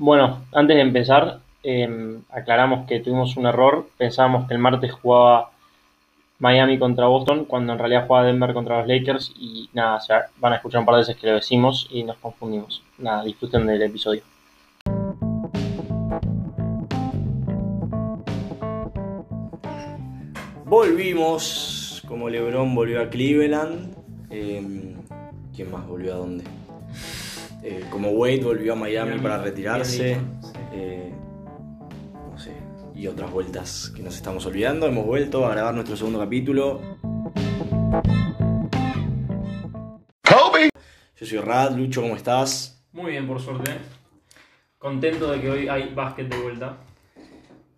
Bueno, 0.00 0.46
antes 0.52 0.76
de 0.76 0.80
empezar, 0.80 1.40
eh, 1.62 2.20
aclaramos 2.30 2.86
que 2.86 3.00
tuvimos 3.00 3.36
un 3.36 3.44
error. 3.44 3.86
Pensábamos 3.98 4.48
que 4.48 4.54
el 4.54 4.58
martes 4.58 4.92
jugaba 4.92 5.50
Miami 6.38 6.78
contra 6.78 7.06
Boston, 7.06 7.44
cuando 7.44 7.74
en 7.74 7.78
realidad 7.78 8.06
jugaba 8.06 8.24
Denver 8.24 8.54
contra 8.54 8.78
los 8.78 8.88
Lakers. 8.88 9.34
Y 9.38 9.68
nada, 9.74 9.96
o 9.96 10.00
sea, 10.00 10.28
van 10.38 10.54
a 10.54 10.56
escuchar 10.56 10.80
un 10.80 10.86
par 10.86 10.94
de 10.94 11.02
veces 11.02 11.16
que 11.16 11.26
lo 11.26 11.34
decimos 11.34 11.86
y 11.90 12.02
nos 12.02 12.16
confundimos. 12.16 12.82
Nada, 12.96 13.24
disfruten 13.24 13.66
del 13.66 13.82
episodio. 13.82 14.22
Volvimos, 20.64 22.02
como 22.08 22.30
LeBron 22.30 22.74
volvió 22.74 23.02
a 23.02 23.10
Cleveland. 23.10 23.94
Eh, 24.30 24.96
¿Quién 25.54 25.70
más 25.70 25.86
volvió 25.86 26.14
a 26.14 26.16
dónde? 26.16 26.44
Eh, 27.62 27.84
como 27.90 28.10
Wade 28.10 28.40
volvió 28.42 28.72
a 28.72 28.76
Miami, 28.76 29.10
Miami, 29.10 29.22
para 29.22 29.38
retirarse. 29.38 30.18
Eh, 30.72 31.12
no 32.30 32.38
sé. 32.38 32.54
Y 32.94 33.06
otras 33.06 33.30
vueltas 33.30 33.92
que 33.94 34.02
nos 34.02 34.16
estamos 34.16 34.46
olvidando. 34.46 34.86
Hemos 34.86 35.06
vuelto 35.06 35.46
a 35.46 35.50
grabar 35.50 35.74
nuestro 35.74 35.96
segundo 35.96 36.18
capítulo. 36.18 36.80
Yo 41.20 41.26
soy 41.26 41.38
Rad, 41.38 41.76
Lucho, 41.76 42.00
¿cómo 42.00 42.16
estás? 42.16 42.82
Muy 42.92 43.10
bien, 43.10 43.26
por 43.26 43.38
suerte. 43.38 43.72
Contento 44.78 45.30
de 45.30 45.38
que 45.38 45.50
hoy 45.50 45.68
hay 45.68 45.92
básquet 45.92 46.26
de 46.30 46.38
vuelta. 46.38 46.78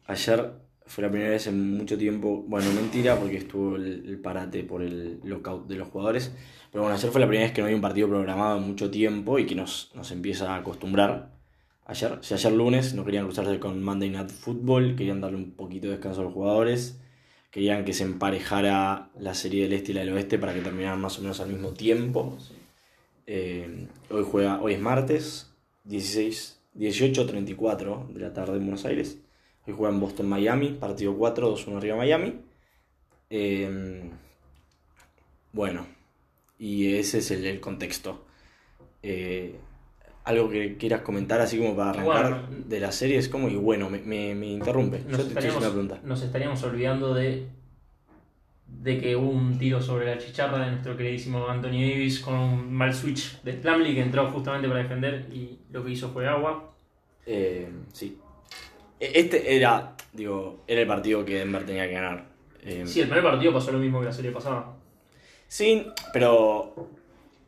Ayer 0.07 0.62
fue 0.93 1.03
la 1.03 1.11
primera 1.11 1.31
vez 1.31 1.47
en 1.47 1.79
mucho 1.79 1.97
tiempo, 1.97 2.45
bueno, 2.47 2.71
mentira, 2.75 3.19
porque 3.19 3.39
estuvo 3.39 3.77
el, 3.77 4.05
el 4.07 4.19
parate 4.19 4.63
por 4.63 4.83
el 4.83 5.21
lockout 5.25 5.67
de 5.67 5.77
los 5.77 5.89
jugadores, 5.89 6.35
pero 6.71 6.83
bueno, 6.83 6.95
ayer 6.97 7.11
fue 7.11 7.19
la 7.19 7.27
primera 7.27 7.47
vez 7.47 7.55
que 7.55 7.63
no 7.63 7.65
había 7.65 7.77
un 7.77 7.83
partido 7.83 8.09
programado 8.09 8.59
en 8.59 8.67
mucho 8.67 8.91
tiempo 8.91 9.39
y 9.39 9.47
que 9.47 9.55
nos, 9.55 9.91
nos 9.95 10.11
empieza 10.11 10.53
a 10.53 10.59
acostumbrar. 10.59 11.31
Ayer, 11.87 12.19
si 12.21 12.35
ayer 12.35 12.53
lunes 12.53 12.93
no 12.93 13.07
querían 13.07 13.25
cruzarse 13.25 13.59
con 13.59 13.83
Monday 13.83 14.11
Night 14.11 14.29
Football, 14.29 14.95
querían 14.95 15.23
darle 15.23 15.39
un 15.39 15.53
poquito 15.53 15.87
de 15.87 15.95
descanso 15.95 16.21
a 16.21 16.25
los 16.25 16.35
jugadores, 16.35 17.01
querían 17.51 17.87
que 17.87 17.95
se 17.95 18.05
emparejara 18.05 19.09
la 19.19 19.33
serie 19.33 19.63
del 19.63 19.73
este 19.73 19.93
y 19.93 19.95
la 19.95 20.01
del 20.03 20.13
oeste 20.13 20.39
para 20.39 20.53
que 20.53 20.61
terminaran 20.61 21.01
más 21.01 21.19
o 21.19 21.23
menos 21.23 21.41
al 21.41 21.49
mismo 21.49 21.71
tiempo. 21.71 22.37
Eh, 23.27 23.89
hoy 24.11 24.27
juega, 24.31 24.61
hoy 24.61 24.75
es 24.75 24.81
martes, 24.81 25.51
16, 25.85 26.61
18.34 26.77 28.09
de 28.09 28.21
la 28.21 28.35
tarde 28.35 28.59
en 28.59 28.65
Buenos 28.65 28.85
Aires. 28.85 29.19
Hoy 29.67 29.75
juega 29.77 29.95
en 29.95 30.01
Boston 30.01 30.29
Miami, 30.29 30.69
partido 30.71 31.17
4, 31.17 31.55
2-1 31.57 31.77
arriba 31.77 31.97
Miami. 31.97 32.41
Eh, 33.31 34.11
bueno, 35.53 35.87
y 36.59 36.95
ese 36.95 37.19
es 37.19 37.31
el, 37.31 37.47
el 37.47 37.61
contexto. 37.61 38.25
Eh, 39.03 39.57
algo 40.25 40.49
que 40.49 40.77
quieras 40.77 41.03
comentar 41.03 41.41
así 41.41 41.59
como 41.59 41.75
para 41.77 41.91
arrancar 41.91 42.47
Bueno. 42.47 42.65
de 42.67 42.81
la 42.81 42.93
serie 42.93 43.19
es 43.19 43.29
como, 43.29 43.49
y 43.49 43.57
bueno, 43.57 43.91
me, 43.91 43.99
me, 44.01 44.35
me 44.35 44.47
interrumpe. 44.47 45.01
Nos 45.09 45.19
Yo 45.19 45.25
te 45.27 45.39
haciendo 45.39 45.59
una 45.59 45.69
estaríamos, 45.69 45.73
pregunta. 45.73 46.01
nos 46.05 46.23
estaríamos 46.23 46.63
olvidando 46.63 47.15
de, 47.15 47.47
de 48.67 48.99
que 49.01 49.17
hubo 49.17 49.31
un 49.31 49.59
tiro 49.59 49.81
sobre 49.83 50.07
la 50.07 50.19
chicharra 50.19 50.65
de 50.65 50.71
nuestro 50.73 50.97
queridísimo 50.97 51.49
Anthony 51.49 51.71
Davis 51.91 52.21
con 52.21 52.35
un 52.35 52.73
mal 52.73 52.95
switch 52.95 53.43
de 53.43 53.55
Plumlee 53.55 53.95
que 53.95 54.03
entró 54.03 54.31
justamente 54.31 54.69
para 54.69 54.83
defender 54.83 55.27
y 55.33 55.59
lo 55.73 55.85
que 55.85 55.91
hizo 55.93 56.11
fue 56.11 56.27
agua. 56.29 56.71
Eh, 57.27 57.69
sí. 57.93 58.19
E- 59.05 59.13
Este 59.21 59.57
era, 59.57 59.97
digo, 60.13 60.63
era 60.67 60.81
el 60.83 60.87
partido 60.87 61.25
que 61.25 61.39
Denver 61.39 61.65
tenía 61.67 61.87
que 61.89 61.95
ganar. 61.95 62.27
Eh, 62.63 62.85
Sí, 62.87 63.01
el 63.01 63.09
primer 63.09 63.25
partido 63.25 63.53
pasó 63.53 63.73
lo 63.73 63.79
mismo 63.79 63.99
que 64.01 64.07
la 64.07 64.13
serie 64.13 64.31
pasada. 64.31 64.77
Sí, 65.49 65.87
pero. 66.13 66.91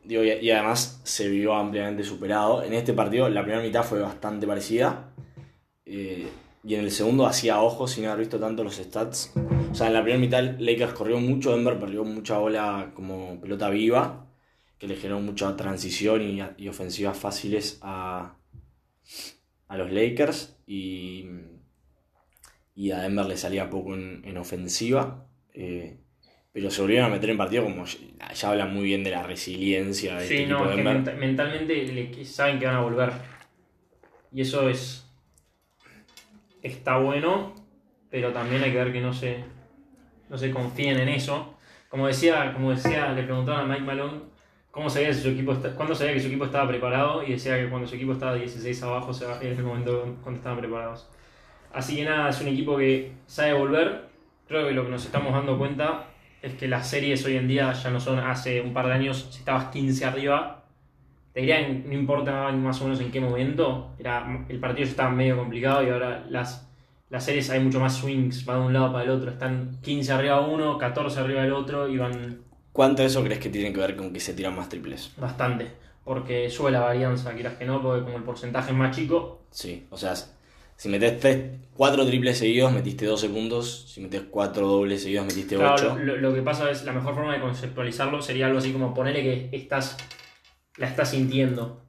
Digo, 0.03 0.23
y, 0.23 0.29
y 0.33 0.51
además 0.51 1.01
se 1.03 1.27
vio 1.29 1.55
ampliamente 1.55 2.03
superado. 2.03 2.61
En 2.63 2.73
este 2.73 2.93
partido, 2.93 3.27
la 3.29 3.41
primera 3.41 3.63
mitad 3.63 3.83
fue 3.83 3.99
bastante 4.01 4.45
parecida. 4.45 5.11
eh, 5.85 6.27
y 6.67 6.73
en 6.73 6.81
el 6.81 6.89
segundo 6.89 7.27
hacía 7.27 7.61
ojos 7.61 7.91
sin 7.91 8.05
haber 8.05 8.21
visto 8.21 8.39
tanto 8.39 8.63
los 8.63 8.75
stats. 8.77 9.31
O 9.71 9.75
sea, 9.75 9.85
en 9.87 9.93
la 9.93 10.01
primera 10.01 10.19
mitad 10.19 10.59
Lakers 10.59 10.93
corrió 10.93 11.19
mucho, 11.19 11.51
Denver 11.51 11.77
perdió 11.79 12.03
mucha 12.03 12.39
bola 12.39 12.91
como 12.95 13.39
pelota 13.39 13.69
viva, 13.69 14.25
que 14.79 14.87
le 14.87 14.95
generó 14.95 15.19
mucha 15.19 15.55
transición 15.55 16.23
y, 16.23 16.41
y 16.57 16.67
ofensivas 16.67 17.17
fáciles 17.19 17.77
a, 17.83 18.35
a 19.67 19.77
los 19.77 19.91
Lakers. 19.91 20.57
Y, 20.67 21.25
y 22.75 22.91
a 22.91 22.99
Denver 22.99 23.25
le 23.25 23.37
salía 23.37 23.69
poco 23.69 23.93
en, 23.95 24.21
en 24.25 24.37
ofensiva. 24.37 25.27
eh, 25.53 25.99
pero 26.51 26.71
se 26.71 26.81
volvieron 26.81 27.07
a 27.07 27.13
meter 27.13 27.29
en 27.31 27.37
partido 27.37 27.63
como 27.65 27.85
ya, 27.85 28.31
ya 28.33 28.49
hablan 28.49 28.73
muy 28.73 28.85
bien 28.85 29.03
de 29.03 29.11
la 29.11 29.23
resiliencia 29.23 30.15
de 30.15 30.25
Sí, 30.25 30.35
este 30.37 30.47
no, 30.47 30.55
equipo 30.59 30.69
de 30.69 30.75
Denver. 30.83 31.17
mentalmente 31.17 31.83
le- 31.83 32.23
saben 32.25 32.59
que 32.59 32.65
van 32.65 32.75
a 32.75 32.81
volver. 32.81 33.11
Y 34.31 34.39
eso 34.41 34.69
es. 34.69 35.05
Está 36.61 36.97
bueno, 36.97 37.53
pero 38.09 38.31
también 38.31 38.63
hay 38.63 38.71
que 38.71 38.77
ver 38.77 38.93
que 38.93 39.01
no 39.01 39.13
se, 39.13 39.43
no 40.29 40.37
se 40.37 40.49
confíen 40.51 40.97
en 40.97 41.09
eso. 41.09 41.57
Como 41.89 42.07
decía, 42.07 42.53
como 42.53 42.71
decía, 42.71 43.11
le 43.11 43.23
preguntaban 43.23 43.65
a 43.69 43.73
Mike 43.73 43.85
Malone 43.85 44.21
cómo 44.75 44.89
sabía 44.89 45.13
si 45.13 45.21
su 45.21 45.29
equipo 45.29 45.53
está- 45.53 45.73
cuándo 45.73 45.95
sabía 45.95 46.13
que 46.13 46.19
su 46.19 46.27
equipo 46.27 46.43
estaba 46.43 46.67
preparado 46.67 47.23
y 47.23 47.31
decía 47.31 47.57
que 47.57 47.69
cuando 47.69 47.87
su 47.87 47.95
equipo 47.95 48.11
estaba 48.11 48.35
16 48.35 48.83
abajo 48.83 49.11
era 49.21 49.39
el 49.41 49.63
momento 49.63 50.17
cuando 50.21 50.39
estaban 50.39 50.59
preparados. 50.59 51.09
Así 51.73 51.95
que 51.95 52.03
nada, 52.03 52.29
es 52.29 52.41
un 52.41 52.49
equipo 52.49 52.75
que 52.75 53.13
sabe 53.25 53.53
volver. 53.53 54.09
Creo 54.49 54.67
que 54.67 54.73
lo 54.73 54.83
que 54.83 54.91
nos 54.91 55.05
estamos 55.05 55.31
dando 55.31 55.57
cuenta 55.57 56.07
es 56.41 56.55
que 56.55 56.67
las 56.67 56.89
series 56.89 57.23
hoy 57.25 57.37
en 57.37 57.47
día 57.47 57.71
ya 57.71 57.89
no 57.89 58.01
son 58.01 58.19
hace 58.19 58.59
un 58.59 58.73
par 58.73 58.87
de 58.87 58.93
años, 58.93 59.29
si 59.31 59.39
estabas 59.39 59.67
15 59.71 60.03
arriba, 60.03 60.65
te 61.33 61.39
dirían, 61.39 61.83
no 61.87 61.93
importa 61.93 62.51
más 62.51 62.81
o 62.81 62.83
menos 62.85 62.99
en 62.99 63.11
qué 63.11 63.21
momento, 63.21 63.95
era, 63.97 64.45
el 64.49 64.59
partido 64.59 64.85
ya 64.85 64.91
estaba 64.91 65.09
medio 65.09 65.37
complicado 65.37 65.83
y 65.83 65.89
ahora 65.89 66.25
las, 66.29 66.69
las 67.09 67.23
series 67.23 67.49
hay 67.49 67.61
mucho 67.61 67.79
más 67.79 67.95
swings, 67.95 68.47
va 68.47 68.55
de 68.55 68.61
un 68.61 68.73
lado 68.73 68.91
para 68.91 69.05
el 69.05 69.09
otro, 69.09 69.31
están 69.31 69.79
15 69.81 70.11
arriba 70.11 70.41
uno, 70.41 70.77
14 70.77 71.19
arriba 71.21 71.43
del 71.43 71.53
otro 71.53 71.87
y 71.87 71.97
van 71.97 72.44
¿Cuánto 72.75 73.03
de 73.03 73.07
eso 73.07 73.23
crees 73.23 73.39
que 73.39 73.47
tiene 73.49 73.71
que 73.71 73.79
ver 73.79 73.95
con 73.95 74.11
que 74.11 74.19
se 74.19 74.33
tiran 74.33 74.53
más 74.53 74.67
triples? 74.67 75.11
bastante, 75.15 75.71
porque 76.03 76.49
sube 76.49 76.71
la 76.71 76.81
varianza, 76.81 77.33
quieras 77.33 77.53
que 77.53 77.63
no, 77.63 77.81
porque 77.81 78.03
como 78.03 78.17
el 78.17 78.23
porcentaje 78.23 78.71
es 78.71 78.77
más 78.77 78.93
chico, 78.93 79.43
Sí, 79.49 79.87
o 79.89 79.97
sea, 79.97 80.13
si 80.75 80.89
metes 80.89 81.17
3, 81.21 81.51
4 81.73 82.05
triples 82.05 82.37
seguidos, 82.37 82.73
metiste 82.73 83.05
12 83.05 83.29
puntos. 83.29 83.85
Si 83.87 84.01
metes 84.01 84.23
4 84.29 84.67
dobles 84.67 85.03
seguidos, 85.03 85.25
metiste 85.25 85.55
8. 85.55 85.63
Claro, 85.63 85.97
lo, 86.03 86.17
lo 86.17 86.33
que 86.33 86.41
pasa 86.41 86.69
es, 86.69 86.83
la 86.83 86.91
mejor 86.91 87.15
forma 87.15 87.33
de 87.33 87.39
conceptualizarlo 87.39 88.21
sería 88.21 88.47
algo 88.47 88.59
así 88.59 88.73
como 88.73 88.93
ponerle 88.93 89.23
que 89.23 89.49
estás, 89.53 89.95
la 90.75 90.87
estás 90.87 91.11
sintiendo 91.11 91.81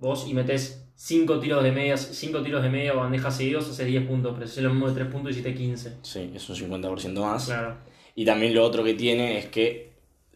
vos 0.00 0.26
y 0.28 0.34
metes 0.34 0.84
5 0.96 1.38
tiros 1.38 1.62
de 1.62 1.70
medias, 1.70 2.00
5 2.00 2.42
tiros 2.42 2.60
de 2.60 2.70
media 2.70 2.94
o 2.94 2.96
bandejas 2.96 3.36
seguidos, 3.36 3.70
haces 3.70 3.86
10 3.86 4.08
puntos, 4.08 4.34
pero 4.34 4.46
si 4.48 4.54
haces 4.54 4.64
lo 4.64 4.70
mismo 4.70 4.88
de 4.88 4.94
3 4.94 5.06
puntos 5.12 5.30
hiciste 5.30 5.54
15. 5.54 5.98
Sí, 6.02 6.32
es 6.34 6.50
un 6.50 6.56
50% 6.56 7.20
más. 7.20 7.44
Claro. 7.46 7.76
Y 8.16 8.24
también 8.24 8.52
lo 8.52 8.64
otro 8.64 8.82
que 8.82 8.94
tiene 8.94 9.38
es 9.38 9.46
que 9.46 9.87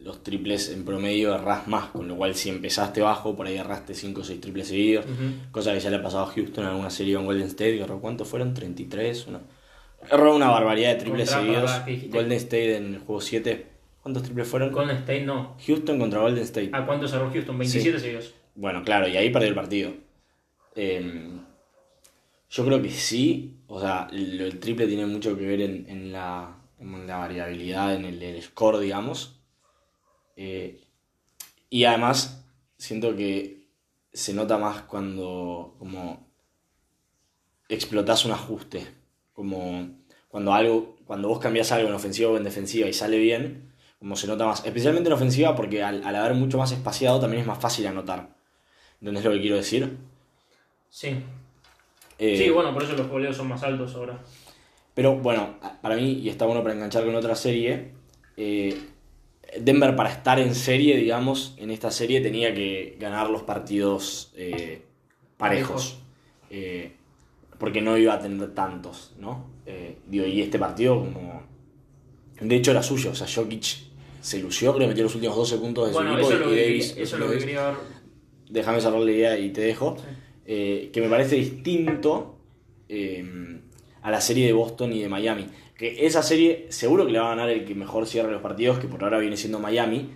los 0.03 0.21
triples 0.23 0.69
en 0.69 0.83
promedio 0.85 1.33
errás 1.33 1.67
más, 1.67 1.85
con 1.87 2.07
lo 2.07 2.15
cual 2.17 2.35
si 2.35 2.49
empezaste 2.49 3.01
bajo, 3.01 3.35
por 3.35 3.47
ahí 3.47 3.57
erraste 3.57 3.93
5 3.95 4.21
o 4.21 4.23
6 4.23 4.41
triples 4.41 4.67
seguidos, 4.67 5.05
cosa 5.51 5.73
que 5.73 5.79
ya 5.79 5.89
le 5.89 5.95
ha 5.97 6.03
pasado 6.03 6.23
a 6.23 6.27
Houston 6.27 6.63
en 6.65 6.69
alguna 6.71 6.89
serie 6.89 7.15
con 7.15 7.25
Golden 7.25 7.47
State, 7.47 7.77
que 7.77 7.83
erró 7.83 7.99
cuántos 7.99 8.27
fueron, 8.27 8.53
33, 8.53 9.27
una... 9.27 9.41
erró 10.11 10.35
una 10.35 10.49
barbaridad 10.49 10.89
de 10.89 10.95
triples 10.99 11.31
Contra- 11.33 11.85
seguidos. 11.85 12.11
Golden 12.13 12.37
State 12.37 12.75
en 12.77 12.93
el 12.95 12.99
juego 12.99 13.21
7, 13.21 13.65
¿cuántos 14.01 14.23
triples 14.23 14.47
fueron? 14.47 14.71
Golden 14.71 14.97
State 14.97 15.21
no. 15.23 15.55
Houston 15.65 15.97
contra 15.99 16.19
Golden 16.19 16.43
State. 16.43 16.69
¿A 16.73 16.85
cuánto 16.85 17.07
cerró 17.07 17.31
Houston? 17.31 17.57
27 17.57 17.99
seguidos. 17.99 18.33
Bueno, 18.55 18.83
claro, 18.83 19.07
y 19.07 19.15
ahí 19.17 19.29
perdió 19.29 19.49
el 19.49 19.55
partido. 19.55 19.93
Eh, 20.75 21.29
yo 22.49 22.65
creo 22.65 22.81
que 22.81 22.89
sí, 22.91 23.55
o 23.67 23.79
sea, 23.79 24.07
lo- 24.11 24.45
el 24.45 24.59
triple 24.59 24.87
tiene 24.87 25.05
mucho 25.05 25.37
que 25.37 25.45
ver 25.45 25.61
en, 25.61 25.85
en 25.89 26.11
la, 26.11 26.55
en 26.79 27.07
la 27.07 27.17
variabilidad, 27.17 27.95
en 27.95 28.05
el, 28.05 28.21
el 28.21 28.41
score, 28.41 28.79
digamos. 28.79 29.32
Eh, 30.35 30.81
y 31.69 31.85
además, 31.85 32.45
siento 32.77 33.15
que 33.15 33.67
se 34.11 34.33
nota 34.33 34.57
más 34.57 34.81
cuando 34.83 35.75
como 35.79 36.27
explotás 37.69 38.25
un 38.25 38.31
ajuste. 38.31 38.85
Como 39.33 39.89
cuando 40.27 40.53
algo, 40.53 40.95
cuando 41.05 41.27
vos 41.27 41.39
cambiás 41.39 41.71
algo 41.71 41.89
en 41.89 41.95
ofensiva 41.95 42.31
o 42.31 42.37
en 42.37 42.43
defensiva 42.43 42.87
y 42.87 42.93
sale 42.93 43.17
bien, 43.17 43.73
como 43.99 44.15
se 44.15 44.27
nota 44.27 44.45
más. 44.45 44.65
Especialmente 44.65 45.09
en 45.09 45.13
ofensiva 45.13 45.55
porque 45.55 45.81
al, 45.83 46.03
al 46.03 46.15
haber 46.15 46.33
mucho 46.35 46.57
más 46.57 46.71
espaciado 46.71 47.19
también 47.19 47.41
es 47.41 47.47
más 47.47 47.59
fácil 47.59 47.87
anotar. 47.87 48.35
¿Entendés 48.99 49.23
lo 49.25 49.31
que 49.31 49.41
quiero 49.41 49.55
decir? 49.55 49.97
Sí. 50.89 51.15
Eh, 52.19 52.37
Sí, 52.37 52.49
bueno, 52.49 52.73
por 52.73 52.83
eso 52.83 52.93
los 52.93 53.07
goleos 53.07 53.35
son 53.35 53.47
más 53.47 53.63
altos 53.63 53.95
ahora. 53.95 54.19
Pero 54.93 55.15
bueno, 55.17 55.57
para 55.81 55.95
mí, 55.95 56.13
y 56.13 56.29
está 56.29 56.45
bueno 56.45 56.61
para 56.61 56.75
enganchar 56.75 57.03
con 57.03 57.15
otra 57.15 57.35
serie, 57.35 57.93
eh, 58.37 58.79
Denver 59.59 59.95
para 59.95 60.11
estar 60.11 60.39
en 60.39 60.55
serie, 60.55 60.97
digamos, 60.97 61.55
en 61.57 61.71
esta 61.71 61.91
serie 61.91 62.21
tenía 62.21 62.53
que 62.53 62.97
ganar 62.99 63.29
los 63.29 63.43
partidos 63.43 64.31
eh, 64.35 64.81
parejos. 65.37 65.99
Eh, 66.49 66.93
porque 67.57 67.81
no 67.81 67.97
iba 67.97 68.13
a 68.13 68.19
tener 68.19 68.53
tantos, 68.53 69.13
¿no? 69.17 69.47
Eh, 69.65 69.97
digo, 70.07 70.25
y 70.25 70.41
este 70.41 70.59
partido 70.59 70.99
como... 70.99 71.43
De 72.41 72.55
hecho 72.55 72.71
era 72.71 72.83
suyo, 72.83 73.11
o 73.11 73.15
sea, 73.15 73.27
Jokic 73.33 73.63
se 74.21 74.39
lució, 74.39 74.73
creo 74.73 74.85
que 74.85 74.89
metió 74.89 75.03
los 75.03 75.15
últimos 75.15 75.37
12 75.37 75.57
puntos 75.57 75.87
de 75.87 75.93
Bueno, 75.93 76.13
su 76.15 76.19
eso 76.19 76.31
equipo 76.33 76.49
lo 76.49 76.55
y 76.55 76.59
Davis... 76.59 76.95
eso 76.97 77.15
es 77.15 77.21
lo 77.21 77.31
que 77.31 77.37
quería 77.37 77.67
ver. 77.67 77.75
Déjame 78.49 78.81
cerrar 78.81 78.99
la 78.99 79.11
idea 79.11 79.39
y 79.39 79.49
te 79.51 79.61
dejo. 79.61 79.97
Sí. 79.97 80.03
eh, 80.45 80.89
que 80.91 81.01
me 81.01 81.09
parece 81.09 81.35
distinto 81.35 82.37
a 84.01 84.11
la 84.11 84.21
serie 84.21 84.45
de 84.45 84.53
Boston 84.53 84.93
y 84.93 85.01
de 85.01 85.09
Miami. 85.09 85.47
Que 85.77 86.05
esa 86.05 86.21
serie 86.21 86.67
seguro 86.69 87.05
que 87.05 87.11
le 87.11 87.19
va 87.19 87.27
a 87.27 87.35
ganar 87.35 87.49
el 87.49 87.65
que 87.65 87.75
mejor 87.75 88.05
cierre 88.05 88.31
los 88.31 88.41
partidos, 88.41 88.79
que 88.79 88.87
por 88.87 89.03
ahora 89.03 89.19
viene 89.19 89.37
siendo 89.37 89.59
Miami, 89.59 90.11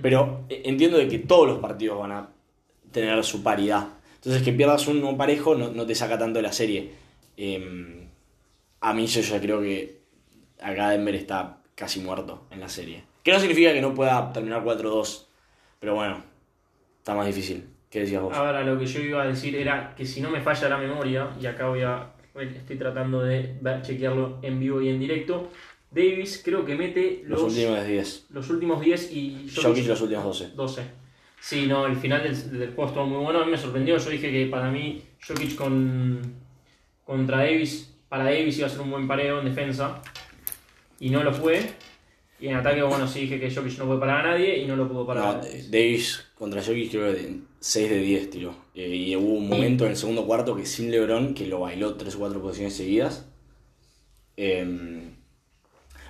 pero 0.00 0.44
eh, 0.48 0.62
entiendo 0.64 0.98
de 0.98 1.08
que 1.08 1.18
todos 1.18 1.46
los 1.46 1.58
partidos 1.58 1.98
van 1.98 2.12
a 2.12 2.28
tener 2.90 3.22
su 3.24 3.42
paridad. 3.42 3.88
Entonces 4.16 4.42
que 4.42 4.52
pierdas 4.52 4.86
uno 4.86 5.16
parejo 5.16 5.54
no, 5.54 5.70
no 5.70 5.84
te 5.84 5.94
saca 5.94 6.18
tanto 6.18 6.38
de 6.38 6.42
la 6.42 6.52
serie. 6.52 6.92
Eh, 7.36 8.06
a 8.80 8.92
mí 8.92 9.06
yo 9.06 9.20
ya 9.20 9.40
creo 9.40 9.60
que 9.60 10.02
acá 10.60 10.90
Denver 10.90 11.14
está 11.14 11.58
casi 11.74 12.00
muerto 12.00 12.46
en 12.50 12.60
la 12.60 12.68
serie. 12.68 13.04
Que 13.22 13.32
no 13.32 13.38
significa 13.38 13.72
que 13.72 13.80
no 13.80 13.94
pueda 13.94 14.32
terminar 14.32 14.64
4-2, 14.64 15.26
pero 15.78 15.94
bueno, 15.94 16.22
está 16.98 17.14
más 17.14 17.26
difícil. 17.26 17.68
¿Qué 17.88 18.00
decías 18.00 18.22
vos? 18.22 18.34
Ahora 18.34 18.62
lo 18.62 18.78
que 18.78 18.86
yo 18.86 19.00
iba 19.00 19.22
a 19.22 19.26
decir 19.26 19.54
era 19.54 19.94
que 19.94 20.06
si 20.06 20.20
no 20.20 20.30
me 20.30 20.40
falla 20.40 20.68
la 20.68 20.78
memoria, 20.78 21.30
y 21.40 21.46
acá 21.46 21.68
voy 21.68 21.82
a. 21.82 22.11
estoy 22.34 22.76
tratando 22.76 23.22
de 23.22 23.56
ver- 23.60 23.82
chequearlo 23.82 24.38
en 24.42 24.58
vivo 24.60 24.80
y 24.80 24.88
en 24.88 24.98
directo. 24.98 25.50
Davis 25.90 26.40
creo 26.44 26.64
que 26.64 26.74
mete 26.74 27.22
los, 27.26 27.42
los, 27.42 27.52
últimos 27.52 27.86
10. 27.86 28.26
los 28.30 28.50
últimos 28.50 28.80
10 28.80 29.12
y 29.12 29.50
Jokic 29.54 29.86
los 29.86 30.00
últimos 30.00 30.24
12. 30.24 30.50
12. 30.54 30.82
Sí, 31.40 31.66
no, 31.66 31.86
el 31.86 31.96
final 31.96 32.22
del, 32.22 32.58
del 32.58 32.68
juego 32.72 32.86
estuvo 32.86 33.06
muy 33.06 33.22
bueno. 33.24 33.40
A 33.40 33.44
mí 33.44 33.50
me 33.50 33.58
sorprendió. 33.58 33.98
Yo 33.98 34.10
dije 34.10 34.30
que 34.30 34.46
para 34.46 34.70
mí 34.70 35.02
Jokic 35.26 35.54
con, 35.56 36.20
contra 37.04 37.38
Davis, 37.38 37.94
para 38.08 38.24
Davis 38.24 38.58
iba 38.58 38.66
a 38.68 38.70
ser 38.70 38.80
un 38.80 38.90
buen 38.90 39.06
pareo 39.08 39.40
en 39.40 39.46
defensa. 39.46 40.00
Y 41.00 41.10
no 41.10 41.22
lo 41.24 41.32
fue. 41.34 41.72
Y 42.42 42.48
en 42.48 42.56
ataque, 42.56 42.82
bueno, 42.82 43.06
sí 43.06 43.20
dije 43.20 43.38
que 43.38 43.54
Jokic 43.54 43.78
no 43.78 43.86
puede 43.86 44.00
parar 44.00 44.26
a 44.26 44.30
nadie 44.32 44.58
y 44.58 44.66
no 44.66 44.74
lo 44.74 44.88
pudo 44.88 45.06
parar. 45.06 45.36
No, 45.36 45.42
Davis 45.70 46.26
contra 46.34 46.60
Jokic 46.60 46.90
creo 46.90 47.14
que 47.14 47.36
6 47.60 47.88
de 47.88 47.98
10 47.98 48.30
tiró. 48.30 48.56
Eh, 48.74 48.88
y 48.88 49.14
hubo 49.14 49.34
un 49.34 49.48
momento 49.48 49.84
en 49.84 49.92
el 49.92 49.96
segundo 49.96 50.26
cuarto 50.26 50.56
que 50.56 50.66
sin 50.66 50.90
LeBron, 50.90 51.34
que 51.34 51.46
lo 51.46 51.60
bailó 51.60 51.94
3 51.94 52.12
o 52.16 52.18
4 52.18 52.42
posiciones 52.42 52.74
seguidas. 52.74 53.28
Eh, 54.36 54.66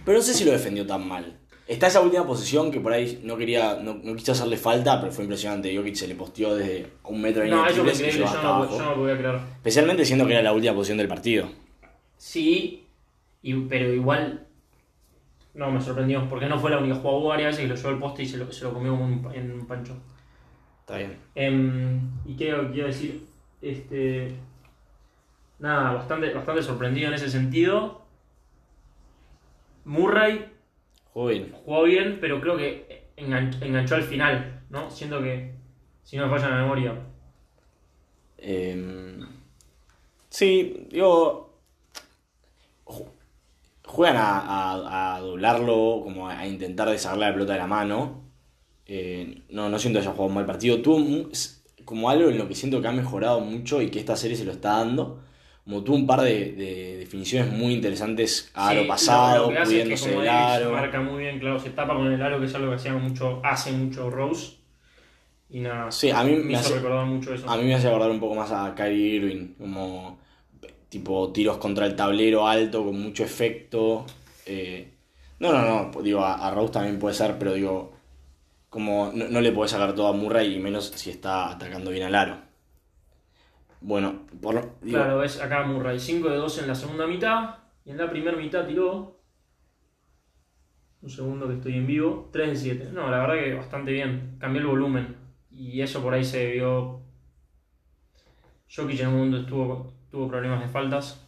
pero 0.07 0.17
no 0.17 0.25
sé 0.25 0.33
si 0.33 0.47
lo 0.47 0.53
defendió 0.53 0.87
tan 0.87 1.07
mal. 1.07 1.39
Está 1.69 1.89
esa 1.89 2.01
última 2.01 2.27
posición 2.27 2.71
que 2.71 2.81
por 2.81 2.95
ahí 2.95 3.21
no 3.23 3.37
quería, 3.37 3.75
no, 3.75 4.01
no 4.03 4.17
quiso 4.17 4.33
hacerle 4.33 4.57
falta, 4.57 5.03
pero 5.03 5.13
fue 5.13 5.25
impresionante. 5.25 5.77
Jokic 5.77 5.97
se 5.97 6.09
le 6.09 6.15
posteó 6.15 6.57
desde 6.57 6.87
un 7.05 7.21
metro 7.21 7.45
y 7.45 7.51
no, 7.51 7.63
medio 7.63 7.85
eso 7.85 7.85
y 7.85 8.07
increíble. 8.07 8.25
Yo 8.25 8.43
no, 8.43 8.49
abajo. 8.49 8.79
yo 8.79 8.83
no 8.83 8.91
lo 8.93 8.97
podía 8.97 9.19
creer. 9.19 9.39
Especialmente 9.57 10.07
siendo 10.07 10.27
que 10.27 10.33
era 10.33 10.43
la 10.43 10.55
última 10.55 10.73
posición 10.73 10.97
del 10.97 11.09
partido. 11.09 11.51
Sí, 12.17 12.87
y, 13.43 13.55
pero 13.55 13.93
igual 13.93 14.47
no 15.55 15.71
me 15.71 15.81
sorprendió. 15.81 16.29
Porque 16.29 16.47
no 16.47 16.59
fue 16.59 16.71
la 16.71 16.79
única. 16.79 16.95
Jugó 16.97 17.29
varias 17.29 17.53
veces 17.53 17.65
y 17.65 17.69
lo 17.69 17.75
llevó 17.75 17.89
al 17.89 17.99
poste 17.99 18.23
y 18.23 18.27
se 18.27 18.37
lo, 18.39 18.51
se 18.53 18.65
lo 18.65 18.73
comió 18.73 18.95
un, 18.95 19.29
en 19.35 19.53
un 19.53 19.67
pancho. 19.67 19.97
Está 20.81 20.99
bien. 20.99 21.17
Em, 21.35 22.11
¿Y 22.25 22.37
qué 22.37 22.55
quiero 22.73 22.89
decir? 22.89 23.27
Este, 23.61 24.35
nada, 25.59 25.93
bastante, 25.95 26.33
bastante 26.35 26.63
sorprendido 26.63 27.09
en 27.09 27.15
ese 27.15 27.31
sentido. 27.31 28.03
Murray 29.85 30.47
Jugó 31.13 31.27
bien. 31.29 31.53
jugó 31.65 31.83
bien, 31.85 32.19
pero 32.21 32.41
creo 32.41 32.57
que 32.57 33.09
engan- 33.17 33.61
enganchó 33.63 33.97
al 33.97 34.03
final, 34.03 34.63
¿no? 34.71 34.91
Siento 34.91 35.21
que, 35.23 35.55
si 36.05 36.17
no 36.17 36.27
me 36.27 36.31
falla 36.31 36.49
la 36.55 36.63
memoria. 36.63 36.95
Eh, 38.39 39.21
sí, 40.31 40.87
digo. 40.91 41.52
Ju- 43.93 43.97
Juegan 43.97 44.17
a, 44.17 44.39
a- 44.41 45.17
a 45.17 45.21
doblarlo, 45.21 46.01
como 46.05 46.29
a 46.29 46.47
intentar 46.47 46.89
desarrollar 46.89 47.29
la 47.31 47.35
pelota 47.35 47.53
de 47.55 47.59
la 47.59 47.67
mano. 47.67 48.23
Eh, 48.87 49.43
no, 49.51 49.69
no 49.69 49.79
siento 49.79 49.99
que 50.01 50.05
haya 50.07 50.13
jugado 50.13 50.29
un 50.29 50.35
mal 50.35 50.47
partido. 50.47 50.81
Tuvo 50.83 51.29
como 51.85 52.11
algo 52.11 52.31
en 52.31 52.39
lo 52.39 52.49
que 52.49 52.55
siento 52.55 52.81
que 52.81 52.89
ha 52.89 52.93
mejorado 52.93 53.41
mucho 53.41 53.83
y 53.83 53.91
que 53.91 53.99
esta 54.01 54.17
serie 54.17 54.37
se 54.37 54.45
lo 54.45 54.53
está 54.53 54.79
dando. 54.79 55.21
Como 55.65 55.85
tuvo 55.85 55.97
un 55.97 56.07
par 56.07 56.21
de, 56.23 56.53
de 56.53 56.97
definiciones 56.99 57.53
muy 57.53 57.75
interesantes 57.75 58.51
a 58.55 58.71
Sí, 58.71 58.77
lo 58.77 58.89
pasado, 58.89 59.51
lo, 59.53 59.61
hace 59.61 59.83
es 59.93 60.03
que 60.03 60.29
aro. 60.29 60.73
marca 60.73 61.01
muy 61.01 61.21
bien, 61.23 61.39
claro, 61.39 61.59
se 61.61 61.71
tapa 61.71 61.95
con 61.95 62.13
el 62.13 62.21
aro, 62.21 62.41
que 62.41 62.47
es 62.47 62.55
algo 62.55 62.71
que 62.71 62.77
hacía 62.77 62.95
mucho, 62.95 63.41
hace 63.45 63.71
mucho 63.73 64.11
Rose. 64.11 64.57
Y 65.51 65.61
nada, 65.61 65.91
Sí, 65.93 66.11
a 66.11 66.25
mí 66.25 66.33
me 66.33 66.45
me 66.45 66.53
hizo 66.55 66.61
hace, 66.61 66.75
recordar 66.77 67.07
mucho 67.07 67.33
eso. 67.35 67.49
A 67.49 67.57
mí 67.57 67.65
me 67.65 67.75
hace 67.75 67.87
acordar 67.89 68.11
un 68.11 68.19
poco 68.21 68.35
más 68.35 68.51
a 68.51 68.75
Kyrie 68.75 69.17
Irving, 69.17 69.55
como 69.59 70.19
tipo 70.93 71.33
tiros 71.33 71.57
contra 71.59 71.87
el 71.87 71.97
tablero 71.97 72.47
alto 72.47 72.85
con 72.87 72.97
mucho 73.01 73.25
efecto. 73.25 74.07
eh, 74.47 74.93
no, 75.41 75.53
no, 75.53 75.63
no, 75.93 76.03
digo, 76.03 76.25
a, 76.25 76.51
Rose 76.53 76.73
también 76.75 76.99
puede 76.99 77.15
ser, 77.17 77.39
pero 77.39 77.55
digo, 77.55 77.93
como 78.71 79.13
no, 79.15 79.41
le 79.41 79.53
puedes 79.53 79.73
sacar 79.73 79.95
todo 79.95 80.09
a 80.09 80.13
Murray 80.15 80.55
y 80.57 80.61
menos 80.61 80.87
si 80.97 81.11
está 81.11 81.51
atacando 81.53 81.91
bien 81.93 82.05
al 82.05 82.15
aro. 82.17 82.37
Bueno, 83.81 84.21
por, 84.41 84.55
lo- 84.55 84.75
digo, 84.83 84.99
Claro, 84.99 85.19
ves 85.19 85.41
acá 85.41 85.65
Murray, 85.65 85.99
5 85.99 86.29
de 86.31 86.37
2 86.37 86.59
en 86.59 86.69
la 86.69 86.75
segunda 86.75 87.07
mitad. 87.07 87.57
Y 87.85 87.91
en 87.91 87.99
la 87.99 88.09
primera 88.11 88.37
mitad 88.37 88.67
tiró. 88.67 89.21
Un 91.03 91.11
segundo 91.11 91.49
que 91.49 91.55
estoy 91.57 91.75
en 91.75 91.87
vivo. 91.87 92.31
3 92.33 92.49
de 92.51 92.57
7. 92.57 92.91
No, 92.93 93.11
la 93.11 93.19
verdad 93.21 93.35
que 93.45 93.55
bastante 93.55 93.93
bien. 93.93 94.37
Cambió 94.39 94.63
el 94.63 94.69
volumen. 94.69 95.17
Y 95.51 95.81
eso 95.83 96.03
por 96.03 96.15
ahí 96.15 96.25
se 96.25 96.51
vio. 96.53 97.03
Jokic 98.75 99.01
en 99.01 99.09
un 99.09 99.15
momento 99.19 99.47
tuvo, 99.47 99.93
tuvo 100.13 100.29
problemas 100.29 100.61
de 100.61 100.69
faltas. 100.69 101.19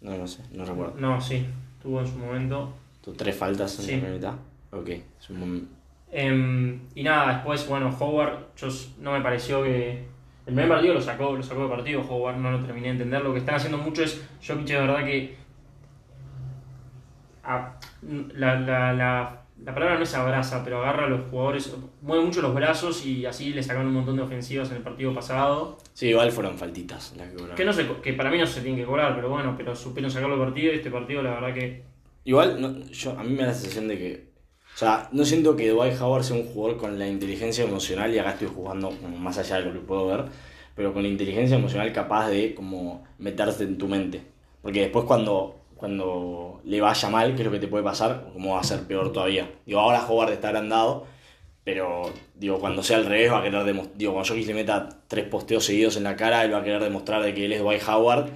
no, 0.00 0.16
no 0.16 0.26
sé, 0.26 0.42
no 0.52 0.64
recuerdo. 0.64 0.94
No, 0.98 1.20
sí, 1.20 1.46
tuvo 1.82 2.00
en 2.00 2.06
su 2.06 2.16
momento. 2.18 2.72
¿Tú 3.04 3.12
tres 3.12 3.36
faltas 3.36 3.78
en 3.80 3.84
Sí. 3.84 3.90
la 3.92 3.98
primera 3.98 4.14
mitad? 4.16 4.34
Ok, 4.80 4.88
es 4.88 5.30
un 5.30 5.68
Em, 6.12 6.80
y 6.94 7.02
nada, 7.04 7.34
después, 7.34 7.68
bueno, 7.68 7.94
Howard, 8.00 8.46
yo 8.56 8.68
no 8.98 9.12
me 9.12 9.20
pareció 9.20 9.62
que. 9.62 10.08
El 10.46 10.54
primer 10.54 10.68
partido 10.68 10.94
lo 10.94 11.00
sacó, 11.02 11.36
lo 11.36 11.42
sacó 11.42 11.64
de 11.64 11.68
partido, 11.68 12.00
Howard 12.00 12.38
no 12.38 12.50
lo 12.50 12.64
terminé 12.64 12.86
de 12.88 12.92
entender. 12.94 13.22
Lo 13.22 13.32
que 13.32 13.38
están 13.40 13.54
haciendo 13.56 13.78
mucho 13.78 14.02
es. 14.02 14.20
Jokic 14.44 14.70
es 14.70 14.80
verdad 14.80 15.04
que. 15.04 15.36
a- 17.44 17.74
la, 18.34 18.58
la, 18.60 18.92
la, 18.94 19.39
la 19.64 19.74
palabra 19.74 19.96
no 19.96 20.04
es 20.04 20.14
abraza, 20.14 20.64
pero 20.64 20.78
agarra 20.78 21.06
a 21.06 21.08
los 21.08 21.28
jugadores, 21.30 21.74
mueve 22.02 22.24
mucho 22.24 22.40
los 22.40 22.54
brazos 22.54 23.04
y 23.04 23.26
así 23.26 23.52
le 23.52 23.62
sacaron 23.62 23.88
un 23.88 23.94
montón 23.94 24.16
de 24.16 24.22
ofensivas 24.22 24.70
en 24.70 24.76
el 24.76 24.82
partido 24.82 25.14
pasado. 25.14 25.78
Sí, 25.92 26.08
igual 26.08 26.32
fueron 26.32 26.56
faltitas 26.56 27.14
las 27.16 27.28
que 27.28 27.34
cobraron. 27.34 27.56
Que, 27.56 27.64
no 27.64 27.72
se, 27.72 27.86
que 28.02 28.14
para 28.14 28.30
mí 28.30 28.38
no 28.38 28.46
se 28.46 28.60
tienen 28.62 28.80
que 28.80 28.86
cobrar, 28.86 29.14
pero 29.14 29.28
bueno, 29.28 29.54
pero 29.56 29.76
supieron 29.76 30.10
sacarlo 30.10 30.36
del 30.36 30.46
partido 30.46 30.72
y 30.72 30.76
este 30.76 30.90
partido 30.90 31.22
la 31.22 31.32
verdad 31.32 31.54
que. 31.54 31.82
Igual, 32.24 32.60
no, 32.60 32.86
yo, 32.90 33.18
a 33.18 33.22
mí 33.22 33.30
me 33.30 33.42
da 33.42 33.48
la 33.48 33.54
sensación 33.54 33.88
de 33.88 33.98
que. 33.98 34.30
O 34.74 34.78
sea, 34.78 35.08
no 35.12 35.24
siento 35.24 35.56
que 35.56 35.68
Dwight 35.68 36.00
Howard 36.00 36.24
sea 36.24 36.36
un 36.36 36.46
jugador 36.46 36.78
con 36.78 36.98
la 36.98 37.06
inteligencia 37.06 37.64
emocional, 37.64 38.14
y 38.14 38.18
acá 38.18 38.30
estoy 38.30 38.48
jugando 38.48 38.90
más 39.18 39.36
allá 39.36 39.56
de 39.56 39.66
lo 39.66 39.72
que 39.72 39.80
puedo 39.80 40.06
ver, 40.06 40.24
pero 40.74 40.94
con 40.94 41.02
la 41.02 41.08
inteligencia 41.08 41.56
emocional 41.56 41.92
capaz 41.92 42.28
de 42.28 42.54
como 42.54 43.04
meterse 43.18 43.64
en 43.64 43.76
tu 43.76 43.88
mente. 43.88 44.22
Porque 44.62 44.80
después 44.82 45.04
cuando, 45.04 45.59
cuando 45.80 46.60
le 46.64 46.78
vaya 46.82 47.08
mal, 47.08 47.34
que 47.34 47.40
es 47.40 47.46
lo 47.46 47.52
que 47.52 47.58
te 47.58 47.66
puede 47.66 47.82
pasar, 47.82 48.28
como 48.34 48.52
va 48.52 48.60
a 48.60 48.64
ser 48.64 48.86
peor 48.86 49.14
todavía. 49.14 49.50
Digo, 49.64 49.80
ahora 49.80 50.06
Howard 50.06 50.30
está 50.30 50.48
agrandado, 50.48 51.06
pero 51.64 52.12
digo, 52.34 52.60
cuando 52.60 52.82
sea 52.82 52.98
al 52.98 53.06
revés 53.06 53.32
va 53.32 53.38
a 53.38 53.42
querer 53.42 53.64
demostrar, 53.64 53.96
digo, 53.96 54.12
cuando 54.12 54.28
Jokic 54.28 54.46
le 54.46 54.54
meta 54.54 54.90
tres 55.08 55.24
posteos 55.24 55.64
seguidos 55.64 55.96
en 55.96 56.04
la 56.04 56.16
cara, 56.16 56.44
él 56.44 56.52
va 56.52 56.58
a 56.58 56.62
querer 56.62 56.82
demostrar 56.82 57.22
de 57.22 57.32
que 57.32 57.46
él 57.46 57.52
es 57.54 57.60
Dwight 57.62 57.80
Howard 57.88 58.28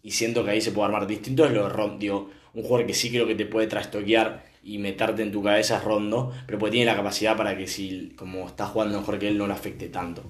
y 0.00 0.12
siento 0.12 0.44
que 0.44 0.52
ahí 0.52 0.60
se 0.60 0.70
puede 0.70 0.86
armar 0.86 1.08
distinto 1.08 1.44
es 1.44 1.50
lo 1.50 1.64
de 1.64 1.70
Rondo, 1.70 1.98
digo, 1.98 2.30
un 2.54 2.62
jugador 2.62 2.86
que 2.86 2.94
sí 2.94 3.10
creo 3.10 3.26
que 3.26 3.34
te 3.34 3.46
puede 3.46 3.66
trastoquear 3.66 4.44
y 4.62 4.78
meterte 4.78 5.22
en 5.22 5.32
tu 5.32 5.42
cabeza 5.42 5.78
es 5.78 5.84
Rondo, 5.84 6.32
pero 6.46 6.60
pues 6.60 6.70
tiene 6.70 6.86
la 6.86 6.94
capacidad 6.94 7.36
para 7.36 7.56
que 7.56 7.66
si 7.66 8.12
como 8.16 8.46
está 8.46 8.66
jugando 8.66 9.00
mejor 9.00 9.18
que 9.18 9.26
él 9.26 9.38
no 9.38 9.48
le 9.48 9.54
afecte 9.54 9.88
tanto. 9.88 10.22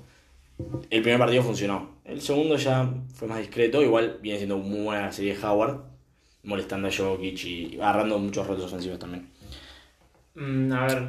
El 0.88 1.02
primer 1.02 1.18
partido 1.18 1.42
funcionó, 1.42 1.96
el 2.06 2.22
segundo 2.22 2.56
ya 2.56 2.90
fue 3.12 3.28
más 3.28 3.40
discreto, 3.40 3.82
igual 3.82 4.20
viene 4.22 4.38
siendo 4.38 4.56
muy 4.56 4.80
buena 4.80 5.02
la 5.02 5.12
serie 5.12 5.36
de 5.36 5.46
Howard, 5.46 5.95
molestando 6.46 6.88
a 6.88 6.90
Jokic 6.90 7.44
y 7.44 7.76
agarrando 7.76 8.18
muchos 8.18 8.46
retos 8.46 8.64
ofensivos 8.64 8.98
también. 8.98 9.28
Mm, 10.34 10.72
a 10.72 10.86
ver, 10.86 11.08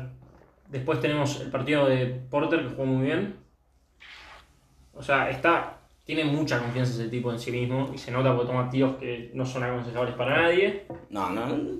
después 0.70 1.00
tenemos 1.00 1.40
el 1.40 1.50
partido 1.50 1.88
de 1.88 2.08
Porter 2.08 2.64
que 2.64 2.70
jugó 2.70 2.86
muy 2.86 3.06
bien. 3.06 3.36
O 4.94 5.02
sea, 5.02 5.30
está, 5.30 5.78
tiene 6.04 6.26
mucha 6.26 6.60
confianza 6.60 6.94
ese 6.94 7.10
tipo 7.10 7.32
en 7.32 7.40
sí 7.40 7.52
mismo 7.52 7.92
y 7.94 7.98
se 7.98 8.12
nota 8.12 8.36
porque 8.36 8.52
toma 8.52 8.70
tiros 8.70 8.98
que 8.98 9.32
no 9.34 9.46
son 9.46 9.64
aconsejables 9.64 10.16
para 10.16 10.42
nadie. 10.42 10.86
No, 11.10 11.30
no, 11.30 11.80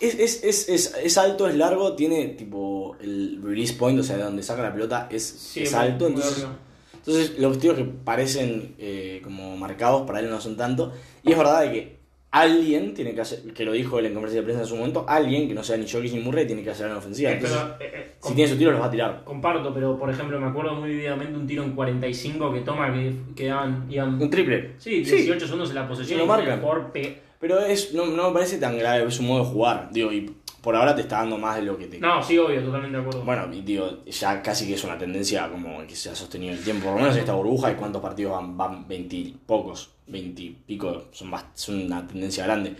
es, 0.00 0.14
es, 0.18 0.44
es, 0.44 0.68
es, 0.68 0.94
es 0.94 1.18
alto, 1.18 1.48
es 1.48 1.56
largo, 1.56 1.94
tiene 1.94 2.28
tipo 2.28 2.96
el 3.00 3.40
release 3.42 3.74
point, 3.74 3.98
o 3.98 4.02
sea, 4.02 4.16
de 4.16 4.24
donde 4.24 4.42
saca 4.42 4.62
la 4.62 4.72
pelota 4.72 5.08
es, 5.10 5.24
Sí, 5.24 5.62
es 5.62 5.74
alto. 5.74 6.06
Entonces, 6.06 7.38
los 7.38 7.58
tiros 7.58 7.76
que 7.76 7.84
parecen 7.84 8.74
eh, 8.78 9.20
como 9.22 9.56
marcados 9.56 10.06
para 10.06 10.20
él 10.20 10.30
no 10.30 10.40
son 10.40 10.56
tanto. 10.56 10.92
Y 11.22 11.32
es 11.32 11.38
verdad 11.38 11.60
de 11.62 11.72
que 11.72 12.03
alguien 12.34 12.94
tiene 12.94 13.14
que 13.14 13.20
hacer, 13.20 13.40
que 13.54 13.64
lo 13.64 13.70
dijo 13.72 13.98
él 13.98 14.06
en 14.06 14.12
conferencia 14.14 14.40
de 14.40 14.44
prensa 14.44 14.62
en 14.62 14.68
su 14.68 14.74
momento, 14.76 15.04
alguien 15.08 15.46
que 15.46 15.54
no 15.54 15.62
sea 15.62 15.76
ni 15.76 15.88
Jokic 15.88 16.12
ni 16.12 16.18
Murray 16.20 16.46
tiene 16.46 16.64
que 16.64 16.70
hacer 16.70 16.90
la 16.90 16.98
ofensiva. 16.98 17.30
Eh, 17.30 17.34
Entonces, 17.34 17.58
pero, 17.78 17.90
eh, 17.90 17.92
eh, 18.00 18.12
si 18.20 18.34
tiene 18.34 18.48
sus 18.48 18.58
tiros, 18.58 18.72
los 18.74 18.82
va 18.82 18.86
a 18.86 18.90
tirar. 18.90 19.22
Comparto, 19.24 19.72
pero 19.72 19.96
por 19.98 20.10
ejemplo 20.10 20.40
me 20.40 20.48
acuerdo 20.48 20.74
muy 20.74 20.90
vividamente 20.90 21.36
un 21.38 21.46
tiro 21.46 21.62
en 21.62 21.74
45 21.76 22.52
que 22.52 22.60
toma 22.62 22.92
que 22.92 23.12
quedaban, 23.36 23.86
iban, 23.88 24.20
Un 24.20 24.30
triple. 24.30 24.72
sí, 24.78 25.02
18 25.04 25.46
segundos 25.46 25.68
en 25.70 25.76
la 25.76 25.86
posesión 25.88 26.18
Sí, 26.18 26.20
lo 26.20 26.26
marcan. 26.26 26.60
jugador 26.60 26.90
pe- 26.92 27.18
Pero 27.38 27.60
es, 27.60 27.94
no, 27.94 28.06
no 28.06 28.28
me 28.28 28.34
parece 28.34 28.58
tan 28.58 28.76
grave, 28.78 29.04
es 29.06 29.20
un 29.20 29.26
modo 29.28 29.44
de 29.44 29.50
jugar. 29.50 29.90
Digo, 29.92 30.10
y 30.12 30.34
por 30.64 30.74
ahora 30.74 30.94
te 30.96 31.02
está 31.02 31.18
dando 31.18 31.36
más 31.38 31.56
de 31.56 31.62
lo 31.62 31.76
que 31.78 31.86
te... 31.86 32.00
No, 32.00 32.22
sí, 32.22 32.36
obvio, 32.38 32.62
totalmente 32.62 32.96
de 32.96 33.02
acuerdo. 33.02 33.22
Bueno, 33.24 33.48
y 33.52 33.60
digo, 33.60 34.02
ya 34.06 34.42
casi 34.42 34.66
que 34.66 34.74
es 34.74 34.82
una 34.84 34.96
tendencia 34.98 35.48
como 35.50 35.86
que 35.86 35.94
se 35.94 36.08
ha 36.10 36.14
sostenido 36.16 36.52
en 36.52 36.58
el 36.58 36.64
tiempo. 36.64 36.84
Por 36.86 36.94
lo 36.94 37.00
menos 37.00 37.14
en 37.14 37.20
esta 37.20 37.34
burbuja, 37.34 37.70
¿y 37.70 37.74
cuántos 37.74 38.00
partidos 38.02 38.32
van? 38.32 38.56
Van 38.56 38.88
20 38.88 39.34
pocos, 39.46 39.90
20 40.06 40.42
y 40.42 40.50
pico, 40.50 41.04
son, 41.12 41.28
más, 41.30 41.44
son 41.54 41.82
una 41.84 42.06
tendencia 42.06 42.44
grande. 42.44 42.74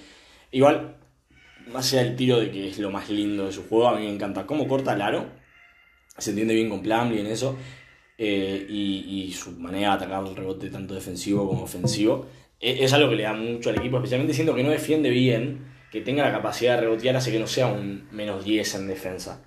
Igual, 0.50 0.96
más 1.72 1.92
allá 1.92 2.04
del 2.04 2.16
tiro 2.16 2.40
de 2.40 2.50
que 2.50 2.68
es 2.70 2.78
lo 2.78 2.90
más 2.90 3.08
lindo 3.10 3.46
de 3.46 3.52
su 3.52 3.68
juego, 3.68 3.88
a 3.88 3.96
mí 3.98 4.06
me 4.06 4.12
encanta 4.14 4.46
cómo 4.46 4.66
corta 4.66 4.94
el 4.94 5.02
aro. 5.02 5.26
Se 6.18 6.30
entiende 6.30 6.54
bien 6.54 6.68
con 6.70 6.80
Plumlee 6.82 7.20
en 7.20 7.26
eso. 7.26 7.56
eh, 8.16 8.64
y, 8.68 9.24
y 9.26 9.32
su 9.32 9.50
manera 9.52 9.90
de 9.90 9.94
atacar 10.04 10.24
el 10.26 10.36
rebote 10.36 10.70
tanto 10.70 10.94
defensivo 10.94 11.48
como 11.48 11.64
ofensivo. 11.64 12.26
e- 12.60 12.84
Es, 12.84 12.92
algo 12.92 13.10
que 13.10 13.16
le 13.16 13.24
da 13.24 13.32
mucho 13.34 13.70
al 13.70 13.76
equipo, 13.76 13.96
especialmente 13.96 14.32
siendo 14.32 14.54
que 14.54 14.62
no 14.62 14.70
defiende 14.70 15.10
bien, 15.10 15.73
que 15.94 16.00
tenga 16.02 16.24
la 16.24 16.32
capacidad 16.32 16.74
de 16.74 16.80
rebotear, 16.82 17.14
hace 17.16 17.30
que 17.30 17.38
no 17.38 17.46
sea 17.46 17.68
un 17.68 18.08
menos 18.10 18.44
10 18.44 18.74
en 18.74 18.88
defensa. 18.88 19.40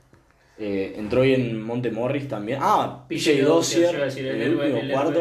Eh, 0.58 0.94
entró 0.98 1.22
bien 1.22 1.62
Monte 1.62 1.92
Morris 1.92 2.28
también. 2.28 2.60
Ah, 2.62 3.06
PJ 3.10 3.32
a 3.32 4.06
decir, 4.06 4.28
en 4.28 4.42
el 4.42 4.56
último 4.56 4.80
cuarto. 4.94 5.20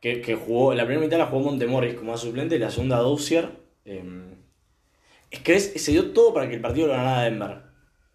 Que, 0.00 0.20
que 0.20 0.34
jugó, 0.36 0.72
la 0.72 0.84
primera 0.84 1.04
mitad 1.04 1.18
la 1.18 1.26
jugó 1.26 1.42
Montemorris 1.50 1.94
como 1.94 2.16
suplente, 2.16 2.58
la 2.60 2.70
segunda 2.70 2.98
Dozier. 2.98 3.48
eh, 3.84 4.02
es 5.30 5.40
que 5.40 5.54
es- 5.54 5.72
se 5.82 5.90
dio 5.92 6.12
todo 6.12 6.32
para 6.32 6.48
que 6.48 6.54
el 6.54 6.60
partido 6.60 6.86
lo 6.86 6.92
ganara 6.92 7.22
Denver. 7.22 7.56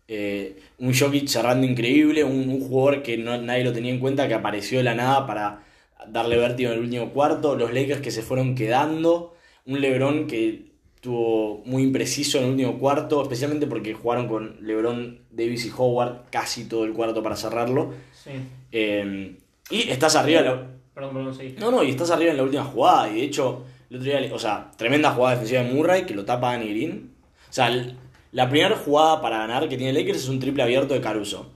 Eh, 0.07 0.57
un 0.79 0.93
Jokic 0.93 1.27
cerrando 1.27 1.67
increíble, 1.67 2.23
un, 2.23 2.49
un 2.49 2.61
jugador 2.61 3.03
que 3.03 3.17
no, 3.17 3.39
nadie 3.41 3.63
lo 3.65 3.73
tenía 3.73 3.91
en 3.91 3.99
cuenta, 3.99 4.27
que 4.27 4.33
apareció 4.33 4.77
de 4.77 4.85
la 4.85 4.95
nada 4.95 5.27
para 5.27 5.63
darle 6.07 6.37
vértigo 6.37 6.71
en 6.71 6.77
el 6.77 6.83
último 6.85 7.09
cuarto, 7.11 7.55
los 7.57 7.73
Lakers 7.73 8.01
que 8.01 8.11
se 8.11 8.21
fueron 8.21 8.55
quedando, 8.55 9.35
un 9.65 9.81
LeBron 9.81 10.27
que 10.27 10.70
estuvo 11.05 11.63
muy 11.65 11.81
impreciso 11.81 12.37
en 12.37 12.43
el 12.43 12.49
último 12.51 12.77
cuarto, 12.77 13.23
especialmente 13.23 13.65
porque 13.65 13.95
jugaron 13.95 14.27
con 14.27 14.57
LeBron, 14.61 15.17
Davis 15.31 15.65
y 15.65 15.71
Howard 15.75 16.29
casi 16.29 16.65
todo 16.65 16.85
el 16.85 16.93
cuarto 16.93 17.23
para 17.23 17.35
cerrarlo. 17.35 17.91
Sí. 18.13 18.29
Eh, 18.71 19.35
y 19.71 19.89
estás 19.89 20.15
arriba, 20.15 20.41
la- 20.41 20.67
Perdón, 20.93 21.13
perdón, 21.15 21.33
sí. 21.35 21.55
no, 21.59 21.71
no, 21.71 21.81
y 21.83 21.89
estás 21.89 22.11
arriba 22.11 22.29
en 22.29 22.37
la 22.37 22.43
última 22.43 22.63
jugada. 22.65 23.09
Y 23.09 23.15
de 23.15 23.23
hecho, 23.23 23.63
el 23.89 23.97
otro 23.97 24.11
día, 24.11 24.29
o 24.31 24.37
sea, 24.37 24.69
tremenda 24.77 25.09
jugada 25.11 25.31
defensiva 25.37 25.63
de 25.63 25.73
Murray 25.73 26.05
que 26.05 26.13
lo 26.13 26.23
tapa 26.23 26.51
Danny 26.51 26.69
Green. 26.69 27.09
O 27.49 27.53
sea, 27.53 27.69
el- 27.69 27.95
la 28.31 28.47
primera 28.47 28.75
jugada 28.75 29.21
para 29.23 29.39
ganar 29.39 29.67
que 29.69 29.77
tiene 29.77 29.93
Lakers 29.93 30.19
es 30.19 30.29
un 30.29 30.39
triple 30.39 30.61
abierto 30.61 30.93
de 30.93 31.01
Caruso. 31.01 31.49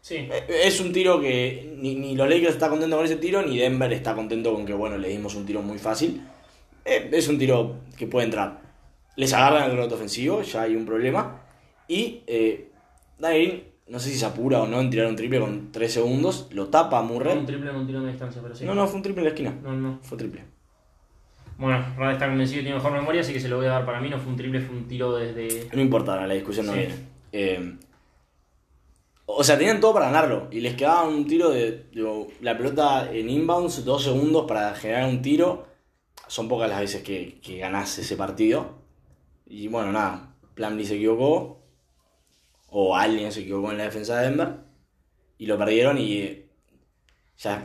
Sí. 0.00 0.26
Es 0.48 0.80
un 0.80 0.94
tiro 0.94 1.20
que 1.20 1.74
ni, 1.76 1.94
ni 1.94 2.16
los 2.16 2.26
Lakers 2.26 2.52
están 2.54 2.70
contentos 2.70 2.96
con 2.96 3.04
ese 3.04 3.16
tiro, 3.16 3.42
ni 3.42 3.58
Denver 3.58 3.92
está 3.92 4.14
contento 4.14 4.54
con 4.54 4.64
que, 4.64 4.72
bueno, 4.72 4.96
le 4.96 5.08
dimos 5.10 5.34
un 5.34 5.44
tiro 5.44 5.60
muy 5.60 5.76
fácil. 5.78 6.22
Eh, 6.86 7.10
Es 7.12 7.28
un 7.28 7.38
tiro 7.38 7.80
que 7.98 8.06
puede 8.06 8.24
entrar. 8.24 8.66
Les 9.18 9.32
agarran 9.32 9.64
el 9.68 9.76
rebote 9.76 9.94
ofensivo, 9.96 10.42
ya 10.42 10.62
hay 10.62 10.76
un 10.76 10.86
problema. 10.86 11.42
Y 11.88 12.22
eh, 12.28 12.70
no 13.88 13.98
sé 13.98 14.10
si 14.10 14.16
se 14.16 14.24
apura 14.26 14.62
o 14.62 14.68
no 14.68 14.80
en 14.80 14.90
tirar 14.90 15.08
un 15.08 15.16
triple 15.16 15.40
con 15.40 15.72
3 15.72 15.92
segundos, 15.92 16.46
lo 16.52 16.68
tapa 16.68 17.00
a 17.00 17.02
Murray. 17.02 17.36
Un 17.36 17.44
triple 17.44 17.72
no 17.72 17.80
un 17.80 17.86
tiro 17.88 18.00
de 18.02 18.10
distancia, 18.10 18.40
pero 18.40 18.54
sí. 18.54 18.64
No, 18.64 18.76
no, 18.76 18.86
fue 18.86 18.96
un 18.98 19.02
triple 19.02 19.22
en 19.22 19.24
la 19.24 19.30
esquina. 19.30 19.58
No, 19.60 19.72
no. 19.72 19.98
Fue 20.02 20.16
triple. 20.16 20.44
Bueno, 21.56 21.84
Rad 21.96 22.12
está 22.12 22.28
convencido 22.28 22.58
que 22.60 22.62
tiene 22.66 22.76
mejor 22.76 22.92
memoria, 22.92 23.22
así 23.22 23.32
que 23.32 23.40
se 23.40 23.48
lo 23.48 23.56
voy 23.56 23.66
a 23.66 23.70
dar 23.70 23.84
para 23.84 24.00
mí. 24.00 24.08
No 24.08 24.18
fue 24.20 24.30
un 24.30 24.36
triple, 24.36 24.60
fue 24.60 24.76
un 24.76 24.86
tiro 24.86 25.16
desde. 25.16 25.68
No 25.74 25.82
importa, 25.82 26.24
la 26.24 26.34
discusión 26.34 26.66
no 26.66 26.72
Sí. 26.74 26.78
viene. 26.78 26.94
Eh, 27.32 27.74
o 29.26 29.42
sea, 29.42 29.58
tenían 29.58 29.80
todo 29.80 29.94
para 29.94 30.06
ganarlo. 30.06 30.46
Y 30.52 30.60
les 30.60 30.76
quedaba 30.76 31.02
un 31.02 31.26
tiro 31.26 31.50
de. 31.50 31.86
digo, 31.92 32.28
la 32.40 32.56
pelota 32.56 33.10
en 33.12 33.28
inbounds, 33.28 33.84
dos 33.84 34.04
segundos 34.04 34.44
para 34.46 34.72
generar 34.76 35.08
un 35.08 35.20
tiro. 35.22 35.66
Son 36.28 36.46
pocas 36.46 36.68
las 36.70 36.78
veces 36.80 37.02
que, 37.02 37.40
que 37.42 37.58
ganás 37.58 37.98
ese 37.98 38.16
partido. 38.16 38.77
Y 39.48 39.68
bueno, 39.68 39.92
nada. 39.92 40.34
Plumlee 40.54 40.84
se 40.84 40.96
equivocó. 40.96 41.62
O 42.70 42.94
alguien 42.94 43.32
se 43.32 43.40
equivocó 43.40 43.70
en 43.72 43.78
la 43.78 43.84
defensa 43.84 44.18
de 44.20 44.28
Denver. 44.28 44.48
Y 45.38 45.46
lo 45.46 45.56
perdieron 45.58 45.98
y. 45.98 46.44
Ya 47.38 47.56
es 47.56 47.64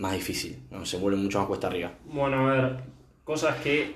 más 0.00 0.12
difícil. 0.14 0.62
¿no? 0.70 0.84
Se 0.86 0.98
vuelve 0.98 1.18
mucho 1.18 1.38
más 1.38 1.48
cuesta 1.48 1.66
arriba. 1.66 1.92
Bueno, 2.04 2.48
a 2.48 2.52
ver, 2.52 2.76
cosas 3.24 3.56
que 3.62 3.94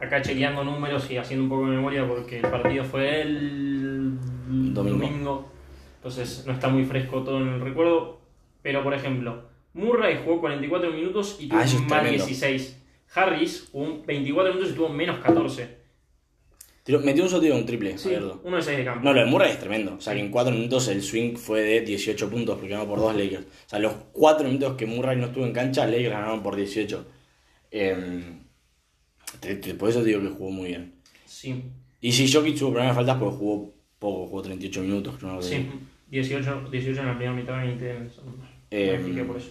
acá 0.00 0.20
chequeando 0.22 0.64
números 0.64 1.08
y 1.10 1.16
haciendo 1.18 1.44
un 1.44 1.50
poco 1.50 1.66
de 1.70 1.76
memoria 1.76 2.06
porque 2.08 2.38
el 2.40 2.50
partido 2.50 2.84
fue 2.84 3.20
el 3.22 4.18
Domingo. 4.74 5.48
entonces 5.96 6.44
no 6.46 6.52
está 6.54 6.68
muy 6.68 6.84
fresco 6.84 7.22
todo 7.22 7.40
en 7.40 7.48
el 7.48 7.60
recuerdo. 7.60 8.20
Pero 8.62 8.82
por 8.82 8.94
ejemplo, 8.94 9.44
Murray 9.74 10.20
jugó 10.24 10.40
44 10.40 10.90
minutos 10.90 11.36
y 11.40 11.48
tuvo 11.48 11.58
Ah, 11.60 11.62
más 11.64 11.86
tremendo. 11.86 12.10
16. 12.26 12.82
Harris 13.14 13.68
jugó 13.70 14.02
24 14.04 14.54
minutos 14.54 14.72
y 14.72 14.76
tuvo 14.76 14.88
menos 14.88 15.18
14. 15.18 15.81
Tiro- 16.84 17.00
metió 17.00 17.22
un 17.22 17.30
solo 17.30 17.54
un 17.54 17.64
triple. 17.64 17.96
Sí, 17.96 18.10
uno 18.44 18.56
de 18.56 18.62
6 18.62 18.78
de 18.78 18.84
campo. 18.84 19.04
No, 19.04 19.12
lo 19.12 19.20
de 19.20 19.26
Murray 19.26 19.52
es 19.52 19.58
tremendo. 19.60 19.94
O 19.94 20.00
sea, 20.00 20.14
que 20.14 20.20
en 20.20 20.30
4 20.30 20.52
minutos 20.52 20.88
el 20.88 21.00
swing 21.02 21.36
fue 21.36 21.60
de 21.62 21.80
18 21.82 22.28
puntos 22.28 22.56
porque 22.56 22.70
ganó 22.70 22.88
por 22.88 22.98
2 22.98 23.14
Lakers. 23.14 23.44
O 23.44 23.68
sea, 23.68 23.78
los 23.78 23.92
4 24.12 24.46
minutos 24.46 24.76
que 24.76 24.86
Murray 24.86 25.16
no 25.16 25.26
estuvo 25.26 25.46
en 25.46 25.52
cancha, 25.52 25.86
Lakers 25.86 26.10
ganaron 26.10 26.42
por 26.42 26.56
18. 26.56 27.06
Eh, 27.70 28.24
te- 29.40 29.56
te- 29.56 29.74
por 29.74 29.88
eso 29.90 30.00
te 30.00 30.06
digo 30.08 30.20
que 30.22 30.28
jugó 30.28 30.50
muy 30.50 30.68
bien. 30.68 30.92
Sí, 31.24 31.62
Y 32.00 32.10
sí, 32.12 32.30
Jokic 32.32 32.58
tuvo 32.58 32.70
problemas 32.72 32.96
de 32.96 33.00
faltas 33.04 33.16
porque 33.18 33.36
jugó 33.36 33.72
poco, 34.00 34.26
jugó 34.26 34.42
38 34.42 34.80
minutos. 34.82 35.14
creo 35.18 35.38
que- 35.38 35.44
sí. 35.46 35.66
18, 36.10 36.68
18 36.70 37.00
en 37.00 37.06
la 37.06 37.12
primera 37.16 37.32
mitad, 37.32 37.56
20 37.58 37.90
en. 37.90 38.10
Eh, 38.70 39.24
por 39.26 39.36
eso. 39.36 39.50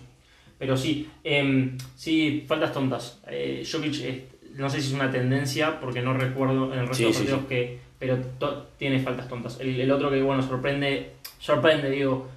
Pero 0.60 0.76
sí, 0.78 1.10
em, 1.24 1.78
sí, 1.96 2.44
faltas 2.48 2.72
tontas. 2.74 3.20
Eh, 3.28 3.64
Jokic, 3.70 3.96
eh, 4.02 4.26
no 4.56 4.70
sé 4.70 4.82
si 4.82 4.88
es 4.90 4.94
una 4.94 5.12
tendencia, 5.12 5.80
porque 5.80 6.02
no 6.02 6.14
recuerdo 6.14 6.74
en 6.74 6.80
el 6.80 6.88
resto 6.88 6.96
Sí, 6.96 7.04
de 7.04 7.08
los 7.10 7.18
sí, 7.18 7.24
partidos 7.24 7.46
que. 7.48 7.80
Pero 8.00 8.18
to- 8.40 8.68
tiene 8.78 9.00
faltas 9.00 9.28
tontas. 9.28 9.60
El, 9.60 9.80
el 9.80 9.92
otro 9.92 10.10
que, 10.10 10.22
bueno, 10.22 10.42
sorprende. 10.42 11.12
Sorprende, 11.40 11.90
digo. 11.90 12.28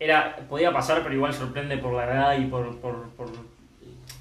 Era, 0.00 0.36
podía 0.48 0.72
pasar, 0.72 1.02
pero 1.02 1.14
igual 1.14 1.32
sorprende 1.32 1.78
por 1.78 1.94
la 1.94 2.04
edad 2.04 2.38
y 2.38 2.46
por, 2.46 2.76
por, 2.78 3.08
por, 3.10 3.28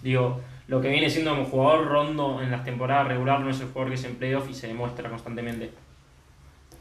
Digo, 0.03 0.39
lo 0.67 0.79
que 0.79 0.89
viene 0.89 1.09
siendo 1.09 1.31
como 1.31 1.45
jugador 1.45 1.87
rondo 1.87 2.41
en 2.41 2.51
las 2.51 2.63
temporadas 2.63 3.07
regular 3.07 3.39
no 3.39 3.49
es 3.49 3.59
el 3.61 3.67
jugador 3.67 3.89
que 3.89 3.95
es 3.95 4.03
en 4.03 4.15
playoff 4.15 4.47
y 4.49 4.53
se 4.53 4.67
demuestra 4.67 5.09
constantemente. 5.09 5.71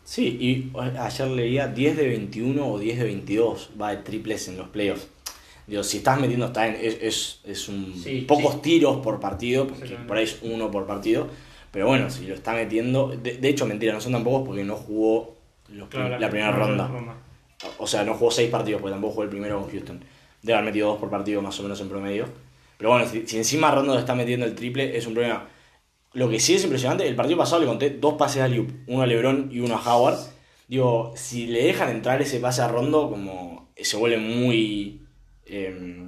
Sí, 0.05 0.37
y 0.41 0.73
ayer 0.99 1.29
leía 1.29 1.69
10 1.69 1.97
de 1.97 2.09
21 2.09 2.67
o 2.67 2.79
10 2.79 2.99
de 2.99 3.05
22 3.05 3.71
va 3.81 3.91
de 3.91 3.99
triples 3.99 4.49
en 4.49 4.59
los 4.59 4.69
playoffs. 4.69 5.09
Digo, 5.67 5.83
si 5.85 5.99
estás 5.99 6.21
metiendo, 6.21 6.47
está 6.47 6.67
en, 6.67 6.75
es, 6.77 6.99
es, 7.01 7.41
es 7.45 7.69
un 7.69 7.95
Sí, 8.03 8.23
pocos 8.23 8.55
sí. 8.55 8.61
tiros 8.63 8.99
por 8.99 9.21
partido, 9.21 9.67
porque 9.67 9.87
por 10.07 10.17
ahí 10.17 10.25
es 10.25 10.39
uno 10.43 10.71
por 10.71 10.87
partido. 10.87 11.29
Pero 11.71 11.87
bueno, 11.87 12.11
si 12.11 12.27
lo 12.27 12.35
está 12.35 12.53
metiendo. 12.55 13.09
De, 13.09 13.37
de 13.39 13.49
hecho, 13.49 13.67
mentira, 13.67 13.93
no 13.93 14.01
son 14.01 14.13
tan 14.13 14.25
pocos 14.25 14.47
porque 14.47 14.65
no 14.65 14.75
jugó 14.77 15.37
los 15.69 15.89
prim- 15.89 16.03
Claro, 16.03 16.19
la, 16.19 16.29
primera 16.31 16.51
ronda. 16.51 16.91
O 17.79 17.87
sea, 17.87 18.03
no 18.05 18.15
jugó 18.15 18.31
6 18.31 18.51
partidos 18.51 18.81
porque 18.81 18.93
tampoco 18.93 19.13
jugó 19.13 19.23
el 19.25 19.29
primero 19.31 19.61
con 19.61 19.71
Houston. 19.71 20.03
Debe 20.43 20.59
haber 20.59 20.71
metido 20.71 20.89
2 20.89 20.99
por 20.99 21.11
partido 21.11 21.43
más 21.43 21.59
o 21.61 21.63
menos 21.63 21.81
en 21.81 21.89
promedio. 21.89 22.25
Pero 22.79 22.91
bueno, 22.91 23.07
si, 23.07 23.27
si 23.27 23.37
encima 23.37 23.71
Rondo 23.71 23.97
está 23.99 24.15
metiendo 24.15 24.47
el 24.47 24.55
triple, 24.55 24.97
es 24.97 25.07
un 25.07 25.13
problema. 25.15 25.47
Lo 26.15 26.29
que 26.29 26.41
sí 26.41 26.55
es 26.55 26.65
impresionante, 26.65 27.07
el 27.07 27.15
partido 27.15 27.39
pasado 27.39 27.61
le 27.61 27.67
conté 27.69 27.91
dos 27.91 28.15
pases 28.15 28.43
a 28.43 28.49
Liup, 28.49 28.71
uno 28.89 29.03
a 29.03 29.07
LeBron 29.07 29.51
y 29.53 29.61
uno 29.61 29.77
a 29.77 29.95
Howard. 29.97 30.19
Digo, 30.67 31.13
si 31.15 31.47
le 31.47 31.63
dejan 31.65 31.91
entrar 31.91 32.21
ese 32.23 32.41
pase 32.41 32.63
a 32.63 32.69
Rondo, 32.69 33.09
como 33.11 33.69
se 33.77 33.97
vuelve 33.97 34.17
muy 34.19 35.03
eh, 35.51 36.05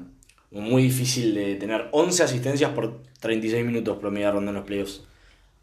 muy 0.50 0.82
difícil 0.82 1.34
de 1.34 1.56
tener 1.56 1.88
11 1.92 2.22
asistencias 2.22 2.70
por 2.72 3.02
36 3.20 3.64
minutos 3.64 3.98
promedio 3.98 4.26
de 4.26 4.32
Rondo 4.32 4.50
en 4.50 4.56
los 4.56 4.64
playoffs. 4.66 5.04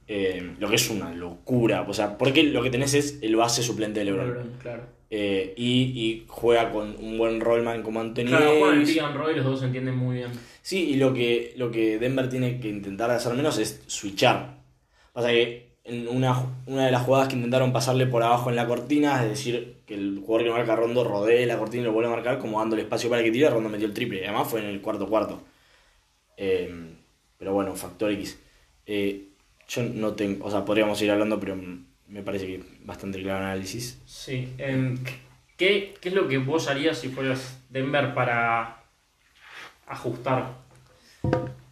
Eh, 0.08 0.56
lo 0.60 0.68
que 0.70 0.76
es 0.76 0.90
una 0.90 1.14
locura. 1.14 1.86
O 1.88 1.94
sea, 1.94 2.18
porque 2.18 2.42
lo 2.44 2.64
que 2.64 2.72
tenés 2.72 2.94
es 2.96 3.20
el 3.22 3.36
base 3.36 3.62
suplente 3.62 4.00
de 4.00 4.06
LeBron. 4.06 4.28
LeBron, 4.28 4.52
claro. 4.62 4.84
Eh, 5.12 5.54
y, 5.58 5.72
y 5.96 6.26
juega 6.28 6.72
con 6.72 6.96
un 7.00 7.18
buen 7.18 7.40
rollman 7.42 7.82
como 7.84 8.00
Anthony 8.00 8.26
Claro, 8.26 8.52
juegan 8.60 8.70
el 8.70 8.80
Davis. 8.82 8.94
pick 8.94 9.04
and 9.04 9.16
roll 9.16 9.32
y 9.32 9.36
los 9.36 9.46
dos 9.46 9.60
se 9.60 9.66
entienden 9.66 9.96
muy 9.96 10.18
bien. 10.18 10.32
Sí, 10.62 10.90
y 10.92 10.96
lo 10.98 11.14
que, 11.14 11.54
lo 11.58 11.72
que 11.72 11.98
Denver 12.00 12.30
tiene 12.30 12.60
que 12.60 12.70
intentar 12.70 13.10
hacer 13.12 13.34
menos 13.34 13.58
es 13.60 13.82
switchar. 13.88 14.58
Pasa 15.14 15.30
que 15.30 15.70
en 15.84 16.08
una, 16.08 16.44
una 16.68 16.86
de 16.86 16.92
las 16.92 17.04
jugadas 17.04 17.28
que 17.28 17.36
intentaron 17.36 17.74
pasarle 17.74 18.06
por 18.08 18.22
abajo 18.22 18.50
en 18.52 18.56
la 18.56 18.68
cortina, 18.68 19.24
es 19.24 19.30
decir, 19.30 19.78
que 19.90 19.96
el 19.96 20.22
jugador 20.24 20.46
que 20.46 20.54
marca 20.54 20.74
a 20.74 20.76
Rondo 20.76 21.04
rodee 21.04 21.48
la 21.48 21.58
cortina 21.58 21.82
y 21.82 21.86
lo 21.88 21.94
vuelve 21.94 22.12
a 22.12 22.16
marcar, 22.16 22.38
como 22.38 22.60
dándole 22.60 22.84
espacio 22.84 23.10
para 23.10 23.24
que 23.24 23.32
tire, 23.32 23.50
Rondo 23.50 23.70
metió 23.70 23.88
el 23.88 23.94
triple. 23.96 24.24
Además 24.24 24.48
fue 24.48 24.60
en 24.60 24.68
el 24.68 24.82
cuarto 24.82 25.08
cuarto. 25.10 25.42
Eh, 26.38 26.94
pero 27.40 27.54
bueno, 27.54 27.76
factor 27.76 28.12
X. 28.12 28.38
Eh, 28.86 29.30
yo 29.68 29.82
no 29.82 30.14
tengo, 30.14 30.46
o 30.46 30.52
sea, 30.52 30.64
podríamos 30.64 31.02
ir 31.02 31.10
hablando, 31.10 31.40
pero 31.40 31.58
me 32.08 32.22
parece 32.22 32.46
que 32.46 32.64
bastante 32.82 33.20
claro 33.20 33.40
el 33.40 33.46
análisis. 33.46 34.00
Sí. 34.06 34.54
em, 34.60 35.04
¿qué, 35.58 35.96
¿Qué 36.00 36.10
es 36.10 36.14
lo 36.14 36.28
que 36.28 36.38
vos 36.38 36.68
harías 36.68 37.00
si 37.00 37.10
fueras 37.10 37.60
Denver 37.70 38.14
para 38.14 38.84
ajustar? 39.88 40.54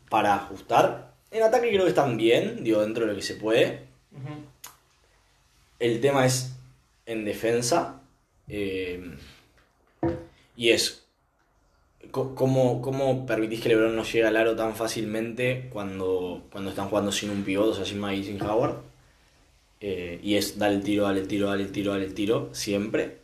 Para 0.09 0.33
ajustar, 0.33 1.13
en 1.29 1.43
ataque 1.43 1.69
creo 1.69 1.83
que 1.83 1.89
están 1.89 2.17
bien, 2.17 2.63
digo, 2.63 2.81
dentro 2.81 3.05
de 3.05 3.11
lo 3.11 3.15
que 3.15 3.23
se 3.23 3.35
puede. 3.35 3.85
El 5.77 6.01
tema 6.01 6.25
es 6.25 6.55
en 7.05 7.25
defensa. 7.25 7.96
Eh, 8.47 9.15
y 10.55 10.69
es. 10.69 11.03
¿Cómo, 12.11 12.81
¿Cómo 12.81 13.25
permitís 13.25 13.61
que 13.61 13.69
LeBron 13.69 13.95
no 13.95 14.03
llegue 14.03 14.25
al 14.25 14.37
aro 14.37 14.55
tan 14.55 14.75
fácilmente 14.75 15.67
cuando, 15.71 16.45
cuando 16.51 16.69
están 16.69 16.87
jugando 16.87 17.11
sin 17.11 17.29
un 17.29 17.43
pivot, 17.43 17.67
o 17.67 17.73
sea, 17.73 17.85
sin 17.85 17.99
Maggie 17.99 18.23
sin 18.23 18.41
Howard? 18.41 18.77
Eh, 19.81 20.19
y 20.23 20.35
es 20.35 20.57
dale 20.57 20.75
el 20.75 20.83
tiro, 20.83 21.03
dale 21.03 21.19
el 21.19 21.27
tiro, 21.27 21.49
dale 21.49 21.63
el 21.63 21.71
tiro, 21.71 21.91
dale 21.91 22.05
el 22.05 22.13
tiro, 22.13 22.49
siempre. 22.53 23.17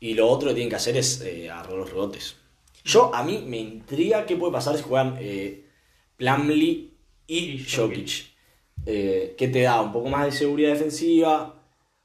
Y 0.00 0.14
lo 0.14 0.28
otro 0.28 0.48
que 0.48 0.54
tienen 0.54 0.70
que 0.70 0.76
hacer 0.76 0.96
es 0.96 1.20
eh, 1.20 1.50
agarrar 1.50 1.74
los 1.74 1.90
rebotes. 1.90 2.36
Yo, 2.84 3.14
a 3.14 3.22
mí 3.22 3.44
me 3.46 3.58
intriga 3.58 4.26
qué 4.26 4.36
puede 4.36 4.52
pasar 4.52 4.76
si 4.76 4.82
juegan 4.82 5.16
eh, 5.20 5.64
Plumlee 6.16 6.90
y 7.26 7.38
Y 7.38 7.64
Jokic. 7.64 8.32
Eh, 8.86 9.34
¿Qué 9.38 9.48
te 9.48 9.62
da? 9.62 9.80
Un 9.80 9.92
poco 9.92 10.08
más 10.08 10.26
de 10.26 10.32
seguridad 10.32 10.72
defensiva, 10.72 11.61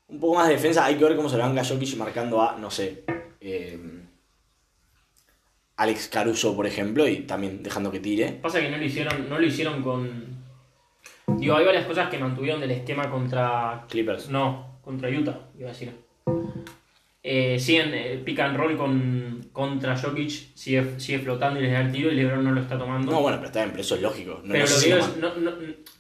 un 0.08 0.20
poco 0.20 0.36
más 0.36 0.48
de 0.48 0.54
defensa. 0.54 0.86
Hay 0.86 0.96
que 0.96 1.04
ver 1.04 1.16
cómo 1.16 1.30
se 1.30 1.38
le 1.38 1.44
venga 1.44 1.64
Jokic 1.64 1.96
marcando 1.98 2.42
a, 2.42 2.58
no 2.58 2.72
sé, 2.72 3.04
eh, 3.42 3.80
Alex 5.78 6.08
Caruso, 6.08 6.56
por 6.56 6.66
ejemplo, 6.66 7.08
y 7.08 7.18
también 7.22 7.62
dejando 7.62 7.92
que 7.92 8.00
tire. 8.00 8.32
Pasa 8.42 8.60
que 8.60 8.70
no 8.70 8.78
lo 8.78 8.84
hicieron, 8.84 9.30
no 9.30 9.40
lo 9.40 9.46
hicieron 9.46 9.84
con. 9.84 10.38
Digo, 11.38 11.56
hay 11.56 11.66
varias 11.66 11.86
cosas 11.86 12.10
que 12.10 12.18
mantuvieron 12.18 12.60
del 12.60 12.72
esquema 12.72 13.10
contra. 13.12 13.86
Clippers. 13.90 14.30
No, 14.30 14.80
contra 14.84 15.10
Utah, 15.10 15.40
iba 15.58 15.70
a 15.70 15.74
decir. 15.74 15.92
Eh, 17.30 17.60
siguen 17.60 17.94
eh, 17.94 18.22
pick 18.24 18.40
and 18.40 18.56
roll 18.56 18.78
con, 18.78 19.50
contra 19.52 19.98
Jokic, 19.98 20.56
sigue, 20.56 20.98
sigue 20.98 21.20
flotando 21.20 21.60
y 21.60 21.64
les 21.64 21.74
da 21.74 21.82
el 21.82 21.92
tiro 21.92 22.10
y 22.10 22.16
LeBron 22.16 22.42
no 22.42 22.54
lo 22.54 22.62
está 22.62 22.78
tomando. 22.78 23.12
No, 23.12 23.22
bueno, 23.22 23.38
pero 23.38 23.48
está 23.48 23.60
bien, 23.60 23.72
pero 23.72 23.82
eso 23.82 23.96
es 23.96 24.02
lógico. 24.02 24.40
No 24.46 24.54
Pero 24.54 24.66
lo 24.66 24.80
que 24.80 24.86
digo 24.86 24.98
es, 24.98 25.18
no, 25.18 25.36
no, 25.36 25.52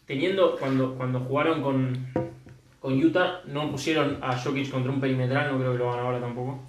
teniendo, 0.06 0.56
cuando, 0.56 0.96
cuando 0.96 1.20
jugaron 1.20 1.62
con, 1.62 2.08
con 2.80 2.94
Utah, 3.04 3.42
no 3.46 3.72
pusieron 3.72 4.20
a 4.22 4.38
Jokic 4.38 4.70
contra 4.72 4.92
un 4.92 5.00
perimetral, 5.02 5.52
no 5.52 5.60
creo 5.60 5.72
que 5.74 5.78
lo 5.80 5.92
hagan 5.92 6.06
ahora 6.06 6.20
tampoco. 6.20 6.60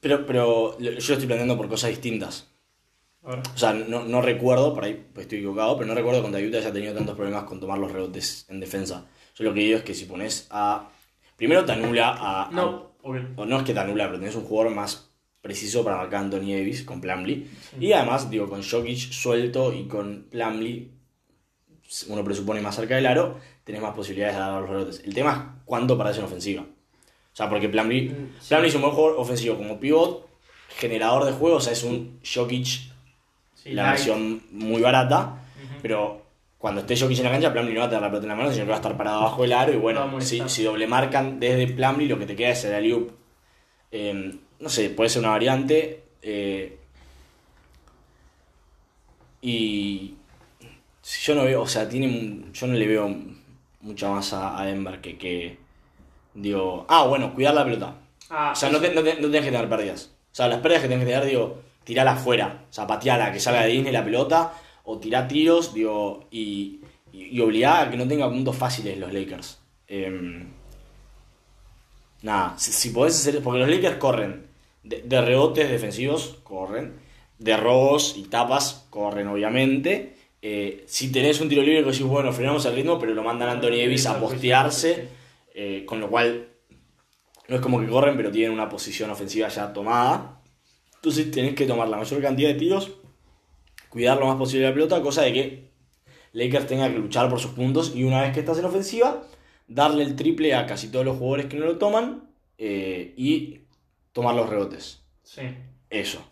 Pero, 0.00 0.26
pero 0.26 0.76
lo- 0.78 0.90
yo 0.92 1.12
estoy 1.14 1.26
planteando 1.26 1.56
por 1.56 1.68
cosas 1.68 1.90
distintas. 1.90 2.48
Ahora. 3.22 3.42
O 3.54 3.58
sea, 3.58 3.72
no, 3.72 4.04
no 4.04 4.20
recuerdo, 4.20 4.74
por 4.74 4.84
ahí 4.84 4.94
pues 5.14 5.26
estoy 5.26 5.38
equivocado, 5.38 5.76
pero 5.76 5.86
no 5.86 5.94
recuerdo 5.94 6.20
cuando 6.20 6.38
Utah 6.38 6.58
haya 6.58 6.72
tenido 6.72 6.92
tantos 6.94 7.14
problemas 7.14 7.44
con 7.44 7.60
tomar 7.60 7.78
los 7.78 7.92
rebotes 7.92 8.46
en 8.48 8.58
defensa. 8.58 9.06
Yo 9.36 9.44
lo 9.44 9.54
que 9.54 9.60
digo 9.60 9.78
es 9.78 9.84
que 9.84 9.94
si 9.94 10.06
pones 10.06 10.48
a. 10.50 10.88
Primero 11.36 11.64
te 11.64 11.72
anula 11.72 12.08
a. 12.08 12.48
a- 12.48 12.50
No, 12.50 12.92
o 13.04 13.44
no 13.46 13.58
es 13.58 13.62
que 13.64 13.74
te 13.74 13.80
anula, 13.80 14.06
pero 14.06 14.18
tenés 14.18 14.34
un 14.34 14.44
jugador 14.44 14.74
más 14.74 15.10
preciso 15.40 15.82
para 15.84 15.96
marcar 15.96 16.20
a 16.20 16.24
Anthony 16.24 16.52
Davis 16.52 16.82
con 16.84 17.00
Plumlee. 17.00 17.48
Y 17.80 17.92
además, 17.92 18.28
digo, 18.30 18.48
con 18.48 18.62
Jokic 18.62 18.96
suelto 19.12 19.72
y 19.72 19.86
con 19.88 20.26
Plumlee, 20.30 20.90
uno 22.08 22.24
presupone 22.24 22.60
más 22.60 22.74
cerca 22.76 22.94
del 22.96 23.06
aro, 23.06 23.38
tenés 23.64 23.80
más 23.82 23.94
posibilidades 23.94 24.34
de 24.36 24.40
dar 24.40 24.60
los 24.60 24.70
rebotes. 24.70 25.02
El 25.04 25.14
tema 25.14 25.54
es 25.58 25.62
cuánto 25.64 25.96
parás 25.98 26.18
en 26.18 26.24
ofensiva. 26.24 26.62
O 26.62 27.34
sea, 27.36 27.48
porque 27.48 27.68
Plumlee, 27.68 28.10
Mm, 28.10 28.28
sí. 28.40 28.48
Plumlee 28.48 28.68
es 28.68 28.74
un 28.74 28.82
buen 28.82 28.94
jugador 28.94 29.18
ofensivo 29.20 29.56
como 29.56 29.78
pivot, 29.80 30.28
generador 30.76 31.24
de 31.24 31.32
juego, 31.32 31.56
o 31.56 31.60
sea, 31.60 31.72
es 31.72 31.82
un 31.82 32.18
Jokic 32.22 32.66
Sí, 33.54 33.72
la 33.74 33.82
light. 33.84 33.94
versión 33.96 34.42
muy 34.50 34.82
barata, 34.82 35.38
pero 35.82 36.20
cuando 36.58 36.80
esté 36.80 36.96
Jokic 36.96 37.18
en 37.18 37.24
la 37.24 37.30
cancha, 37.30 37.52
Plumlee 37.52 37.74
no 37.74 37.80
va 37.80 37.86
a 37.86 37.88
tener 37.88 38.02
la 38.02 38.08
pelota 38.08 38.24
en 38.24 38.28
la 38.30 38.34
mano, 38.36 38.52
sino 38.52 38.64
que 38.64 38.70
va 38.70 38.76
a 38.76 38.80
estar 38.80 38.96
parado 38.96 39.18
abajo 39.20 39.42
del 39.42 39.52
aro 39.52 39.72
y 39.72 39.76
bueno, 39.76 40.20
si, 40.20 40.42
si 40.48 40.62
doble 40.64 40.86
marcan 40.86 41.38
desde 41.40 41.68
Plumlee, 41.72 42.08
lo 42.08 42.18
que 42.18 42.26
te 42.26 42.36
queda 42.36 42.50
es 42.50 42.64
el 42.64 42.74
alley 42.74 43.10
no 44.60 44.68
sé, 44.68 44.90
puede 44.90 45.10
ser 45.10 45.20
una 45.20 45.30
variante. 45.30 46.02
eh, 46.22 46.78
y 49.40 50.14
yo 51.24 51.34
no 51.34 51.44
veo, 51.44 51.62
o 51.62 51.66
sea, 51.66 51.88
tiene 51.88 52.42
yo 52.52 52.66
no 52.66 52.74
le 52.74 52.86
veo 52.86 53.14
mucho 53.82 54.10
más 54.12 54.32
a, 54.32 54.60
a 54.60 54.64
Denver 54.66 55.00
que, 55.00 55.18
que 55.18 55.58
digo, 56.34 56.86
ah, 56.88 57.06
bueno, 57.06 57.34
cuidar 57.34 57.54
la 57.54 57.64
pelota. 57.64 57.96
Ah, 58.30 58.52
O 58.52 58.56
sea, 58.56 58.70
no, 58.70 58.80
te- 58.80 58.94
no, 58.94 59.02
te- 59.02 59.16
no 59.16 59.28
tenés 59.28 59.42
que 59.44 59.50
tener 59.52 59.68
pérdidas. 59.68 60.12
O 60.32 60.34
sea, 60.34 60.48
las 60.48 60.60
pérdidas 60.60 60.82
que 60.82 60.88
tenés 60.88 61.04
que 61.04 61.12
tener, 61.12 61.26
digo, 61.28 61.60
tirala 61.84 62.12
afuera. 62.12 62.64
O 62.70 62.72
sea, 62.72 62.86
pateala, 62.86 63.32
que 63.32 63.40
salga 63.40 63.62
de 63.62 63.68
Disney 63.72 63.92
la 63.92 64.04
pelota. 64.04 64.54
O 64.84 64.98
tirar 64.98 65.28
tiros, 65.28 65.74
digo, 65.74 66.26
y, 66.30 66.80
y, 67.12 67.24
y 67.36 67.40
obligar 67.40 67.86
a 67.88 67.90
que 67.90 67.96
no 67.96 68.08
tenga 68.08 68.28
puntos 68.30 68.56
fáciles 68.56 68.98
los 68.98 69.12
Lakers. 69.12 69.58
Em, 69.88 70.46
nada, 72.22 72.54
si, 72.58 72.72
si 72.72 72.90
podés 72.90 73.14
hacer. 73.18 73.42
Porque 73.42 73.60
los 73.60 73.68
Lakers 73.68 73.96
corren 73.96 74.46
de, 74.82 75.02
de 75.02 75.20
rebotes 75.20 75.70
defensivos, 75.70 76.38
corren. 76.42 77.00
De 77.38 77.56
robos 77.56 78.14
y 78.16 78.24
tapas, 78.24 78.86
corren, 78.90 79.26
obviamente. 79.28 80.16
Eh, 80.42 80.84
si 80.86 81.12
tenés 81.12 81.40
un 81.40 81.48
tiro 81.48 81.62
libre 81.62 81.80
que 81.84 81.90
decís, 81.90 82.02
bueno, 82.02 82.32
frenamos 82.32 82.64
el 82.66 82.74
ritmo, 82.74 82.98
pero 82.98 83.14
lo 83.14 83.22
mandan 83.22 83.48
a 83.48 83.52
Anthony 83.52 83.76
Davis 83.78 84.06
a 84.06 84.18
postearse. 84.20 85.08
eh, 85.54 85.84
con 85.86 86.00
lo 86.00 86.08
cual 86.08 86.48
no 87.48 87.56
es 87.56 87.60
como 87.62 87.78
que 87.80 87.86
corren, 87.86 88.16
pero 88.16 88.30
tienen 88.30 88.52
una 88.52 88.68
posición 88.70 89.10
ofensiva 89.10 89.48
ya 89.48 89.72
tomada. 89.72 90.40
Entonces 90.94 91.30
tenés 91.30 91.54
que 91.54 91.66
tomar 91.66 91.88
la 91.88 91.98
mayor 91.98 92.22
cantidad 92.22 92.48
de 92.48 92.54
tiros, 92.54 92.92
cuidar 93.90 94.18
lo 94.18 94.26
más 94.26 94.36
posible 94.36 94.66
la 94.66 94.72
pelota, 94.72 95.02
cosa 95.02 95.22
de 95.22 95.32
que 95.34 95.70
Lakers 96.32 96.66
tenga 96.66 96.88
que 96.90 96.98
luchar 96.98 97.28
por 97.28 97.38
sus 97.38 97.50
puntos 97.50 97.92
y 97.94 98.04
una 98.04 98.22
vez 98.22 98.32
que 98.32 98.40
estás 98.40 98.58
en 98.58 98.64
ofensiva, 98.64 99.22
darle 99.68 100.04
el 100.04 100.16
triple 100.16 100.54
a 100.54 100.64
casi 100.66 100.88
todos 100.90 101.04
los 101.04 101.18
jugadores 101.18 101.46
que 101.46 101.58
no 101.58 101.66
lo 101.66 101.76
toman 101.78 102.30
eh, 102.56 103.12
y 103.16 103.60
tomar 104.12 104.34
los 104.34 104.48
rebotes. 104.48 105.02
Sí. 105.22 105.42
Eso. 105.90 106.24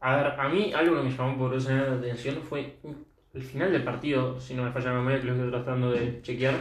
A 0.00 0.16
ver, 0.16 0.26
a 0.38 0.48
mí 0.50 0.72
algo 0.74 0.96
que 0.96 1.02
me 1.08 1.10
llamó 1.16 1.38
poderosamente 1.38 1.90
la 1.90 1.96
atención 1.96 2.42
fue 2.42 2.74
un- 2.82 3.06
el 3.34 3.42
final 3.42 3.72
del 3.72 3.82
partido, 3.84 4.38
si 4.40 4.54
no 4.54 4.62
me 4.64 4.72
falla 4.72 4.86
la 4.92 4.98
memoria, 4.98 5.20
que 5.20 5.26
lo 5.26 5.32
estoy 5.34 5.50
tratando 5.50 5.90
de 5.90 6.20
chequear. 6.22 6.54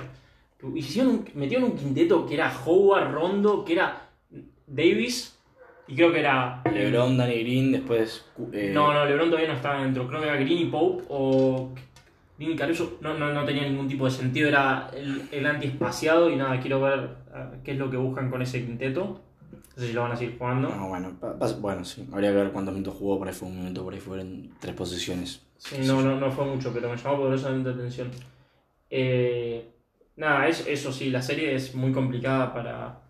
que 0.59 0.67
Hicieron 0.79 1.11
un- 1.15 1.25
metieron 1.35 1.71
un 1.71 1.77
quinteto 1.77 2.25
que 2.25 2.35
era 2.35 2.51
Howard, 2.65 3.11
Rondo, 3.11 3.65
que 3.65 3.73
era 3.73 4.09
Davis 4.67 5.37
y 5.87 5.95
creo 5.95 6.11
que 6.13 6.19
era. 6.19 6.61
LeBron, 6.71 7.17
Danny 7.17 7.39
Green, 7.43 7.71
después... 7.71 8.25
eh, 8.53 8.71
No, 8.73 8.93
no, 8.93 9.05
LeBron 9.05 9.29
todavía 9.29 9.49
no 9.49 9.55
estaba 9.55 9.81
dentro. 9.83 10.07
Creo 10.07 10.21
que 10.21 10.27
era 10.27 10.35
Green 10.37 10.59
y 10.59 10.65
Pope 10.65 11.03
o. 11.09 11.73
Green 12.37 12.53
y 12.53 12.55
Caruso. 12.55 12.97
No, 13.01 13.17
no, 13.17 13.33
no 13.33 13.43
tenía 13.43 13.63
ningún 13.67 13.87
tipo 13.87 14.05
de 14.05 14.11
sentido. 14.11 14.47
Era 14.47 14.89
el, 14.95 15.23
el 15.31 15.45
anti-espaciado 15.45 16.29
y 16.29 16.35
nada, 16.37 16.59
quiero 16.59 16.79
ver 16.81 17.09
eh, 17.35 17.45
qué 17.63 17.71
es 17.73 17.77
lo 17.77 17.89
que 17.91 17.97
buscan 17.97 18.29
con 18.29 18.41
ese 18.41 18.63
quinteto. 18.65 19.19
No 19.75 19.81
sé 19.81 19.87
si 19.87 19.93
lo 19.93 20.01
van 20.03 20.11
a 20.13 20.15
seguir 20.15 20.37
jugando. 20.37 20.69
no, 20.69 20.87
bueno, 20.89 21.11
pa- 21.19 21.37
pa- 21.37 21.51
bueno, 21.53 21.83
sí. 21.83 22.07
Habría 22.13 22.29
que 22.31 22.37
ver 22.37 22.51
cuántos 22.51 22.73
minutos 22.73 22.95
jugó, 22.97 23.17
por 23.17 23.27
ahí 23.27 23.33
fue 23.33 23.47
un 23.49 23.57
minuto, 23.59 23.83
por 23.83 23.93
ahí 23.93 23.99
fueron 23.99 24.49
tres 24.59 24.75
posiciones. 24.75 25.41
Sí, 25.63 25.77
no, 25.85 26.01
no, 26.01 26.19
no 26.19 26.31
fue 26.31 26.45
mucho, 26.45 26.73
pero 26.73 26.89
me 26.89 26.97
llamó 26.97 27.17
poderosamente 27.17 27.69
la 27.69 27.75
atención. 27.75 28.09
Eh, 28.89 29.71
nada, 30.15 30.47
es- 30.47 30.65
eso 30.67 30.91
sí, 30.91 31.09
la 31.11 31.21
serie 31.21 31.53
es 31.55 31.75
muy 31.75 31.91
complicada 31.91 32.51
para, 32.53 33.01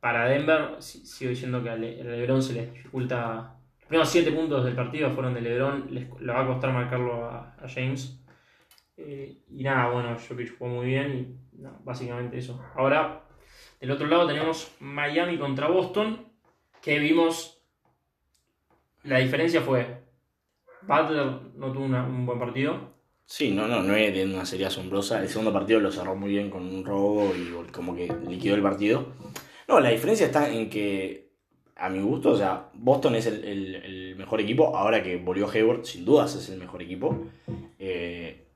para 0.00 0.26
Denver. 0.28 0.76
Si- 0.80 1.04
Sigo 1.06 1.30
diciendo 1.30 1.62
que 1.62 1.70
a 1.70 1.76
Le- 1.76 2.02
LeBron 2.04 2.42
se 2.42 2.54
les 2.54 2.72
dificulta. 2.72 3.56
Los 3.80 3.88
primeros 3.88 4.10
7 4.10 4.32
puntos 4.32 4.64
del 4.64 4.74
partido 4.76 5.10
fueron 5.10 5.34
de 5.34 5.40
LeBron, 5.42 5.88
les, 5.90 6.08
le 6.20 6.32
va 6.32 6.42
a 6.42 6.46
costar 6.46 6.72
marcarlo 6.72 7.24
a, 7.26 7.56
a 7.60 7.68
James. 7.68 8.18
Eh, 8.96 9.38
y 9.50 9.62
nada, 9.64 9.90
bueno, 9.90 10.16
Jokic 10.18 10.58
jugó 10.58 10.70
muy 10.70 10.86
bien 10.86 11.36
y 11.56 11.62
no, 11.62 11.80
básicamente 11.84 12.38
eso. 12.38 12.62
Ahora, 12.76 13.24
del 13.80 13.90
otro 13.90 14.06
lado 14.06 14.26
tenemos 14.28 14.72
Miami 14.80 15.38
contra 15.38 15.68
Boston, 15.68 16.26
que 16.80 16.98
vimos. 17.00 17.58
La 19.04 19.18
diferencia 19.18 19.60
fue 19.60 20.01
Butler 20.86 21.26
no 21.56 21.72
tuvo 21.72 21.84
un 21.84 22.26
buen 22.26 22.38
partido. 22.38 22.92
Sí, 23.24 23.50
no, 23.50 23.66
no, 23.66 23.82
no 23.82 23.94
es 23.94 24.12
de 24.12 24.24
una 24.24 24.44
serie 24.44 24.66
asombrosa. 24.66 25.22
El 25.22 25.28
segundo 25.28 25.52
partido 25.52 25.80
lo 25.80 25.90
cerró 25.90 26.14
muy 26.14 26.30
bien 26.30 26.50
con 26.50 26.62
un 26.62 26.84
robo 26.84 27.32
y 27.34 27.70
como 27.70 27.94
que 27.94 28.12
liquidó 28.28 28.54
el 28.54 28.62
partido. 28.62 29.06
No, 29.68 29.80
la 29.80 29.90
diferencia 29.90 30.26
está 30.26 30.50
en 30.50 30.68
que, 30.68 31.32
a 31.76 31.88
mi 31.88 32.00
gusto, 32.00 32.30
o 32.30 32.36
sea, 32.36 32.70
Boston 32.74 33.14
es 33.14 33.26
el 33.26 34.14
mejor 34.18 34.40
equipo. 34.40 34.76
Ahora 34.76 35.02
que 35.02 35.16
volvió 35.16 35.48
Hayward, 35.48 35.84
sin 35.84 36.04
dudas 36.04 36.34
es 36.34 36.48
el 36.50 36.58
mejor 36.58 36.82
equipo. 36.82 37.26
Eh, 37.78 38.48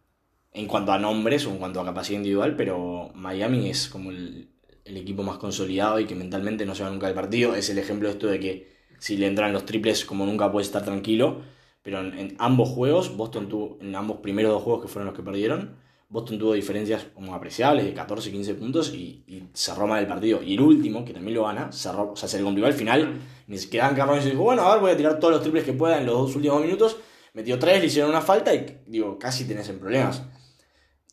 en 0.52 0.66
cuanto 0.66 0.92
a 0.92 0.98
nombres 0.98 1.46
o 1.46 1.50
en 1.50 1.58
cuanto 1.58 1.80
a 1.80 1.84
capacidad 1.84 2.18
individual, 2.18 2.56
pero 2.56 3.10
Miami 3.14 3.68
es 3.68 3.88
como 3.88 4.10
el, 4.10 4.50
el 4.84 4.96
equipo 4.96 5.22
más 5.22 5.38
consolidado 5.38 6.00
y 6.00 6.06
que 6.06 6.14
mentalmente 6.14 6.64
no 6.64 6.74
se 6.74 6.82
va 6.82 6.90
nunca 6.90 7.06
del 7.06 7.14
partido. 7.14 7.54
Es 7.54 7.70
el 7.70 7.78
ejemplo 7.78 8.08
de 8.08 8.14
esto 8.14 8.26
de 8.26 8.40
que 8.40 8.76
si 8.98 9.16
le 9.16 9.26
entran 9.26 9.52
los 9.52 9.66
triples, 9.66 10.04
como 10.04 10.26
nunca 10.26 10.50
puede 10.50 10.64
estar 10.64 10.84
tranquilo. 10.84 11.42
Pero 11.86 12.00
en, 12.00 12.18
en 12.18 12.36
ambos 12.40 12.70
juegos, 12.70 13.16
Boston 13.16 13.48
tuvo, 13.48 13.78
en 13.80 13.94
ambos 13.94 14.16
primeros 14.16 14.50
dos 14.50 14.60
juegos 14.64 14.82
que 14.82 14.88
fueron 14.88 15.06
los 15.06 15.14
que 15.14 15.22
perdieron, 15.22 15.76
Boston 16.08 16.36
tuvo 16.36 16.54
diferencias 16.54 17.06
como 17.14 17.32
apreciables 17.32 17.84
de 17.84 17.94
14, 17.94 18.32
15 18.32 18.54
puntos 18.54 18.92
y, 18.92 19.22
y 19.28 19.44
cerró 19.52 19.86
mal 19.86 20.00
el 20.00 20.08
partido. 20.08 20.42
Y 20.42 20.54
el 20.54 20.60
último, 20.62 21.04
que 21.04 21.12
también 21.12 21.36
lo 21.36 21.44
gana, 21.44 21.70
cerró, 21.70 22.10
o 22.10 22.16
sea, 22.16 22.28
se 22.28 22.38
le 22.38 22.42
complicó 22.42 22.66
al 22.66 22.72
final. 22.72 23.20
Ni 23.46 23.56
siquiera 23.56 23.86
Dan 23.86 23.94
Carroll 23.94 24.24
dijo, 24.24 24.42
bueno, 24.42 24.62
a 24.62 24.72
ver, 24.72 24.80
voy 24.80 24.90
a 24.90 24.96
tirar 24.96 25.20
todos 25.20 25.34
los 25.34 25.42
triples 25.42 25.62
que 25.62 25.74
pueda 25.74 26.00
en 26.00 26.06
los 26.06 26.16
dos 26.16 26.34
últimos 26.34 26.60
minutos. 26.60 26.96
Metió 27.34 27.56
tres, 27.56 27.78
le 27.78 27.86
hicieron 27.86 28.10
una 28.10 28.20
falta 28.20 28.52
y, 28.52 28.66
digo, 28.88 29.16
casi 29.16 29.44
tenés 29.44 29.68
en 29.68 29.78
problemas. 29.78 30.24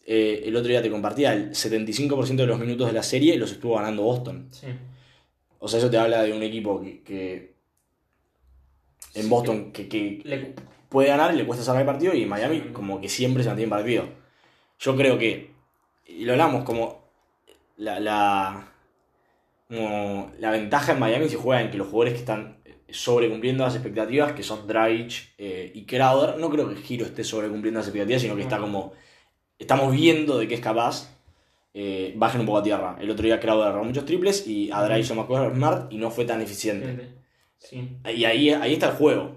Eh, 0.08 0.42
el 0.44 0.56
otro 0.56 0.70
día 0.70 0.82
te 0.82 0.90
compartía, 0.90 1.34
el 1.34 1.52
75% 1.52 2.36
de 2.36 2.48
los 2.48 2.58
minutos 2.58 2.88
de 2.88 2.94
la 2.94 3.04
serie 3.04 3.38
los 3.38 3.52
estuvo 3.52 3.76
ganando 3.76 4.02
Boston. 4.02 4.48
Sí. 4.50 4.70
O 5.60 5.68
sea, 5.68 5.78
eso 5.78 5.92
te 5.92 6.00
habla 6.00 6.24
de 6.24 6.34
un 6.34 6.42
equipo 6.42 6.82
que, 6.82 7.04
que 7.04 7.53
en 9.16 9.30
Boston 9.30 9.72
que, 9.72 9.88
que 9.88 10.22
Le- 10.24 10.56
puede 10.90 11.08
ganar 11.10 11.34
y 11.34 11.38
le 11.38 11.46
cuesta 11.46 11.64
cerrar 11.64 11.82
el 11.82 11.88
partido 11.88 12.14
y 12.14 12.24
en 12.24 12.30
Miami 12.30 12.60
como 12.74 13.02
que 13.02 13.10
siempre 13.10 13.44
se 13.44 13.50
mantiene 13.50 13.66
en 13.66 13.70
partido. 13.70 14.06
Yo 14.80 14.96
creo 14.96 15.18
que, 15.18 15.52
y 16.08 16.26
lo 16.26 16.34
hablamos 16.34 16.64
como 16.64 17.04
la, 17.78 18.00
la, 18.00 18.68
como 19.68 20.32
la 20.40 20.52
ventaja 20.52 20.92
en 20.94 21.00
Miami 21.00 21.30
se 21.30 21.38
juega 21.38 21.62
en 21.62 21.72
que 21.72 21.78
los 21.78 21.88
jugadores 21.88 22.14
que 22.14 22.20
están 22.20 22.58
sobrecumpliendo 22.90 23.64
las 23.64 23.74
expectativas, 23.76 24.34
que 24.34 24.44
son 24.44 24.68
Dragic 24.68 25.34
eh, 25.38 25.72
y 25.74 25.86
Crowder, 25.86 26.38
no 26.38 26.50
creo 26.50 26.70
que 26.70 26.76
Giro 26.76 27.06
esté 27.06 27.24
sobrecumpliendo 27.24 27.80
las 27.80 27.88
expectativas, 27.88 28.22
sino 28.22 28.36
que 28.36 28.44
está 28.44 28.60
como, 28.60 28.94
estamos 29.60 29.92
viendo 29.94 30.38
de 30.38 30.48
qué 30.48 30.56
es 30.56 30.62
capaz. 30.62 31.10
eh, 31.74 32.14
bajen 32.18 32.42
un 32.42 32.46
poco 32.48 32.60
a 32.60 32.64
tierra. 32.64 32.98
El 33.02 33.10
otro 33.10 33.26
día 33.26 33.40
Crowder 33.40 33.68
agarró 33.68 33.84
muchos 33.84 34.06
triples 34.06 34.46
y 34.48 34.70
a 34.72 34.84
Dry 34.84 35.00
hizo 35.00 35.16
más 35.16 35.26
cosas 35.26 35.54
Smart 35.56 35.92
y 35.92 35.98
no 35.98 36.12
fue 36.12 36.26
tan 36.26 36.40
eficiente. 36.42 36.86
Sí. 37.64 37.98
Y 38.14 38.26
ahí, 38.26 38.50
ahí 38.52 38.74
está 38.74 38.90
el 38.90 38.96
juego. 38.96 39.32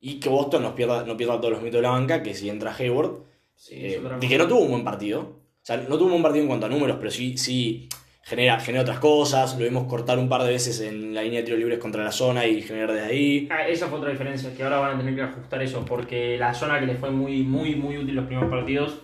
Y 0.00 0.20
que 0.20 0.28
Boston 0.28 0.62
nos 0.62 0.72
pierda, 0.72 1.04
no 1.04 1.16
pierda 1.16 1.38
todos 1.38 1.52
los 1.52 1.62
mitos 1.62 1.78
de 1.78 1.82
la 1.82 1.90
banca, 1.90 2.22
que 2.22 2.34
si 2.34 2.48
entra 2.48 2.74
Hayward, 2.74 3.22
Sí, 3.62 3.74
eh, 3.76 4.02
de 4.20 4.28
que 4.28 4.38
no 4.38 4.48
tuvo 4.48 4.60
un 4.60 4.70
buen 4.70 4.84
partido. 4.84 5.20
O 5.20 5.64
sea, 5.64 5.76
no 5.76 5.96
tuvo 5.96 6.06
un 6.06 6.10
buen 6.12 6.22
partido 6.22 6.42
en 6.42 6.48
cuanto 6.48 6.66
a 6.66 6.68
números, 6.68 6.96
pero 6.98 7.12
sí, 7.12 7.38
sí 7.38 7.88
genera, 8.24 8.58
genera 8.58 8.82
otras 8.82 8.98
cosas. 8.98 9.56
Lo 9.56 9.64
vimos 9.64 9.84
cortar 9.84 10.18
un 10.18 10.28
par 10.28 10.42
de 10.42 10.50
veces 10.50 10.80
en 10.80 11.14
la 11.14 11.22
línea 11.22 11.40
de 11.40 11.44
tiros 11.44 11.60
libres 11.60 11.78
contra 11.78 12.02
la 12.02 12.10
zona 12.10 12.44
y 12.46 12.60
generar 12.62 12.92
desde 12.92 13.06
ahí. 13.06 13.48
Ah, 13.52 13.68
esa 13.68 13.86
fue 13.86 13.98
otra 13.98 14.10
diferencia, 14.10 14.52
que 14.52 14.64
ahora 14.64 14.80
van 14.80 14.96
a 14.96 14.98
tener 14.98 15.14
que 15.14 15.22
ajustar 15.22 15.62
eso, 15.62 15.84
porque 15.84 16.36
la 16.38 16.52
zona 16.54 16.80
que 16.80 16.86
les 16.86 16.98
fue 16.98 17.10
muy, 17.10 17.44
muy, 17.44 17.76
muy 17.76 17.98
útil 17.98 18.16
los 18.16 18.26
primeros 18.26 18.50
partidos, 18.50 18.98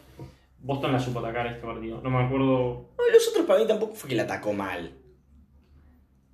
Boston 0.58 0.92
la 0.92 0.98
supo 0.98 1.20
atacar 1.20 1.46
este 1.46 1.64
partido. 1.64 2.00
No 2.02 2.10
me 2.10 2.24
acuerdo. 2.24 2.88
No, 2.98 3.12
los 3.12 3.28
otros 3.28 3.46
para 3.46 3.60
mí 3.60 3.66
tampoco 3.66 3.94
fue 3.94 4.10
que 4.10 4.16
la 4.16 4.24
atacó 4.24 4.52
mal. 4.52 4.92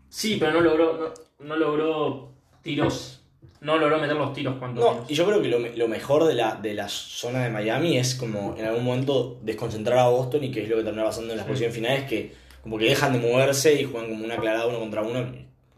Sí, 0.08 0.36
pero 0.38 0.52
no 0.52 0.60
logró, 0.60 0.96
no, 0.96 1.14
no 1.44 1.56
logró 1.56 2.32
tiros. 2.62 3.20
No 3.60 3.78
logró 3.78 3.98
meter 3.98 4.16
los 4.16 4.32
tiros 4.34 4.56
cuando 4.58 4.80
No, 4.82 4.90
menos. 4.92 5.10
y 5.10 5.14
yo 5.14 5.24
creo 5.26 5.40
que 5.40 5.48
lo, 5.48 5.58
me- 5.58 5.74
lo 5.76 5.88
mejor 5.88 6.24
de 6.24 6.34
la, 6.34 6.56
de 6.56 6.74
la 6.74 6.88
zona 6.88 7.44
de 7.44 7.50
Miami 7.50 7.96
es 7.96 8.14
como 8.14 8.54
en 8.58 8.66
algún 8.66 8.84
momento 8.84 9.38
desconcentrar 9.42 9.98
a 10.00 10.08
Boston 10.08 10.44
y 10.44 10.50
que 10.50 10.62
es 10.64 10.68
lo 10.68 10.76
que 10.76 10.82
termina 10.84 11.04
pasando 11.04 11.32
en 11.32 11.38
las 11.38 11.46
Sí. 11.46 11.50
posiciones 11.52 11.74
finales, 11.74 12.04
que 12.04 12.34
como 12.62 12.76
que 12.78 12.86
dejan 12.86 13.12
de 13.14 13.20
moverse 13.20 13.80
y 13.80 13.84
juegan 13.84 14.10
como 14.10 14.24
una 14.24 14.34
aclarada 14.34 14.66
uno 14.66 14.80
contra 14.80 15.02
uno. 15.02 15.24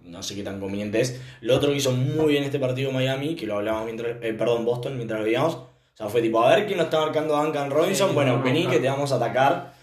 No 0.02 0.22
sé 0.22 0.34
qué 0.36 0.42
tan 0.42 0.58
conveniente 0.60 1.00
es. 1.00 1.20
Lo 1.40 1.56
otro 1.56 1.70
que 1.70 1.76
hizo 1.76 1.92
muy 1.92 2.26
bien 2.28 2.44
este 2.44 2.58
partido 2.58 2.90
Miami, 2.92 3.34
que 3.36 3.46
lo 3.46 3.56
hablábamos 3.58 3.86
mientras, 3.86 4.16
eh, 4.22 4.32
perdón, 4.34 4.64
Boston, 4.64 4.96
mientras 4.96 5.18
lo 5.20 5.24
veíamos, 5.26 5.54
o 5.54 5.68
sea, 5.94 6.08
fue 6.08 6.22
tipo, 6.22 6.42
a 6.42 6.54
ver 6.54 6.66
quién 6.66 6.78
lo 6.78 6.84
está 6.84 7.00
marcando 7.00 7.36
a 7.36 7.42
Duncan 7.44 7.70
Robinson, 7.70 8.08
Sí, 8.10 8.14
bueno, 8.14 8.40
vení 8.42 8.66
que 8.66 8.78
te 8.78 8.88
vamos 8.88 9.10
a 9.12 9.16
atacar. 9.16 9.74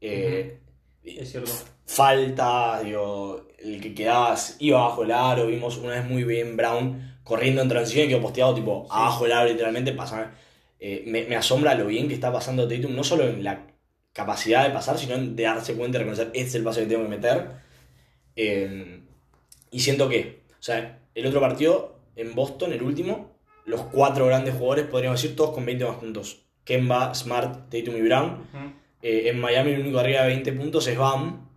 Eh, 0.00 0.58
Es 1.04 1.30
cierto. 1.30 1.50
Falta, 1.94 2.80
digo, 2.82 3.46
el 3.58 3.80
que 3.80 3.94
quedaba 3.94 4.34
iba 4.58 4.80
bajo 4.80 5.02
el 5.04 5.10
aro, 5.12 5.46
vimos 5.46 5.76
una 5.76 5.94
vez 5.94 6.04
muy 6.04 6.24
bien 6.24 6.56
Brown 6.56 7.18
corriendo 7.22 7.62
en 7.62 7.68
transición 7.68 8.06
y 8.06 8.08
quedó 8.08 8.22
posteado 8.22 8.54
tipo 8.54 8.84
Sí. 8.84 8.90
abajo 8.92 9.26
el 9.26 9.32
aro 9.32 9.48
literalmente, 9.48 9.92
pasa, 9.92 10.32
eh, 10.80 11.04
me, 11.06 11.24
me 11.24 11.36
asombra 11.36 11.74
lo 11.74 11.86
bien 11.86 12.08
que 12.08 12.14
está 12.14 12.32
pasando 12.32 12.66
Tatum, 12.66 12.94
no 12.94 13.04
solo 13.04 13.24
en 13.28 13.44
la 13.44 13.66
capacidad 14.12 14.64
de 14.64 14.70
pasar, 14.70 14.98
sino 14.98 15.14
en 15.14 15.36
de 15.36 15.42
darse 15.44 15.74
cuenta 15.74 15.98
y 15.98 16.00
reconocer, 16.00 16.26
este 16.28 16.40
es 16.48 16.54
el 16.56 16.64
paso 16.64 16.80
que 16.80 16.86
tengo 16.86 17.02
que 17.04 17.08
meter. 17.08 17.50
Eh, 18.36 19.00
y 19.70 19.80
siento 19.80 20.08
que, 20.08 20.42
o 20.50 20.62
sea, 20.62 20.98
el 21.14 21.26
otro 21.26 21.40
partido 21.40 21.96
en 22.16 22.34
Boston, 22.34 22.72
el 22.72 22.82
último, 22.82 23.32
los 23.64 23.82
cuatro 23.82 24.26
grandes 24.26 24.54
jugadores, 24.54 24.86
podríamos 24.86 25.20
decir, 25.20 25.36
todos 25.36 25.50
con 25.52 25.64
20 25.64 25.84
más 25.84 25.96
puntos. 25.96 26.42
Kemba, 26.64 27.14
Smart, 27.14 27.70
Tatum 27.70 27.96
y 27.96 28.02
Brown. 28.02 28.36
Eh, 29.02 29.28
en 29.28 29.40
Miami 29.40 29.72
el 29.72 29.80
único 29.80 29.98
arriba 29.98 30.22
de 30.22 30.28
20 30.28 30.52
puntos 30.52 30.86
es 30.86 30.96
Bam. 30.98 31.48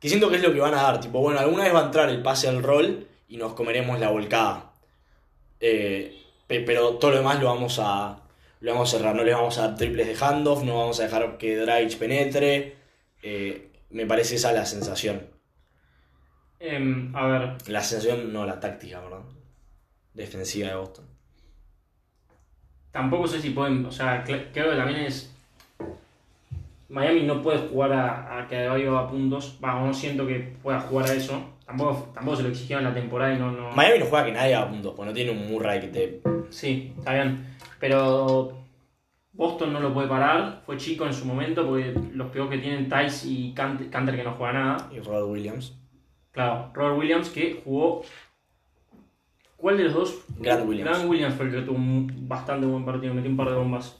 Que 0.00 0.08
siento 0.08 0.30
que 0.30 0.36
es 0.36 0.42
lo 0.42 0.52
que 0.52 0.60
van 0.60 0.74
a 0.74 0.82
dar. 0.82 1.00
Tipo, 1.00 1.20
bueno, 1.20 1.38
alguna 1.40 1.64
vez 1.64 1.74
va 1.74 1.80
a 1.82 1.84
entrar 1.86 2.08
el 2.08 2.22
pase 2.22 2.48
al 2.48 2.62
rol 2.62 3.06
y 3.28 3.36
nos 3.36 3.52
comeremos 3.52 4.00
la 4.00 4.10
volcada. 4.10 4.72
Eh, 5.60 6.22
pe- 6.46 6.60
pero 6.62 6.94
todo 6.96 7.10
lo 7.12 7.18
demás 7.18 7.38
lo 7.40 7.46
vamos 7.46 7.78
a 7.80 8.20
lo 8.60 8.72
vamos 8.72 8.92
a 8.94 8.98
cerrar. 8.98 9.14
No 9.14 9.22
les 9.24 9.34
vamos 9.34 9.58
a 9.58 9.68
dar 9.68 9.76
triples 9.76 10.06
de 10.06 10.16
handoff, 10.24 10.62
no 10.64 10.78
vamos 10.78 11.00
a 11.00 11.04
dejar 11.04 11.36
que 11.38 11.56
Dragic 11.56 11.98
penetre. 11.98 12.76
Eh, 13.22 13.70
me 13.90 14.06
parece 14.06 14.36
esa 14.36 14.52
la 14.52 14.64
sensación. 14.66 15.26
Em, 16.58 17.14
a 17.16 17.26
ver, 17.26 17.68
La 17.68 17.82
sensación, 17.82 18.32
no 18.32 18.44
la 18.46 18.60
táctica, 18.60 19.00
¿verdad? 19.00 19.20
Defensiva 20.14 20.68
de 20.68 20.74
Boston. 20.76 21.06
tampoco 22.90 23.26
sé 23.28 23.40
si 23.40 23.50
pueden. 23.50 23.84
O 23.86 23.92
sea, 23.92 24.24
creo 24.24 24.50
que 24.70 24.76
también 24.76 25.00
es. 25.00 25.34
Miami 26.90 27.22
no 27.22 27.40
puede 27.40 27.58
jugar 27.68 27.92
a, 27.92 28.40
a 28.40 28.48
que 28.48 28.56
Adebayo 28.56 28.98
a 28.98 29.08
puntos. 29.08 29.58
Va, 29.64 29.80
no 29.80 29.94
siento 29.94 30.26
que 30.26 30.40
pueda 30.62 30.80
jugar 30.80 31.08
a 31.08 31.14
eso. 31.14 31.40
Tampoco, 31.64 32.10
tampoco 32.12 32.36
se 32.36 32.42
lo 32.42 32.48
exigieron 32.48 32.84
en 32.84 32.92
la 32.92 33.00
temporada 33.00 33.32
y 33.32 33.38
no. 33.38 33.52
no... 33.52 33.70
Miami 33.70 34.00
no 34.00 34.06
juega 34.06 34.26
que 34.26 34.32
nadie 34.32 34.56
a 34.56 34.68
puntos, 34.68 34.92
porque 34.94 35.08
no 35.08 35.14
tiene 35.14 35.30
un 35.30 35.50
Murray 35.50 35.80
que 35.80 35.86
te. 35.86 36.20
Sí, 36.50 36.92
está 36.98 37.14
bien. 37.14 37.46
Pero 37.78 38.58
Boston 39.32 39.72
no 39.72 39.80
lo 39.80 39.94
puede 39.94 40.08
parar. 40.08 40.62
Fue 40.66 40.76
chico 40.76 41.06
en 41.06 41.14
su 41.14 41.24
momento 41.24 41.64
porque 41.64 41.94
los 42.12 42.28
peores 42.30 42.50
que 42.50 42.58
tienen 42.58 42.88
Tice 42.88 43.28
y 43.28 43.52
Canter, 43.54 43.88
Canter 43.88 44.16
que 44.16 44.24
no 44.24 44.32
juega 44.32 44.52
nada. 44.52 44.90
Y 44.92 44.98
Robert 44.98 45.28
Williams. 45.28 45.76
Claro, 46.32 46.70
Robert 46.74 46.98
Williams 46.98 47.30
que 47.30 47.60
jugó. 47.64 48.02
¿Cuál 49.56 49.76
de 49.76 49.84
los 49.84 49.94
dos? 49.94 50.24
Grant 50.38 50.66
Williams. 50.66 50.90
Grant 50.90 51.08
Williams 51.08 51.34
fue 51.34 51.46
el 51.46 51.52
que 51.52 51.62
tuvo 51.62 51.76
un 51.76 52.28
bastante 52.28 52.66
buen 52.66 52.84
partido, 52.84 53.14
metió 53.14 53.30
un 53.30 53.36
par 53.36 53.50
de 53.50 53.56
bombas. 53.56 53.99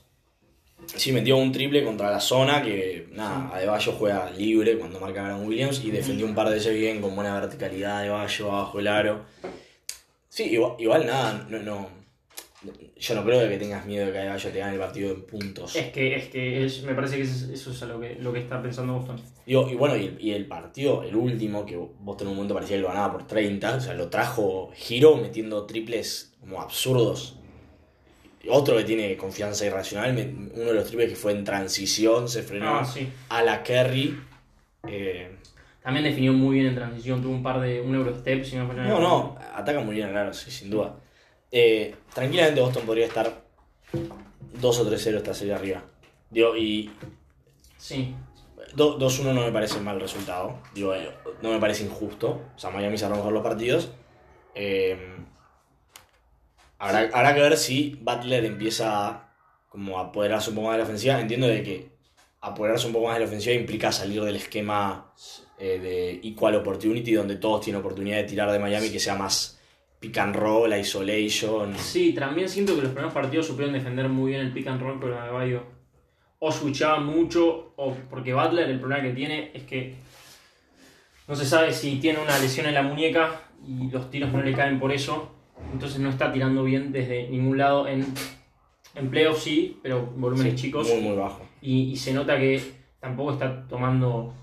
Sí, 0.85 1.11
metió 1.11 1.37
un 1.37 1.51
triple 1.51 1.83
contra 1.83 2.11
la 2.11 2.19
zona 2.19 2.61
que, 2.61 3.07
nada, 3.13 3.49
Adebayo 3.53 3.91
juega 3.93 4.29
libre 4.31 4.77
cuando 4.77 4.99
marca 4.99 5.23
Grant 5.23 5.47
Williams 5.47 5.81
y 5.83 5.91
defendió 5.91 6.25
un 6.25 6.35
par 6.35 6.49
de 6.49 6.55
veces 6.55 6.73
bien 6.73 7.01
con 7.01 7.15
buena 7.15 7.39
verticalidad 7.39 7.99
Adebayo 7.99 8.51
abajo 8.51 8.79
el 8.79 8.87
aro. 8.87 9.25
Sí, 10.27 10.43
igual, 10.45 10.73
igual 10.79 11.05
nada, 11.05 11.45
no, 11.49 11.59
no, 11.59 11.87
yo 12.97 13.15
no 13.15 13.23
creo 13.23 13.47
que 13.49 13.57
tengas 13.57 13.85
miedo 13.85 14.05
de 14.07 14.11
que 14.11 14.19
Adebayo 14.19 14.49
te 14.51 14.59
gane 14.59 14.73
el 14.73 14.79
partido 14.79 15.11
en 15.11 15.21
puntos. 15.25 15.75
Es 15.75 15.91
que, 15.91 16.15
es 16.15 16.27
que 16.29 16.65
es- 16.65 16.83
me 16.83 16.93
parece 16.93 17.15
que 17.17 17.23
eso, 17.23 17.51
eso 17.53 17.71
es 17.71 17.81
lo 17.83 17.99
que, 17.99 18.15
lo 18.15 18.33
que 18.33 18.39
está 18.39 18.61
pensando 18.61 18.93
Boston. 18.93 19.19
Digo, 19.45 19.69
y 19.69 19.75
bueno, 19.75 19.95
y 19.95 20.05
el, 20.07 20.17
y 20.21 20.31
el 20.31 20.45
partido, 20.45 21.03
el 21.03 21.15
último, 21.15 21.65
que 21.65 21.75
Boston 21.77 22.27
en 22.27 22.31
un 22.31 22.35
momento 22.35 22.53
parecía 22.53 22.75
que 22.77 22.81
lo 22.83 22.89
ganaba 22.89 23.11
por 23.13 23.27
30, 23.27 23.75
o 23.75 23.79
sea, 23.81 23.93
lo 23.93 24.09
trajo 24.09 24.71
Giro 24.75 25.15
metiendo 25.17 25.65
triples 25.65 26.33
como 26.39 26.61
absurdos. 26.61 27.37
Otro 28.49 28.75
que 28.77 28.83
tiene 28.83 29.15
confianza 29.17 29.65
irracional, 29.65 30.13
me- 30.13 30.25
uno 30.25 30.65
de 30.69 30.73
los 30.73 30.87
triples 30.87 31.09
que 31.09 31.15
fue 31.15 31.31
en 31.33 31.43
transición, 31.43 32.27
se 32.27 32.41
frenó 32.43 32.79
Ah, 32.79 32.85
sí. 32.85 33.07
a 33.29 33.43
la 33.43 33.61
Kerry. 33.63 34.19
eh, 34.87 35.35
También 35.83 36.03
definió 36.05 36.33
muy 36.33 36.55
bien 36.55 36.67
en 36.67 36.75
transición, 36.75 37.21
tuvo 37.21 37.33
un 37.33 37.43
par 37.43 37.59
de. 37.61 37.81
un 37.81 37.93
Eurostep, 37.95 38.43
si 38.43 38.55
no 38.55 38.65
fue 38.67 38.75
no, 38.75 38.99
no, 38.99 39.35
ataca 39.55 39.79
muy 39.81 39.95
bien 39.95 40.09
al 40.09 40.17
aro, 40.17 40.33
sí, 40.33 40.49
sin 40.51 40.69
duda. 40.69 40.95
Eh, 41.51 41.95
tranquilamente 42.13 42.61
Boston 42.61 42.85
podría 42.85 43.05
estar 43.07 43.41
2 44.59 44.79
o 44.79 44.85
3-0 44.89 45.17
esta 45.17 45.33
serie 45.33 45.53
arriba. 45.53 45.83
Digo, 46.29 46.55
y 46.55 46.91
Sí, 47.77 48.15
do- 48.75 48.97
2-1 48.97 49.33
no 49.33 49.41
me 49.41 49.51
parece 49.51 49.79
mal 49.79 49.99
resultado. 49.99 50.59
Digo, 50.73 50.93
eh, 50.95 51.09
no 51.41 51.49
me 51.51 51.59
parece 51.59 51.83
injusto. 51.83 52.41
O 52.55 52.59
sea, 52.59 52.69
Miami 52.69 52.97
cerró 52.97 53.15
mejor 53.15 53.33
los 53.33 53.43
partidos. 53.43 53.91
Eh, 54.55 54.97
habrá, 56.81 57.09
habrá 57.13 57.33
que 57.33 57.41
ver 57.41 57.57
si 57.57 57.97
Butler 58.01 58.43
empieza 58.45 59.07
a 59.07 59.31
como 59.69 59.99
a 59.99 60.07
apoderarse 60.07 60.49
un 60.49 60.57
poco 60.57 60.67
más 60.67 60.75
de 60.75 60.79
la 60.79 60.85
ofensiva. 60.85 61.21
Entiendo 61.21 61.47
de 61.47 61.63
que 61.63 61.89
apoderarse 62.41 62.87
un 62.87 62.93
poco 62.93 63.07
más 63.07 63.15
de 63.15 63.21
la 63.21 63.25
ofensiva 63.27 63.55
implica 63.55 63.89
salir 63.91 64.21
del 64.21 64.35
esquema 64.35 65.13
eh, 65.57 65.79
de 65.79 66.27
equal 66.27 66.55
opportunity, 66.55 67.13
donde 67.13 67.37
todos 67.37 67.61
tienen 67.61 67.79
oportunidad 67.79 68.17
de 68.17 68.25
tirar 68.25 68.51
de 68.51 68.59
Miami, 68.59 68.89
que 68.89 68.99
sea 68.99 69.15
más 69.15 69.61
pick 70.01 70.17
and 70.17 70.35
roll, 70.35 70.77
isolation. 70.77 71.77
Sí, 71.77 72.11
también 72.11 72.49
siento 72.49 72.75
que 72.75 72.81
los 72.81 72.91
primeros 72.91 73.13
partidos 73.13 73.47
supieron 73.47 73.73
defender 73.73 74.09
muy 74.09 74.31
bien 74.31 74.41
el 74.41 74.51
pick 74.51 74.67
and 74.67 74.81
roll, 74.81 74.99
pero 74.99 75.17
Adebayo 75.17 75.63
o 76.43 76.51
switchaban 76.51 77.05
mucho, 77.05 77.73
o 77.75 77.95
porque 78.09 78.33
Butler 78.33 78.67
el 78.67 78.79
problema 78.79 79.03
que 79.03 79.13
tiene 79.13 79.51
es 79.53 79.63
que 79.63 79.93
no 81.27 81.35
se 81.35 81.45
sabe 81.45 81.71
si 81.71 81.97
tiene 81.97 82.19
una 82.19 82.37
lesión 82.39 82.65
en 82.65 82.73
la 82.73 82.81
muñeca 82.81 83.43
y 83.65 83.91
los 83.91 84.09
tiros 84.09 84.33
no 84.33 84.41
le 84.41 84.53
caen 84.53 84.79
por 84.79 84.91
eso, 84.91 85.31
entonces 85.73 85.99
no 85.99 86.09
está 86.09 86.31
tirando 86.31 86.63
bien 86.63 86.91
desde 86.91 87.27
ningún 87.29 87.57
lado 87.57 87.87
en, 87.87 88.05
en 88.95 89.09
playoffs 89.09 89.43
sí, 89.43 89.79
pero 89.81 90.05
volúmenes 90.17 90.53
Sí, 90.53 90.67
chicos, 90.67 90.87
Muy, 90.89 91.01
muy 91.01 91.15
bajo. 91.17 91.41
y, 91.61 91.91
y 91.91 91.95
se 91.95 92.13
nota 92.13 92.37
que 92.37 92.61
tampoco 92.99 93.33
está 93.33 93.67
tomando, 93.67 94.33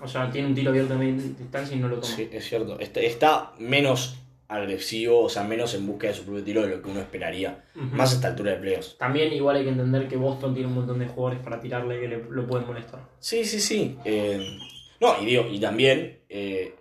o 0.00 0.08
sea, 0.08 0.30
tiene 0.30 0.48
un 0.48 0.54
tiro 0.54 0.70
abierto 0.70 0.92
de 0.94 0.98
media 1.00 1.22
distancia 1.38 1.76
y 1.76 1.80
no 1.80 1.88
lo 1.88 1.96
toma. 2.00 2.14
Sí, 2.14 2.28
es 2.30 2.44
cierto. 2.48 2.78
Está, 2.78 3.00
está 3.00 3.52
menos 3.58 4.18
agresivo, 4.50 5.24
o 5.24 5.28
sea, 5.28 5.42
menos 5.44 5.74
en 5.74 5.86
busca 5.86 6.06
de 6.06 6.14
su 6.14 6.24
propio 6.24 6.42
tiro 6.42 6.62
de 6.62 6.68
lo 6.68 6.80
que 6.82 6.88
uno 6.88 7.00
esperaría. 7.00 7.64
Más 7.74 8.12
a 8.12 8.14
esta 8.14 8.28
altura 8.28 8.52
de 8.52 8.58
playoffs. 8.58 8.96
También 8.96 9.30
igual 9.32 9.56
hay 9.56 9.64
que 9.64 9.68
entender 9.70 10.08
que 10.08 10.16
Boston 10.16 10.54
tiene 10.54 10.68
un 10.68 10.74
montón 10.76 10.98
de 11.00 11.06
jugadores 11.06 11.42
para 11.44 11.60
tirarle 11.60 12.00
que 12.00 12.08
le, 12.08 12.24
lo 12.30 12.46
pueden 12.46 12.66
molestar. 12.66 13.00
Sí, 13.18 13.44
sí, 13.44 13.60
sí. 13.60 13.98
Eh, 14.06 14.56
no, 15.00 15.20
y 15.20 15.26
digo, 15.26 15.46
y 15.50 15.60
también, 15.60 16.20
eh, 16.30 16.74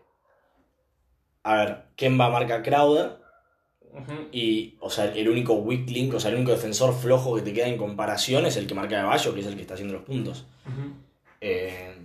a 1.43 1.55
ver, 1.55 1.77
Kemba 1.95 2.29
marca 2.29 2.61
Crowder 2.63 3.17
Y, 4.31 4.75
o 4.79 4.89
sea, 4.89 5.05
el 5.05 5.29
único 5.29 5.53
weak 5.53 5.89
link, 5.89 6.13
o 6.13 6.19
sea, 6.19 6.29
el 6.31 6.37
único 6.37 6.51
defensor 6.51 6.93
flojo 6.93 7.35
que 7.35 7.41
te 7.41 7.53
queda 7.53 7.67
en 7.67 7.77
comparación 7.77 8.45
es 8.45 8.57
el 8.57 8.67
que 8.67 8.73
marca 8.75 8.97
de 8.97 9.03
Bayo, 9.03 9.33
que 9.33 9.39
es 9.41 9.45
el 9.47 9.55
que 9.55 9.61
está 9.61 9.73
haciendo 9.75 9.93
los 9.95 10.03
puntos. 10.03 10.45
Eh, 11.41 11.95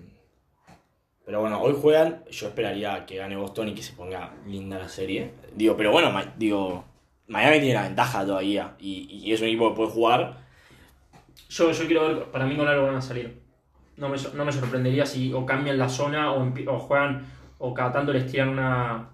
pero 1.24 1.40
bueno, 1.40 1.60
hoy 1.60 1.74
juegan, 1.80 2.24
yo 2.30 2.48
esperaría 2.48 3.06
que 3.06 3.16
gane 3.16 3.36
Boston 3.36 3.68
y 3.68 3.74
que 3.74 3.82
se 3.82 3.92
ponga 3.92 4.32
linda 4.46 4.78
la 4.78 4.88
serie. 4.88 5.32
Digo, 5.54 5.76
pero 5.76 5.92
bueno, 5.92 6.10
Ma- 6.10 6.34
digo, 6.36 6.84
Miami 7.28 7.60
tiene 7.60 7.74
la 7.74 7.82
ventaja 7.82 8.26
todavía 8.26 8.74
y, 8.80 9.06
y 9.24 9.32
es 9.32 9.40
un 9.40 9.46
equipo 9.46 9.70
que 9.70 9.76
puede 9.76 9.90
jugar. 9.90 10.36
Yo, 11.48 11.70
yo 11.70 11.86
quiero 11.86 12.08
ver, 12.08 12.24
para 12.24 12.46
mí 12.46 12.56
con 12.56 12.66
algo 12.66 12.86
van 12.86 12.96
a 12.96 13.02
salir. 13.02 13.40
No 13.96 14.08
me, 14.08 14.16
no 14.34 14.44
me 14.44 14.52
sorprendería 14.52 15.06
si 15.06 15.32
o 15.32 15.46
cambian 15.46 15.78
la 15.78 15.88
zona 15.88 16.32
o 16.32 16.78
juegan 16.78 17.24
o 17.58 17.72
cada 17.72 17.92
tanto 17.92 18.12
les 18.12 18.26
tiran 18.26 18.48
una, 18.48 19.08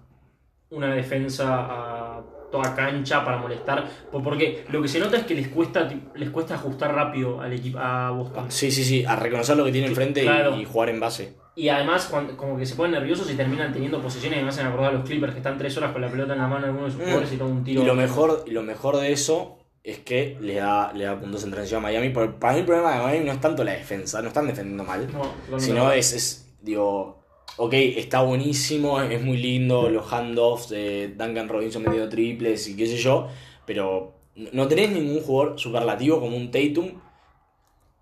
una 0.71 0.93
defensa 0.95 1.67
a 1.69 2.08
toda 2.51 2.75
cancha 2.75 3.23
para 3.23 3.37
molestar. 3.37 3.87
po- 4.11 4.21
Porque 4.23 4.65
lo 4.71 4.81
que 4.81 4.87
se 4.87 4.99
nota 4.99 5.17
es 5.17 5.23
que 5.23 5.35
les 5.35 5.47
cuesta, 5.49 5.87
les 6.15 6.29
cuesta 6.29 6.55
ajustar 6.55 6.93
rápido 6.93 7.41
al 7.41 7.53
equipo, 7.53 7.79
a 7.79 8.11
Boston. 8.11 8.51
Sí, 8.51 8.71
sí, 8.71 8.83
sí, 8.83 9.05
a 9.05 9.15
reconocer 9.15 9.55
lo 9.57 9.65
que 9.65 9.71
tiene 9.71 9.87
enfrente 9.87 10.21
y- 10.21 10.23
Claro. 10.25 10.55
y, 10.57 10.65
jugar 10.65 10.89
en 10.89 10.99
base. 10.99 11.33
Y 11.55 11.69
además, 11.69 12.07
cuando- 12.09 12.37
como 12.37 12.57
que 12.57 12.65
se 12.65 12.75
ponen 12.75 12.93
nerviosos 12.93 13.29
y 13.29 13.35
terminan 13.35 13.73
teniendo 13.73 13.99
posiciones 14.01 14.39
y 14.39 14.43
me 14.43 14.49
hacen 14.49 14.65
acordar 14.67 14.91
a 14.91 14.93
los 14.97 15.03
Clippers 15.07 15.33
que 15.33 15.39
están 15.39 15.57
tres 15.57 15.75
horas 15.77 15.91
con 15.91 16.01
la 16.01 16.09
pelota 16.09 16.33
en 16.33 16.39
la 16.39 16.47
mano 16.47 16.61
de 16.61 16.67
alguno 16.67 16.85
de 16.85 16.91
sus 16.91 16.99
Mm. 17.01 17.03
jugadores 17.03 17.33
y 17.33 17.37
todo 17.37 17.49
un 17.49 17.63
tiro. 17.63 17.81
Y 17.81 17.85
lo 17.85 17.95
mejor, 17.95 18.43
y 18.47 18.51
lo 18.51 18.63
mejor 18.63 18.97
de 18.97 19.11
eso 19.11 19.57
es 19.83 19.99
que 19.99 20.37
le 20.39 20.55
da, 20.55 20.93
le 20.93 21.05
da 21.05 21.19
puntos 21.19 21.43
en 21.43 21.51
transición 21.51 21.79
a 21.79 21.83
Miami. 21.83 22.09
Por- 22.09 22.35
para 22.35 22.53
mí 22.53 22.59
el 22.59 22.65
problema 22.65 22.93
de 22.95 23.01
Miami 23.03 23.25
no 23.25 23.31
es 23.33 23.41
tanto 23.41 23.63
la 23.63 23.71
defensa, 23.73 24.21
no 24.21 24.27
están 24.29 24.47
defendiendo 24.47 24.83
mal. 24.83 25.07
No, 25.49 25.59
sino 25.59 25.85
no. 25.85 25.91
es, 25.91 26.13
es, 26.13 26.53
digo, 26.61 27.18
ok, 27.59 27.73
está 27.73 28.21
buenísimo, 28.21 29.01
es 29.01 29.21
muy 29.21 29.35
lindo, 29.35 29.89
los 29.89 30.13
handoffs 30.13 30.69
de 30.69 31.09
Duncan 31.09 31.49
Robinson 31.49 31.83
metiendo 31.83 32.07
triples 32.07 32.69
y 32.69 32.77
qué 32.77 32.87
sé 32.87 32.95
yo, 32.95 33.27
pero 33.65 34.13
no 34.53 34.69
tenés 34.69 34.91
ningún 34.91 35.19
jugador 35.19 35.59
superlativo 35.59 36.21
como 36.21 36.37
un 36.37 36.51
Tatum 36.51 37.01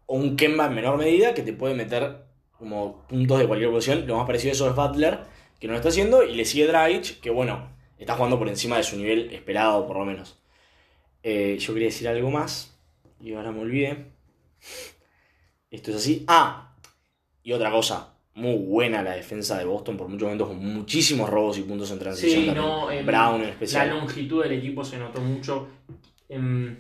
o 0.05 0.15
un 0.15 0.35
Kemba 0.35 0.67
en 0.67 0.75
menor 0.75 0.99
medida 0.99 1.33
que 1.33 1.41
te 1.41 1.53
puede 1.53 1.73
meter 1.73 2.25
como 2.59 3.07
puntos 3.07 3.39
de 3.39 3.47
cualquier 3.47 3.71
posición. 3.71 4.05
Lo 4.05 4.17
más 4.17 4.27
parecido 4.27 4.51
a 4.51 4.53
eso 4.53 4.69
es 4.69 4.75
Butler, 4.75 5.21
que 5.59 5.65
no 5.65 5.73
lo 5.73 5.77
está 5.77 5.89
haciendo, 5.89 6.21
y 6.21 6.35
le 6.35 6.45
sigue 6.45 6.67
Dragic, 6.67 7.19
que 7.19 7.31
bueno, 7.31 7.67
está 7.97 8.13
jugando 8.13 8.37
por 8.37 8.49
encima 8.49 8.77
de 8.77 8.83
su 8.83 8.95
nivel 8.95 9.33
esperado, 9.33 9.87
por 9.87 9.97
lo 9.97 10.05
menos. 10.05 10.37
Eh, 11.23 11.57
yo 11.59 11.73
quería 11.73 11.87
decir 11.87 12.07
algo 12.07 12.29
más, 12.29 12.77
y 13.19 13.33
ahora 13.33 13.51
me 13.51 13.61
olvidé. 13.61 14.05
Esto 15.71 15.89
es 15.89 15.97
así. 15.97 16.25
Ah, 16.27 16.75
y 17.41 17.53
otra 17.53 17.71
cosa, 17.71 18.16
muy 18.37 18.55
buena 18.57 19.01
la 19.03 19.11
defensa 19.11 19.57
de 19.57 19.65
Boston 19.65 19.97
por 19.97 20.07
muchos 20.07 20.23
momentos, 20.25 20.47
con 20.47 20.57
muchísimos 20.73 21.29
robos 21.29 21.57
y 21.57 21.63
puntos 21.63 21.91
en 21.91 21.99
transición. 21.99 22.41
Sí, 22.41 22.45
también. 22.47 22.65
no, 22.65 22.91
em, 22.91 23.05
Brown 23.05 23.35
en 23.35 23.41
La 23.43 23.49
especial. 23.49 23.89
longitud 23.89 24.43
del 24.43 24.53
equipo 24.53 24.83
se 24.83 24.97
notó 24.97 25.19
mucho. 25.21 25.67
Em, 26.29 26.77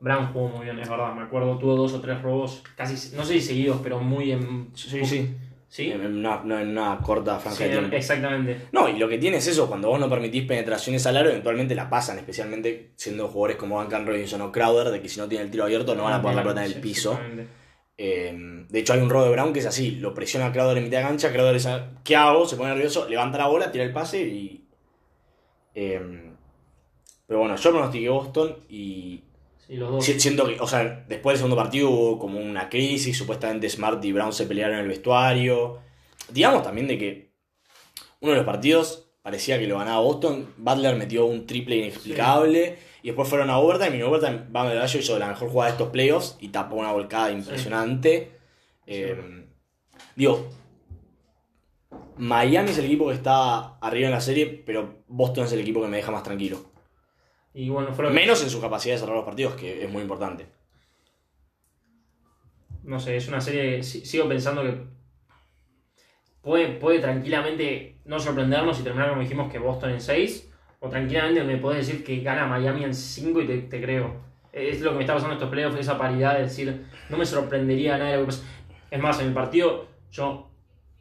Brown 0.00 0.32
jugó 0.32 0.48
muy 0.48 0.64
bien, 0.64 0.78
es 0.78 0.88
verdad. 0.88 1.14
Me 1.14 1.22
acuerdo, 1.22 1.58
tuvo 1.58 1.76
dos 1.76 1.92
o 1.92 2.00
tres 2.00 2.22
robos, 2.22 2.62
casi, 2.74 3.14
no 3.16 3.24
sé 3.24 3.34
si 3.34 3.40
seguidos, 3.42 3.80
pero 3.82 4.00
muy 4.00 4.32
en. 4.32 4.70
Sí, 4.74 5.04
sí. 5.04 5.34
¿Sí? 5.68 5.88
En 5.92 6.04
una, 6.04 6.40
no, 6.42 6.58
en 6.58 6.70
una 6.70 6.98
corta 6.98 7.38
franja 7.38 7.58
Sí, 7.58 7.64
de 7.64 7.70
tiempo. 7.78 7.94
exactamente. 7.94 8.62
No, 8.72 8.88
y 8.88 8.98
lo 8.98 9.08
que 9.08 9.18
tiene 9.18 9.36
es 9.36 9.46
eso, 9.46 9.68
cuando 9.68 9.86
vos 9.88 10.00
no 10.00 10.08
permitís 10.10 10.42
penetraciones 10.44 11.06
al 11.06 11.16
aro, 11.16 11.28
eventualmente 11.28 11.76
la 11.76 11.88
pasan, 11.88 12.18
especialmente 12.18 12.90
siendo 12.96 13.28
jugadores 13.28 13.56
como 13.56 13.80
Duncan 13.80 14.04
Robinson 14.04 14.40
o 14.40 14.50
Crowder, 14.50 14.88
de 14.90 15.00
que 15.00 15.08
si 15.08 15.20
no 15.20 15.28
tienen 15.28 15.46
el 15.46 15.52
tiro 15.52 15.62
abierto 15.62 15.94
no 15.94 16.02
van 16.04 16.14
a 16.14 16.22
poner 16.22 16.36
la 16.38 16.42
pelota 16.42 16.64
en 16.66 16.72
el 16.72 16.80
piso. 16.80 17.12
exactamente. 17.12 17.59
Eh, 18.02 18.64
de 18.68 18.78
hecho, 18.78 18.94
hay 18.94 19.00
un 19.00 19.10
robo 19.10 19.24
de 19.24 19.30
Brown 19.32 19.52
que 19.52 19.58
es 19.58 19.66
así: 19.66 19.90
lo 19.96 20.14
presiona 20.14 20.46
a 20.46 20.52
Crowder 20.52 20.78
en 20.78 20.84
mitad 20.84 20.98
de 21.00 21.04
cancha, 21.04 21.30
Crowder 21.32 21.54
es 21.56 21.66
a- 21.66 21.90
¿qué 22.02 22.16
hago? 22.16 22.46
Se 22.48 22.56
pone 22.56 22.70
nervioso, 22.70 23.06
levanta 23.06 23.36
la 23.36 23.46
bola, 23.48 23.70
tira 23.70 23.84
el 23.84 23.92
pase 23.92 24.22
y. 24.22 24.64
eh, 25.74 26.00
pero 27.26 27.40
bueno, 27.40 27.56
yo 27.56 27.70
pronostiqué 27.70 28.08
Boston 28.08 28.56
y. 28.70 29.22
Sí, 29.66 29.76
los 29.76 29.90
dos. 29.90 30.04
si- 30.04 30.18
Siento 30.18 30.46
que, 30.46 30.58
o 30.60 30.66
sea, 30.66 31.04
después 31.08 31.34
del 31.34 31.38
segundo 31.40 31.56
partido 31.56 31.90
hubo 31.90 32.18
como 32.18 32.40
una 32.40 32.68
crisis, 32.70 33.16
supuestamente 33.18 33.68
Smart 33.68 34.02
y 34.04 34.12
Brown 34.12 34.32
se 34.32 34.46
pelearon 34.46 34.76
en 34.76 34.82
el 34.84 34.88
vestuario. 34.88 35.78
Digamos 36.30 36.62
también 36.62 36.88
de 36.88 36.96
que 36.98 37.30
uno 38.20 38.32
de 38.32 38.38
los 38.38 38.46
partidos 38.46 39.10
parecía 39.22 39.58
que 39.58 39.66
lo 39.66 39.78
ganaba 39.78 40.00
Boston, 40.00 40.54
Butler 40.56 40.96
metió 40.96 41.26
un 41.26 41.46
triple 41.46 41.76
inexplicable 41.76 42.78
y 43.02 43.08
después 43.08 43.28
fueron 43.28 43.50
a 43.50 43.58
overtime 43.58 43.96
y 43.96 44.00
en 44.00 44.06
overtime 44.06 44.46
Bam 44.48 44.66
Adebayo 44.66 45.00
hizo 45.00 45.18
la 45.18 45.28
mejor 45.28 45.48
jugada 45.48 45.70
de 45.70 45.76
estos 45.76 45.90
playoffs 45.90 46.36
y 46.40 46.48
tapó 46.48 46.76
una 46.76 46.92
volcada 46.92 47.30
impresionante. 47.30 48.32
Eh, 48.86 49.46
digo, 50.16 50.48
Miami 52.16 52.70
es 52.70 52.78
el 52.78 52.84
equipo 52.84 53.08
que 53.08 53.14
está 53.14 53.78
arriba 53.78 54.06
en 54.06 54.12
la 54.12 54.20
serie, 54.20 54.62
pero 54.66 55.02
Boston 55.08 55.44
es 55.46 55.52
el 55.52 55.60
equipo 55.60 55.80
que 55.80 55.88
me 55.88 55.96
deja 55.96 56.12
más 56.12 56.22
tranquilo. 56.22 56.70
Y 57.54 57.68
bueno, 57.68 57.92
fueron. 57.92 58.14
Menos 58.14 58.42
en 58.42 58.50
su 58.50 58.60
capacidad 58.60 58.94
de 58.94 59.00
cerrar 59.00 59.16
los 59.16 59.24
partidos, 59.24 59.54
que 59.54 59.84
es 59.84 59.90
muy 59.90 60.02
importante. 60.02 60.46
No 62.82 63.00
sé, 63.00 63.16
es 63.16 63.26
una 63.28 63.40
serie. 63.40 63.76
que 63.78 63.82
Sigo 63.82 64.28
pensando 64.28 64.62
que. 64.62 64.78
Puede, 66.42 66.68
puede 66.68 67.00
tranquilamente 67.00 68.00
no 68.04 68.18
sorprendernos 68.18 68.80
y 68.80 68.82
terminar 68.82 69.10
como 69.10 69.22
dijimos 69.22 69.50
que 69.50 69.58
Boston 69.58 69.90
en 69.90 70.00
6. 70.00 70.49
O 70.80 70.88
tranquilamente 70.88 71.44
me 71.44 71.58
puedes 71.58 71.86
decir 71.86 72.02
que 72.02 72.20
gana 72.20 72.46
Miami 72.46 72.84
en 72.84 72.94
5 72.94 73.42
y 73.42 73.46
te, 73.46 73.58
te 73.58 73.80
creo. 73.80 74.16
Es 74.52 74.80
lo 74.80 74.90
que 74.90 74.96
me 74.96 75.02
está 75.02 75.14
pasando 75.14 75.34
en 75.34 75.38
estos 75.38 75.50
playoffs, 75.50 75.78
esa 75.78 75.96
paridad 75.96 76.34
de 76.34 76.42
decir, 76.42 76.86
no 77.08 77.16
me 77.16 77.24
sorprendería 77.26 77.96
nada 77.98 78.16
de. 78.16 78.26
Es 78.90 79.00
más, 79.00 79.20
en 79.20 79.28
el 79.28 79.34
partido, 79.34 79.86
yo, 80.10 80.48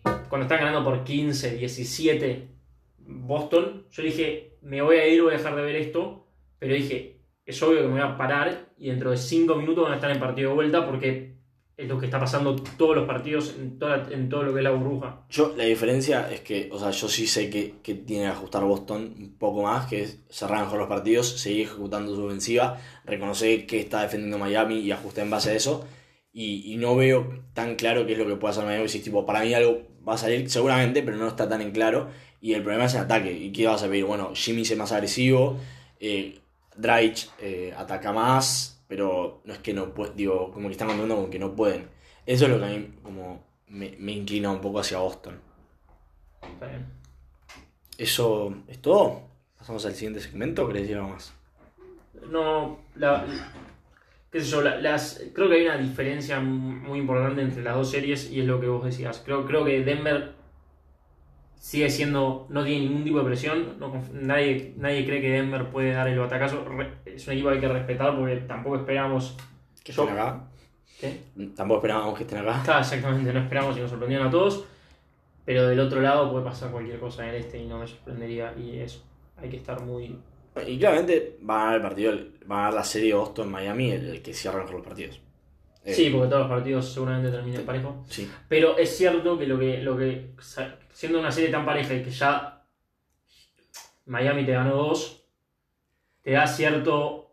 cuando 0.04 0.42
están 0.42 0.60
ganando 0.60 0.84
por 0.84 1.04
15, 1.04 1.56
17 1.56 2.48
Boston, 3.00 3.86
yo 3.90 4.04
dije, 4.04 4.58
me 4.62 4.82
voy 4.82 4.98
a 4.98 5.08
ir, 5.08 5.24
voy 5.24 5.34
a 5.34 5.38
dejar 5.38 5.56
de 5.56 5.62
ver 5.64 5.76
esto, 5.78 6.28
pero 6.60 6.76
dije, 6.76 7.18
es 7.46 7.64
obvio 7.64 7.82
que 7.82 7.88
me 7.88 7.94
voy 7.94 8.02
a 8.02 8.18
parar 8.18 8.70
y 8.78 8.90
dentro 8.90 9.12
de 9.12 9.18
5 9.18 9.56
minutos 9.56 9.84
van 9.84 9.94
a 9.94 9.96
estar 9.96 10.12
en 10.12 10.20
partido 10.20 10.50
de 10.50 10.56
vuelta 10.56 10.86
porque 10.86 11.39
es 11.80 11.88
lo 11.88 11.98
que 11.98 12.08
está 12.08 12.20
pasando 12.20 12.58
todos 12.58 12.94
los 12.94 13.08
partidos 13.08 13.56
en, 13.58 13.80
toda, 13.80 14.06
en 14.12 14.28
todo 14.28 14.44
lo 14.44 14.52
que 14.52 14.60
es 14.60 14.64
la 14.66 14.72
burbuja. 14.72 15.22
Yo, 15.30 15.54
la 15.56 15.64
diferencia 15.64 16.30
es 16.30 16.42
que, 16.42 16.70
o 16.74 16.78
sea, 16.78 16.92
yo 16.92 17.08
sí 17.08 17.26
sé 17.26 17.50
que, 17.50 17.76
que 17.82 17.94
tiene 17.96 18.26
que 18.26 18.32
ajustar 18.32 18.66
Boston 18.66 19.16
un 19.18 19.38
poco 19.38 19.64
más, 19.64 19.88
que 19.88 20.04
es 20.04 20.20
cerrar 20.30 20.66
mejor 20.66 20.80
los 20.80 20.90
partidos, 20.90 21.40
seguir 21.40 21.68
ejecutando 21.68 22.14
su 22.14 22.26
ofensiva, 22.26 22.78
reconocer 23.06 23.66
que 23.66 23.80
está 23.80 24.02
defendiendo 24.02 24.38
Miami 24.38 24.80
y 24.80 24.92
ajustar 24.92 25.24
en 25.24 25.30
base 25.30 25.52
a 25.52 25.54
eso. 25.54 25.88
Y, 26.34 26.76
no 26.78 26.98
veo 26.98 27.46
tan 27.54 27.76
claro 27.76 28.06
qué 28.06 28.12
es 28.12 28.18
lo 28.20 28.28
que 28.28 28.36
puede 28.36 28.52
hacer 28.52 28.66
Miami. 28.66 28.90
Si, 28.90 29.00
tipo, 29.00 29.26
para 29.26 29.42
mí 29.42 29.54
algo 29.54 29.82
va 30.08 30.16
a 30.16 30.18
salir 30.18 30.50
seguramente, 30.50 31.02
pero 31.02 31.16
no 31.16 31.30
está 31.30 31.48
tan 31.48 31.62
en 31.62 31.72
claro. 31.72 32.10
Y 32.42 32.54
el 32.56 32.62
problema 32.62 32.86
es 32.86 32.94
el 32.96 33.02
ataque. 33.02 33.32
¿Y 33.32 33.54
qué 33.54 33.68
vas 33.68 33.84
a 33.84 33.88
pedir? 33.88 34.04
Bueno, 34.04 34.32
Jimmy 34.36 34.64
es 34.64 34.78
más 34.78 34.92
agresivo, 34.92 35.58
eh, 36.00 36.40
Dragic 36.76 37.30
eh, 37.40 37.74
ataca 37.78 38.12
más, 38.12 38.79
pero 38.90 39.42
no 39.46 39.54
es 39.54 39.60
que 39.62 39.74
no 39.74 39.94
puede, 39.96 40.14
digo, 40.16 40.52
como 40.54 40.70
que 40.70 40.74
están 40.74 40.90
contando 40.90 41.18
con 41.18 41.32
que 41.32 41.40
no 41.40 41.56
pueden. 41.56 41.90
Eso 42.28 42.46
es 42.48 42.52
lo 42.52 42.60
que 42.60 42.66
a 42.66 42.70
mí 42.70 42.90
como 43.04 43.46
me, 43.70 43.96
me 44.00 44.14
inclina 44.14 44.52
un 44.52 44.62
poco 44.62 44.80
hacia 44.82 45.00
Boston. 45.00 45.42
Está 46.42 46.68
bien. 46.68 46.86
Eso 48.00 48.56
es 48.68 48.82
todo. 48.82 49.22
Pasamos 49.58 49.86
al 49.86 49.94
siguiente 49.94 50.22
segmento, 50.22 50.66
¿querés 50.68 50.84
decir 50.84 50.98
algo 50.98 51.10
más? 51.10 51.34
No, 52.32 52.80
la, 52.96 53.26
qué 54.32 54.42
sé 54.42 54.48
yo, 54.52 54.62
la- 54.62 54.78
las, 54.80 55.24
creo 55.34 55.50
que 55.50 55.56
hay 55.56 55.66
una 55.66 55.78
diferencia 55.78 56.40
muy 56.40 57.00
importante 57.00 57.42
entre 57.42 57.64
las 57.64 57.76
dos 57.76 57.92
series 57.92 58.32
y 58.32 58.42
es 58.42 58.46
lo 58.48 58.60
que 58.60 58.68
vos 58.68 58.84
decías. 58.86 59.22
Creo, 59.26 59.46
creo 59.46 59.66
que 59.66 59.84
Denver 59.84 60.34
sigue 61.56 61.90
siendo, 61.90 62.48
no 62.50 62.64
tiene 62.64 62.86
ningún 62.86 63.04
tipo 63.04 63.20
de 63.20 63.26
presión, 63.26 63.78
no 63.80 64.02
nadie, 64.14 64.74
nadie 64.78 65.06
cree 65.06 65.22
que 65.22 65.30
Denver 65.30 65.70
puede 65.70 65.92
dar 65.92 66.08
el 66.08 66.20
batacazo. 66.20 66.64
Re- 66.66 67.09
es 67.20 67.28
un 67.28 67.34
equipo 67.34 67.50
que 67.50 67.56
hay 67.56 67.62
que 67.62 67.68
respetar 67.68 68.16
porque 68.18 68.36
tampoco 68.38 68.78
esperamos... 68.78 69.36
Que 69.84 69.92
estén 69.92 70.10
acá. 70.10 70.48
¿Qué? 71.00 71.22
Tampoco 71.56 71.80
esperábamos 71.80 72.18
que 72.18 72.24
estén 72.24 72.40
acá. 72.40 72.62
Claro, 72.64 72.80
exactamente, 72.82 73.34
no 73.34 73.40
esperamos 73.40 73.78
y 73.78 73.82
nos 73.82 73.90
sorprendieron 73.90 74.28
a 74.28 74.32
todos, 74.32 74.66
pero 75.46 75.68
del 75.68 75.80
otro 75.80 76.02
lado 76.02 76.32
puede 76.32 76.46
pasar 76.46 76.72
cualquier 76.72 77.00
cosa 77.00 77.24
en 77.24 77.36
el 77.36 77.42
este 77.42 77.58
y 77.60 77.66
no 77.68 77.80
me 77.80 77.88
sorprendería 77.88 78.54
y 78.58 78.80
eso, 78.80 79.04
hay 79.38 79.50
que 79.50 79.58
estar 79.58 79.82
muy... 79.82 80.18
Y 80.68 80.78
claramente 80.78 81.38
va 81.48 81.56
a 81.56 81.64
ganar 81.66 81.76
el 81.78 81.82
partido, 81.82 82.14
va 82.52 82.56
a 82.56 82.60
ganar 82.60 82.74
la 82.74 82.84
serie 82.84 83.14
Boston-Miami, 83.14 83.92
el, 83.92 84.10
el 84.10 84.22
que 84.22 84.34
cierra 84.34 84.60
mejor 84.60 84.76
los 84.76 84.86
partidos. 84.86 85.22
Eh, 85.86 85.94
Sí, 85.94 86.10
porque 86.10 86.28
todos 86.28 86.42
los 86.42 86.50
partidos 86.50 86.92
seguramente 86.94 87.32
terminen 87.32 87.66
parejo. 87.66 88.04
sí. 88.10 88.30
Pero 88.50 88.78
es 88.78 88.96
cierto 88.98 89.38
que 89.40 89.48
lo 89.48 89.58
que, 89.58 89.78
lo 89.82 89.98
que 89.98 90.32
siendo 90.92 91.20
una 91.20 91.32
serie 91.32 91.50
tan 91.50 91.66
pareja 91.66 91.94
y 91.94 92.04
que 92.04 92.12
ya 92.12 92.62
Miami 94.06 94.46
te 94.46 94.52
ganó 94.52 94.76
dos, 94.76 95.19
te 96.24 96.32
da 96.32 96.48
cierto 96.48 97.32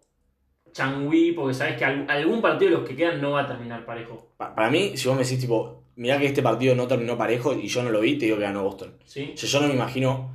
changüí, 0.73 1.33
porque 1.33 1.55
sabes 1.55 1.77
que 1.79 1.85
al- 1.85 2.11
algún 2.11 2.43
partido 2.43 2.71
de 2.73 2.79
los 2.79 2.89
que 2.89 2.97
quedan 2.97 3.21
no 3.21 3.33
va 3.33 3.43
a 3.43 3.47
terminar 3.47 3.85
parejo. 3.87 4.33
Pa- 4.37 4.55
Para 4.55 4.71
mí, 4.71 4.97
si 4.97 5.09
vos 5.09 5.17
me 5.17 5.25
decís, 5.25 5.41
tipo, 5.41 5.85
mirá 5.97 6.19
que 6.19 6.27
este 6.27 6.43
partido 6.43 6.75
no 6.75 6.87
terminó 6.87 7.17
parejo 7.17 7.55
y 7.55 7.69
yo 7.69 7.83
no 7.83 7.91
lo 7.91 8.01
vi, 8.01 8.19
te 8.19 8.27
digo 8.27 8.37
que 8.37 8.45
ganó 8.45 8.63
Boston. 8.65 8.99
¿Sí? 9.05 9.33
Yo, 9.37 9.47
yo 9.47 9.61
no 9.61 9.69
me 9.69 9.75
imagino. 9.75 10.35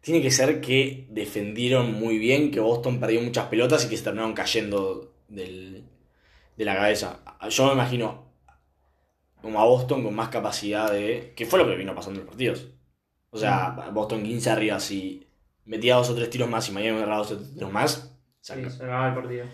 Tiene 0.00 0.22
que 0.22 0.30
ser 0.30 0.60
que 0.60 1.06
defendieron 1.10 1.92
muy 1.94 2.18
bien, 2.18 2.50
que 2.52 2.60
Boston 2.60 3.00
perdió 3.00 3.20
muchas 3.22 3.46
pelotas 3.46 3.84
y 3.86 3.88
que 3.88 3.96
se 3.96 4.04
terminaron 4.04 4.34
cayendo 4.34 5.14
del, 5.28 5.84
de 6.56 6.64
la 6.64 6.76
cabeza. 6.76 7.20
Yo 7.50 7.66
me 7.68 7.72
imagino 7.74 8.26
como 9.42 9.60
a 9.60 9.64
Boston 9.64 10.02
con 10.02 10.14
más 10.14 10.28
capacidad 10.28 10.90
de. 10.90 11.32
que 11.36 11.46
fue 11.46 11.58
lo 11.58 11.66
que 11.66 11.76
vino 11.76 11.94
pasando 11.94 12.20
en 12.20 12.26
los 12.26 12.30
partidos. 12.34 12.68
O 13.30 13.38
sea, 13.38 13.70
Boston 13.92 14.22
15 14.22 14.50
arriba, 14.50 14.80
si 14.80 15.25
metía 15.66 15.96
dos 15.96 16.10
o 16.10 16.14
tres 16.14 16.30
tiros 16.30 16.48
más 16.48 16.68
y 16.68 16.72
Miami 16.72 16.96
agarraba 16.98 17.18
dos 17.18 17.32
o 17.32 17.36
tres 17.36 17.54
tiros 17.54 17.72
más, 17.72 18.12
Sí, 18.40 18.54
se 18.70 18.84
acaba 18.84 19.08
el 19.08 19.14
partido. 19.14 19.44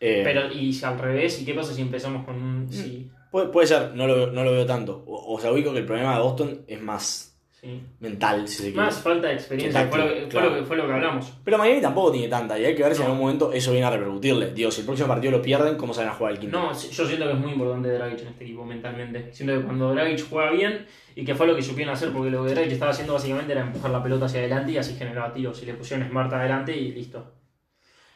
Eh, 0.00 0.22
Pero, 0.24 0.52
y 0.52 0.72
si 0.72 0.84
al 0.84 0.98
revés, 0.98 1.40
¿y 1.40 1.44
qué 1.44 1.54
pasa 1.54 1.72
si 1.72 1.80
empezamos 1.82 2.24
con 2.26 2.34
un. 2.34 2.72
Sí, 2.72 3.10
puede, 3.30 3.48
puede 3.48 3.68
ser, 3.68 3.94
no 3.94 4.08
lo, 4.08 4.32
no 4.32 4.42
lo 4.42 4.50
veo 4.50 4.66
tanto. 4.66 5.04
O, 5.06 5.34
o 5.34 5.40
sea, 5.40 5.52
ubico 5.52 5.72
que 5.72 5.78
el 5.78 5.86
problema 5.86 6.16
de 6.16 6.22
Boston 6.22 6.64
es 6.66 6.82
más 6.82 7.33
sí. 7.64 7.82
Mental, 8.00 8.46
si 8.46 8.56
se 8.56 8.62
quiere. 8.64 8.76
Más 8.76 9.00
falta 9.00 9.28
de 9.28 9.34
experiencia, 9.34 9.86
fue 9.86 9.98
lo, 9.98 10.08
que, 10.08 10.26
fue, 10.30 10.42
lo 10.42 10.54
que, 10.54 10.62
fue 10.62 10.76
lo 10.76 10.86
que 10.86 10.92
hablamos. 10.92 11.32
Pero 11.42 11.58
Miami 11.58 11.80
tampoco 11.80 12.12
tiene 12.12 12.28
tanta, 12.28 12.58
y 12.58 12.64
hay 12.64 12.74
que 12.74 12.82
ver 12.82 12.94
si 12.94 13.00
en 13.00 13.06
algún 13.06 13.20
momento 13.20 13.52
eso 13.52 13.72
viene 13.72 13.86
a 13.86 13.90
repercutirle. 13.90 14.52
Digo, 14.52 14.70
si 14.70 14.80
el 14.80 14.86
próximo 14.86 15.08
partido 15.08 15.32
lo 15.32 15.42
pierden, 15.42 15.76
¿cómo 15.76 15.94
se 15.94 16.00
van 16.00 16.10
a 16.10 16.14
jugar 16.14 16.34
el 16.34 16.38
quinto? 16.38 16.58
No, 16.58 16.72
yo 16.72 17.06
siento 17.06 17.26
que 17.26 17.32
es 17.32 17.38
muy 17.38 17.52
importante 17.52 17.88
Dragic 17.88 18.20
en 18.20 18.28
este 18.28 18.44
equipo 18.44 18.64
mentalmente. 18.64 19.32
Siento 19.32 19.58
que 19.58 19.64
cuando 19.64 19.94
Dragic 19.94 20.28
juega 20.28 20.50
bien 20.50 20.86
y 21.16 21.24
que 21.24 21.34
fue 21.34 21.46
lo 21.46 21.56
que 21.56 21.62
supieron 21.62 21.94
hacer, 21.94 22.12
porque 22.12 22.30
lo 22.30 22.44
que 22.44 22.50
Dragic 22.50 22.72
estaba 22.72 22.90
haciendo 22.90 23.14
básicamente 23.14 23.52
era 23.52 23.62
empujar 23.62 23.90
la 23.90 24.02
pelota 24.02 24.26
hacia 24.26 24.40
adelante 24.40 24.72
y 24.72 24.78
así 24.78 24.94
generaba 24.94 25.32
tiros. 25.32 25.62
Y 25.62 25.66
le 25.66 25.74
pusieron 25.74 26.06
Smart 26.08 26.32
adelante 26.32 26.76
y 26.76 26.92
listo. 26.92 27.32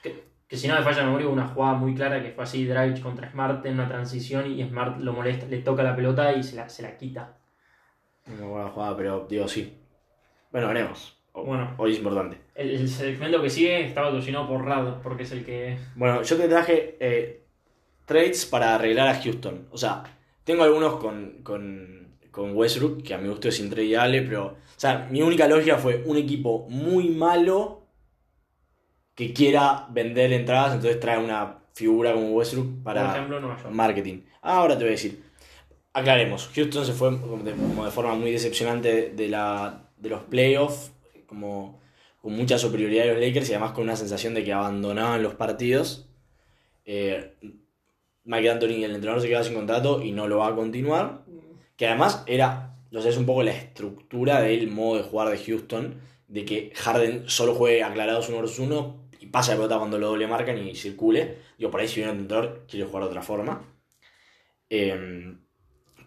Que, 0.02 0.24
que 0.46 0.56
si 0.56 0.68
no 0.68 0.74
me 0.74 0.82
falla 0.82 0.98
la 0.98 1.04
memoria, 1.06 1.26
hubo 1.26 1.34
una 1.34 1.48
jugada 1.48 1.74
muy 1.74 1.94
clara 1.94 2.22
que 2.22 2.30
fue 2.32 2.44
así: 2.44 2.66
Dragic 2.66 3.02
contra 3.02 3.30
Smart 3.30 3.64
en 3.66 3.74
una 3.74 3.88
transición 3.88 4.50
y 4.50 4.62
Smart 4.62 5.00
lo 5.00 5.12
molesta, 5.12 5.46
le 5.46 5.58
toca 5.58 5.82
la 5.82 5.96
pelota 5.96 6.32
y 6.32 6.42
se 6.42 6.56
la, 6.56 6.68
se 6.68 6.82
la 6.82 6.96
quita. 6.96 7.36
Una 8.36 8.46
buena 8.46 8.68
jugada, 8.70 8.96
pero 8.96 9.26
digo, 9.28 9.48
sí. 9.48 9.74
Bueno, 10.52 10.68
veremos. 10.68 11.16
O- 11.32 11.44
Bueno. 11.44 11.74
Hoy 11.78 11.92
es 11.92 11.98
importante. 11.98 12.38
El, 12.54 12.70
el 12.70 12.88
segmento 12.88 13.40
que 13.42 13.50
sigue 13.50 13.86
está 13.86 14.02
patrocinado 14.02 14.48
por 14.48 14.64
Rad, 14.64 15.00
porque 15.02 15.22
es 15.22 15.32
el 15.32 15.44
que. 15.44 15.78
Bueno, 15.94 16.22
yo 16.22 16.36
te 16.36 16.48
traje 16.48 16.96
eh, 17.00 17.44
trades 18.04 18.46
para 18.46 18.74
arreglar 18.74 19.08
a 19.08 19.20
Houston. 19.22 19.68
O 19.70 19.78
sea, 19.78 20.02
tengo 20.44 20.62
algunos 20.64 20.96
con, 20.96 21.42
con, 21.42 22.16
con 22.30 22.56
Westbrook, 22.56 23.02
que 23.02 23.14
a 23.14 23.18
mi 23.18 23.28
gusto 23.28 23.48
es 23.48 23.60
intradeable, 23.60 24.22
pero. 24.22 24.46
O 24.46 24.80
sea, 24.80 25.08
mi 25.10 25.22
única 25.22 25.46
lógica 25.48 25.76
fue 25.76 26.02
un 26.06 26.16
equipo 26.16 26.66
muy 26.68 27.08
malo 27.10 27.82
que 29.14 29.32
quiera 29.32 29.86
vender 29.90 30.32
entradas, 30.32 30.74
entonces 30.74 31.00
trae 31.00 31.18
una 31.18 31.58
figura 31.74 32.12
como 32.12 32.30
Westbrook 32.30 32.82
para 32.84 33.06
Por 33.06 33.16
ejemplo, 33.16 33.40
Nueva 33.40 33.56
York. 33.56 33.70
marketing. 33.72 34.20
Ahora 34.42 34.74
te 34.76 34.84
voy 34.84 34.88
a 34.88 34.92
decir. 34.92 35.27
Aclaremos, 35.98 36.50
Houston 36.54 36.86
se 36.86 36.92
fue 36.92 37.10
de, 37.10 37.52
como 37.52 37.84
de 37.84 37.90
forma 37.90 38.14
muy 38.14 38.30
decepcionante 38.30 39.10
de, 39.10 39.28
la, 39.28 39.90
de 39.96 40.08
los 40.08 40.22
playoffs, 40.22 40.92
como 41.26 41.80
con 42.20 42.32
mucha 42.34 42.58
superioridad 42.58 43.04
de 43.04 43.14
los 43.14 43.20
Lakers 43.20 43.48
y 43.48 43.52
además 43.52 43.72
con 43.72 43.84
una 43.84 43.96
sensación 43.96 44.34
de 44.34 44.44
que 44.44 44.52
abandonaban 44.52 45.22
los 45.22 45.34
partidos. 45.34 46.08
Eh, 46.84 47.34
Mike 48.24 48.50
Anthony, 48.50 48.84
el 48.84 48.94
entrenador, 48.94 49.22
se 49.22 49.28
queda 49.28 49.42
sin 49.42 49.54
contrato 49.54 50.02
y 50.02 50.12
no 50.12 50.28
lo 50.28 50.38
va 50.38 50.48
a 50.48 50.54
continuar. 50.54 51.24
Que 51.76 51.86
además 51.86 52.22
era, 52.26 52.76
no 52.90 53.00
sé, 53.02 53.08
es 53.08 53.16
un 53.16 53.26
poco 53.26 53.42
la 53.42 53.52
estructura 53.52 54.40
del 54.40 54.68
modo 54.68 54.98
de 54.98 55.04
jugar 55.04 55.30
de 55.30 55.38
Houston, 55.38 56.00
de 56.28 56.44
que 56.44 56.72
Harden 56.74 57.28
solo 57.28 57.54
juegue 57.54 57.82
aclarados 57.82 58.28
uno 58.28 58.38
versus 58.38 58.58
uno 58.58 59.08
y 59.18 59.26
pasa 59.26 59.52
la 59.52 59.58
pelota 59.58 59.78
cuando 59.78 59.98
lo 59.98 60.08
doble 60.08 60.26
marcan 60.26 60.58
y 60.58 60.74
circule. 60.76 61.38
Digo, 61.56 61.70
por 61.70 61.80
ahí 61.80 61.88
si 61.88 61.96
viene 61.96 62.12
un 62.12 62.18
entrenador, 62.20 62.66
quiere 62.68 62.86
jugar 62.86 63.04
de 63.04 63.08
otra 63.08 63.22
forma. 63.22 63.64
Eh, 64.70 65.34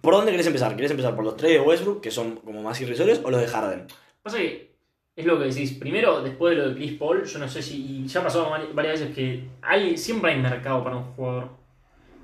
¿Por 0.02 0.14
dónde 0.16 0.32
querés 0.32 0.48
empezar? 0.48 0.76
¿Querés 0.76 0.92
empezar 0.92 1.16
por 1.16 1.24
los 1.24 1.38
tres 1.38 1.52
de 1.54 1.60
Westbrook, 1.62 2.02
que 2.02 2.12
son 2.12 2.38
como 2.38 2.62
más 2.64 2.80
irrisorios, 2.82 3.22
o 3.24 3.30
los 3.30 3.40
de 3.42 3.48
Harden? 3.48 3.86
Pasa 4.24 4.38
que 4.38 4.72
es 5.16 5.26
lo 5.26 5.38
que 5.38 5.46
decís. 5.46 5.74
Primero, 5.74 6.22
después 6.22 6.56
de 6.56 6.64
lo 6.64 6.70
de 6.70 6.76
Chris 6.76 6.94
Paul, 6.94 7.24
yo 7.26 7.40
no 7.40 7.48
sé 7.48 7.62
si. 7.62 8.04
y 8.04 8.08
Ya 8.08 8.20
ha 8.22 8.24
pasado 8.24 8.50
vari- 8.50 8.74
varias 8.74 9.00
veces 9.00 9.16
que 9.16 9.44
hay, 9.62 9.98
siempre 9.98 10.32
hay 10.34 10.40
mercado 10.42 10.84
para 10.84 10.96
un 10.98 11.04
jugador. 11.14 11.50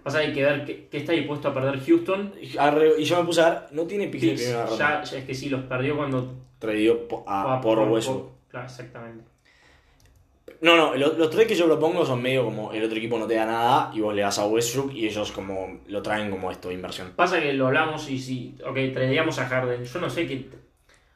Pasa 0.04 0.20
que 0.22 0.28
hay 0.28 0.34
que 0.34 0.44
ver 0.44 0.66
qué, 0.66 0.88
qué 0.90 0.98
está 1.00 1.12
dispuesto 1.12 1.50
a 1.50 1.54
perder 1.54 1.80
Houston. 1.86 2.34
Y 2.42 3.04
yo 3.04 3.18
me 3.20 3.26
puse 3.26 3.42
a 3.42 3.50
ver, 3.50 3.60
no 3.72 3.84
tiene 3.84 4.08
picks 4.08 4.24
de 4.26 4.34
primera 4.36 4.66
ronda. 4.66 4.78
ya, 4.78 5.04
ya 5.04 5.18
es 5.20 5.26
que 5.26 5.36
sí, 5.36 5.50
los 5.50 5.62
perdió 5.64 5.98
cuando. 5.98 6.34
Traído 6.60 7.06
a- 7.28 7.58
a- 7.58 7.62
por 7.62 7.78
Westbrook. 7.80 8.32
Claro, 8.48 8.66
exactamente. 8.68 9.24
No, 10.62 10.76
no, 10.76 10.96
lo- 10.96 11.14
los 11.14 11.30
tres 11.30 11.48
que 11.48 11.56
yo 11.56 11.66
propongo 11.68 12.06
son 12.06 12.22
medio 12.22 12.44
como 12.46 12.72
el 12.72 12.84
otro 12.84 12.98
equipo 12.98 13.18
no 13.20 13.28
te 13.28 13.36
da 13.36 13.46
nada 13.46 13.92
y 13.94 14.00
vos 14.02 14.14
le 14.16 14.22
das 14.24 14.40
a 14.40 14.46
Westbrook 14.48 14.92
y 14.94 15.06
ellos 15.06 15.32
como 15.32 15.82
lo 15.88 16.02
traen 16.02 16.32
como 16.32 16.50
esto 16.52 16.70
de 16.70 16.74
inversión. 16.76 17.14
Pasa 17.16 17.40
que 17.40 17.54
lo 17.54 17.68
hablamos 17.68 18.10
y 18.10 18.18
si. 18.18 18.56
Ok, 18.66 18.76
traeríamos 18.94 19.38
a 19.40 19.48
Harden. 19.48 19.84
Yo 19.84 20.00
no 20.00 20.10
sé 20.10 20.28
qué. 20.28 20.50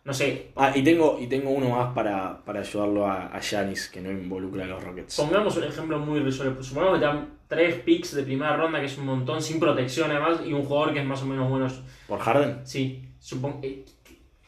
No 0.03 0.13
sé. 0.13 0.47
Ah, 0.55 0.71
y 0.73 0.83
tengo, 0.83 1.19
y 1.19 1.27
tengo 1.27 1.51
uno 1.51 1.69
más 1.69 1.93
para, 1.93 2.43
para 2.43 2.61
ayudarlo 2.61 3.05
a, 3.07 3.39
Giannis, 3.39 3.87
que 3.87 4.01
no 4.01 4.11
involucra 4.11 4.63
a 4.63 4.67
los 4.67 4.83
Rockets. 4.83 5.15
Pongamos 5.17 5.55
un 5.57 5.63
ejemplo 5.63 5.99
muy 5.99 6.19
irrisorio. 6.19 6.55
Pues 6.55 6.65
Supongamos 6.67 6.97
que 6.97 7.05
te 7.05 7.05
dan 7.05 7.29
tres 7.47 7.75
picks 7.81 8.15
de 8.15 8.23
primera 8.23 8.55
ronda, 8.57 8.79
que 8.79 8.87
es 8.87 8.97
un 8.97 9.05
montón, 9.05 9.41
sin 9.41 9.59
protección 9.59 10.09
además, 10.09 10.41
y 10.45 10.53
un 10.53 10.63
jugador 10.63 10.93
que 10.93 10.99
es 11.01 11.05
más 11.05 11.21
o 11.21 11.25
menos 11.27 11.47
bueno. 11.49 11.67
¿Por 12.07 12.19
Harden? 12.19 12.61
Sí, 12.65 13.03
supongo. 13.19 13.59
eh, 13.61 13.85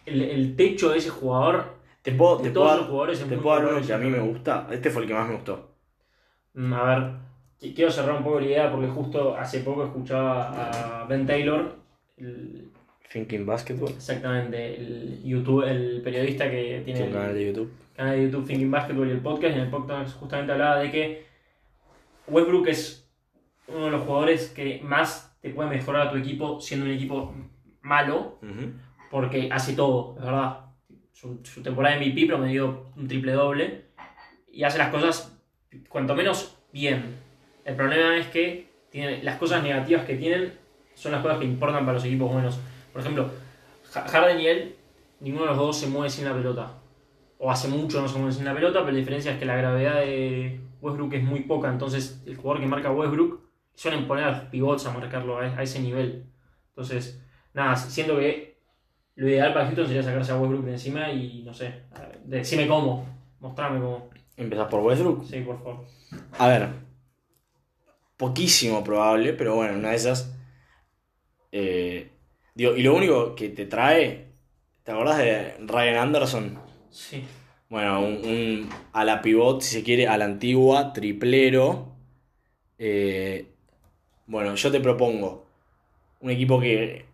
El, 0.07 0.21
el 0.23 0.55
techo 0.55 0.89
de 0.89 0.97
ese 0.97 1.09
jugador 1.09 1.75
Te 2.03 2.11
puedo, 2.11 2.37
De 2.37 2.43
te 2.43 2.51
todos 2.51 2.67
puedo 2.67 2.75
los 2.77 2.81
dar, 2.85 2.89
jugadores 2.91 3.21
es 3.21 3.27
te 3.29 3.37
puedo 3.37 3.55
dar 3.55 3.73
uno 3.73 3.85
que 3.87 3.93
a 3.93 3.97
mí 3.97 4.09
me 4.09 4.19
gusta. 4.19 4.67
Este 4.71 4.89
fue 4.91 5.01
el 5.03 5.07
que 5.07 5.13
más 5.15 5.27
me 5.27 5.35
gustó. 5.35 5.71
Mm, 6.53 6.73
A 6.73 6.83
ver, 6.83 6.97
qui- 7.59 7.73
quiero 7.73 7.89
cerrar 7.89 8.15
un 8.17 8.23
poco 8.23 8.39
la 8.41 8.45
idea 8.45 8.71
porque 8.71 8.87
justo 8.87 9.35
hace 9.35 9.61
poco 9.61 9.85
escuchaba 9.85 11.01
a 11.01 11.05
Ben 11.05 11.25
Taylor, 11.25 11.75
el- 12.17 12.69
Thinking 13.11 13.45
Basketball. 13.45 13.89
exactamente, 13.91 14.75
el 14.75 15.21
YouTube, 15.23 15.63
el 15.63 16.01
periodista 16.03 16.49
que 16.49 16.81
tiene 16.83 17.01
un 17.01 17.07
el 17.07 17.13
canal 17.13 17.33
de 17.35 17.45
YouTube. 17.47 17.71
canal 17.95 18.15
de 18.17 18.23
YouTube 18.23 18.47
Thinking 18.47 18.71
Basketball 18.71 19.07
y 19.07 19.11
el 19.11 19.19
podcast, 19.21 19.55
y 19.55 19.59
en 19.59 19.65
el 19.65 19.69
podcast 19.69 20.17
justamente 20.19 20.51
hablaba 20.51 20.77
de 20.79 20.91
que 20.91 21.25
Westbrook 22.27 22.67
es 22.67 23.09
uno 23.67 23.85
de 23.85 23.91
los 23.91 24.01
jugadores 24.03 24.49
que 24.49 24.81
más 24.83 25.37
te 25.41 25.51
puede 25.51 25.69
mejorar 25.69 26.07
a 26.07 26.11
tu 26.11 26.17
equipo 26.17 26.59
siendo 26.59 26.85
un 26.87 26.91
equipo 26.91 27.33
malo, 27.81 28.39
porque 29.11 29.49
hace 29.51 29.73
todo, 29.73 30.15
es 30.17 30.25
verdad. 30.25 30.62
Su, 31.13 31.37
temporada 31.63 31.95
de 31.95 32.05
MVP 32.05 32.25
promedió 32.27 32.87
un 32.97 33.07
triple 33.07 33.31
doble 33.31 33.85
y 34.51 34.63
hace 34.63 34.77
las 34.77 34.89
cosas 34.89 35.37
cuanto 35.87 36.15
menos 36.15 36.57
bien. 36.73 37.15
El 37.63 37.75
problema 37.75 38.17
es 38.17 38.27
que 38.27 38.67
las 39.21 39.37
cosas 39.37 39.63
negativas 39.63 40.05
que 40.05 40.15
tienen 40.15 40.53
son 40.95 41.11
las 41.13 41.21
cosas 41.21 41.39
que 41.39 41.45
importan 41.45 41.85
para 41.85 41.93
los 41.93 42.05
equipos 42.05 42.31
buenos. 42.31 42.59
Por 42.91 43.01
ejemplo, 43.01 43.29
Ha- 43.95 44.07
Harden 44.07 44.39
y 44.41 44.47
él, 44.47 44.75
ninguno 45.19 45.45
de 45.45 45.49
los 45.51 45.57
dos 45.57 45.77
se 45.79 45.87
mueve 45.87 46.09
sin 46.09 46.25
la 46.25 46.33
pelota. 46.33 46.73
O 47.37 47.51
hace 47.51 47.67
mucho 47.67 48.01
no 48.01 48.07
se 48.07 48.17
mueve 48.17 48.33
sin 48.33 48.45
la 48.45 48.53
pelota, 48.53 48.79
pero 48.79 48.91
la 48.91 48.97
diferencia 48.97 49.31
es 49.33 49.39
que 49.39 49.45
la 49.45 49.55
gravedad 49.55 49.97
de 50.01 50.59
Westbrook 50.81 51.13
es 51.13 51.23
muy 51.23 51.41
poca. 51.41 51.69
Entonces, 51.69 52.21
el 52.25 52.35
jugador 52.35 52.61
que 52.61 52.67
marca 52.67 52.91
Westbrook 52.91 53.41
suelen 53.75 54.07
poner 54.07 54.23
a 54.25 54.31
los 54.31 54.39
pivots 54.49 54.85
a 54.85 54.93
marcarlo 54.93 55.37
a, 55.39 55.43
a 55.43 55.63
ese 55.63 55.79
nivel. 55.79 56.25
Entonces, 56.69 57.23
nada, 57.53 57.75
siento 57.75 58.17
que 58.17 58.52
lo 59.15 59.27
ideal 59.27 59.53
para 59.53 59.65
Houston 59.65 59.87
sería 59.87 60.03
sacarse 60.03 60.31
a 60.31 60.37
Westbrook 60.37 60.65
de 60.65 60.71
encima 60.73 61.11
y 61.11 61.43
no 61.43 61.53
sé, 61.53 61.83
ver, 61.99 62.19
decime 62.25 62.67
cómo, 62.67 63.05
mostrame 63.39 63.79
cómo. 63.79 64.09
¿Empezás 64.37 64.67
por 64.67 64.81
Westbrook? 64.81 65.25
Sí, 65.25 65.41
por 65.41 65.57
favor. 65.59 65.85
A 66.39 66.47
ver, 66.47 66.69
poquísimo 68.17 68.83
probable, 68.83 69.33
pero 69.33 69.55
bueno, 69.55 69.77
una 69.77 69.89
de 69.91 69.95
esas. 69.95 70.33
eh, 71.51 72.09
digo, 72.55 72.75
y 72.75 72.83
lo 72.83 72.95
único 72.95 73.35
que 73.35 73.49
te 73.49 73.65
trae, 73.65 74.27
¿te 74.83 74.91
acordás 74.91 75.17
de 75.19 75.55
Ryan 75.59 75.97
Anderson? 75.97 76.59
Sí. 76.89 77.23
Bueno, 77.69 78.01
un, 78.01 78.13
un 78.25 78.69
a 78.93 79.03
la 79.03 79.21
pivot, 79.21 79.61
si 79.61 79.75
se 79.77 79.83
quiere, 79.83 80.07
a 80.07 80.17
la 80.17 80.25
antigua, 80.25 80.93
triplero. 80.93 81.95
Eh, 82.77 83.47
bueno, 84.27 84.55
yo 84.55 84.71
te 84.71 84.79
propongo 84.79 85.45
un 86.21 86.31
equipo 86.31 86.59
que 86.59 87.05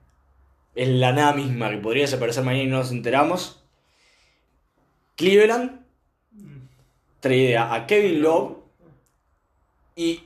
es 0.79 0.87
la 0.87 1.11
nada 1.11 1.33
misma, 1.33 1.69
que 1.69 1.77
podría 1.77 2.03
desaparecer 2.03 2.41
mañana 2.45 2.63
y 2.63 2.67
no 2.67 2.77
nos 2.77 2.91
enteramos. 2.91 3.61
Cleveland 5.17 5.81
trae 7.19 7.57
a, 7.57 7.73
a 7.73 7.85
Kevin 7.85 8.21
Love 8.21 8.57
y 9.97 10.23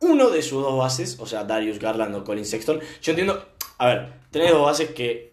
uno 0.00 0.28
de 0.28 0.42
sus 0.42 0.62
dos 0.62 0.76
bases, 0.76 1.18
o 1.18 1.26
sea, 1.26 1.44
Darius 1.44 1.78
Garland 1.78 2.14
o 2.16 2.22
Colin 2.22 2.44
Sexton. 2.44 2.80
Yo 3.00 3.12
entiendo, 3.12 3.48
a 3.78 3.86
ver, 3.86 4.12
tenés 4.30 4.50
dos 4.50 4.66
bases 4.66 4.90
que 4.90 5.32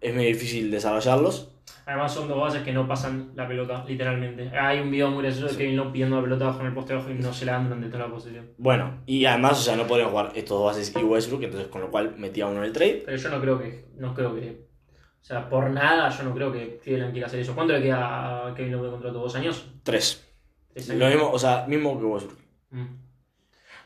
es 0.00 0.14
muy 0.14 0.24
difícil 0.24 0.68
desarrollarlos. 0.72 1.48
Además 1.86 2.12
son 2.12 2.26
dos 2.26 2.40
bases 2.40 2.62
que 2.64 2.72
no 2.72 2.88
pasan 2.88 3.30
la 3.36 3.46
pelota, 3.46 3.84
literalmente. 3.86 4.50
Hay 4.58 4.80
un 4.80 4.90
video 4.90 5.08
muy 5.08 5.22
gracioso 5.22 5.52
de 5.52 5.56
Kevin 5.56 5.76
Love 5.76 5.92
pidiendo 5.92 6.16
la 6.16 6.22
pelota 6.22 6.46
bajo 6.46 6.60
en 6.60 6.66
el 6.66 6.74
poste 6.74 6.94
bajo 6.94 7.10
y 7.10 7.14
no 7.14 7.32
se 7.32 7.46
la 7.46 7.52
dan 7.52 7.64
durante 7.68 7.86
toda 7.86 8.06
la 8.08 8.10
posición. 8.12 8.50
Bueno, 8.58 9.02
y 9.06 9.24
además, 9.24 9.60
o 9.60 9.62
sea, 9.62 9.76
no 9.76 9.86
podrían 9.86 10.10
jugar 10.10 10.32
estos 10.34 10.58
dos 10.58 10.66
bases 10.66 10.92
y 10.96 10.98
Westbrook, 11.04 11.44
entonces 11.44 11.68
con 11.68 11.80
lo 11.82 11.90
cual 11.92 12.16
metía 12.18 12.46
uno 12.48 12.58
en 12.58 12.64
el 12.64 12.72
trade. 12.72 13.02
Pero 13.06 13.16
yo 13.16 13.28
no 13.30 13.40
creo 13.40 13.58
que, 13.60 13.84
no 13.98 14.14
creo 14.14 14.34
que, 14.34 14.66
o 14.90 15.24
sea, 15.24 15.48
por 15.48 15.70
nada 15.70 16.08
yo 16.10 16.24
no 16.24 16.34
creo 16.34 16.50
que 16.52 16.80
Cleveland 16.82 17.12
quiera 17.12 17.28
hacer 17.28 17.38
eso. 17.38 17.54
¿Cuánto 17.54 17.72
le 17.74 17.82
queda 17.82 18.48
a 18.48 18.54
Kevin 18.54 18.72
Love 18.72 18.84
de 18.86 18.90
contrato? 18.90 19.18
¿Dos 19.20 19.36
años? 19.36 19.70
Tres. 19.84 20.26
¿Tres 20.74 20.88
Lo 20.88 21.06
años? 21.06 21.16
mismo, 21.20 21.32
o 21.32 21.38
sea, 21.38 21.66
mismo 21.68 21.96
que 22.00 22.04
Westbrook. 22.04 22.38
Mm. 22.70 22.86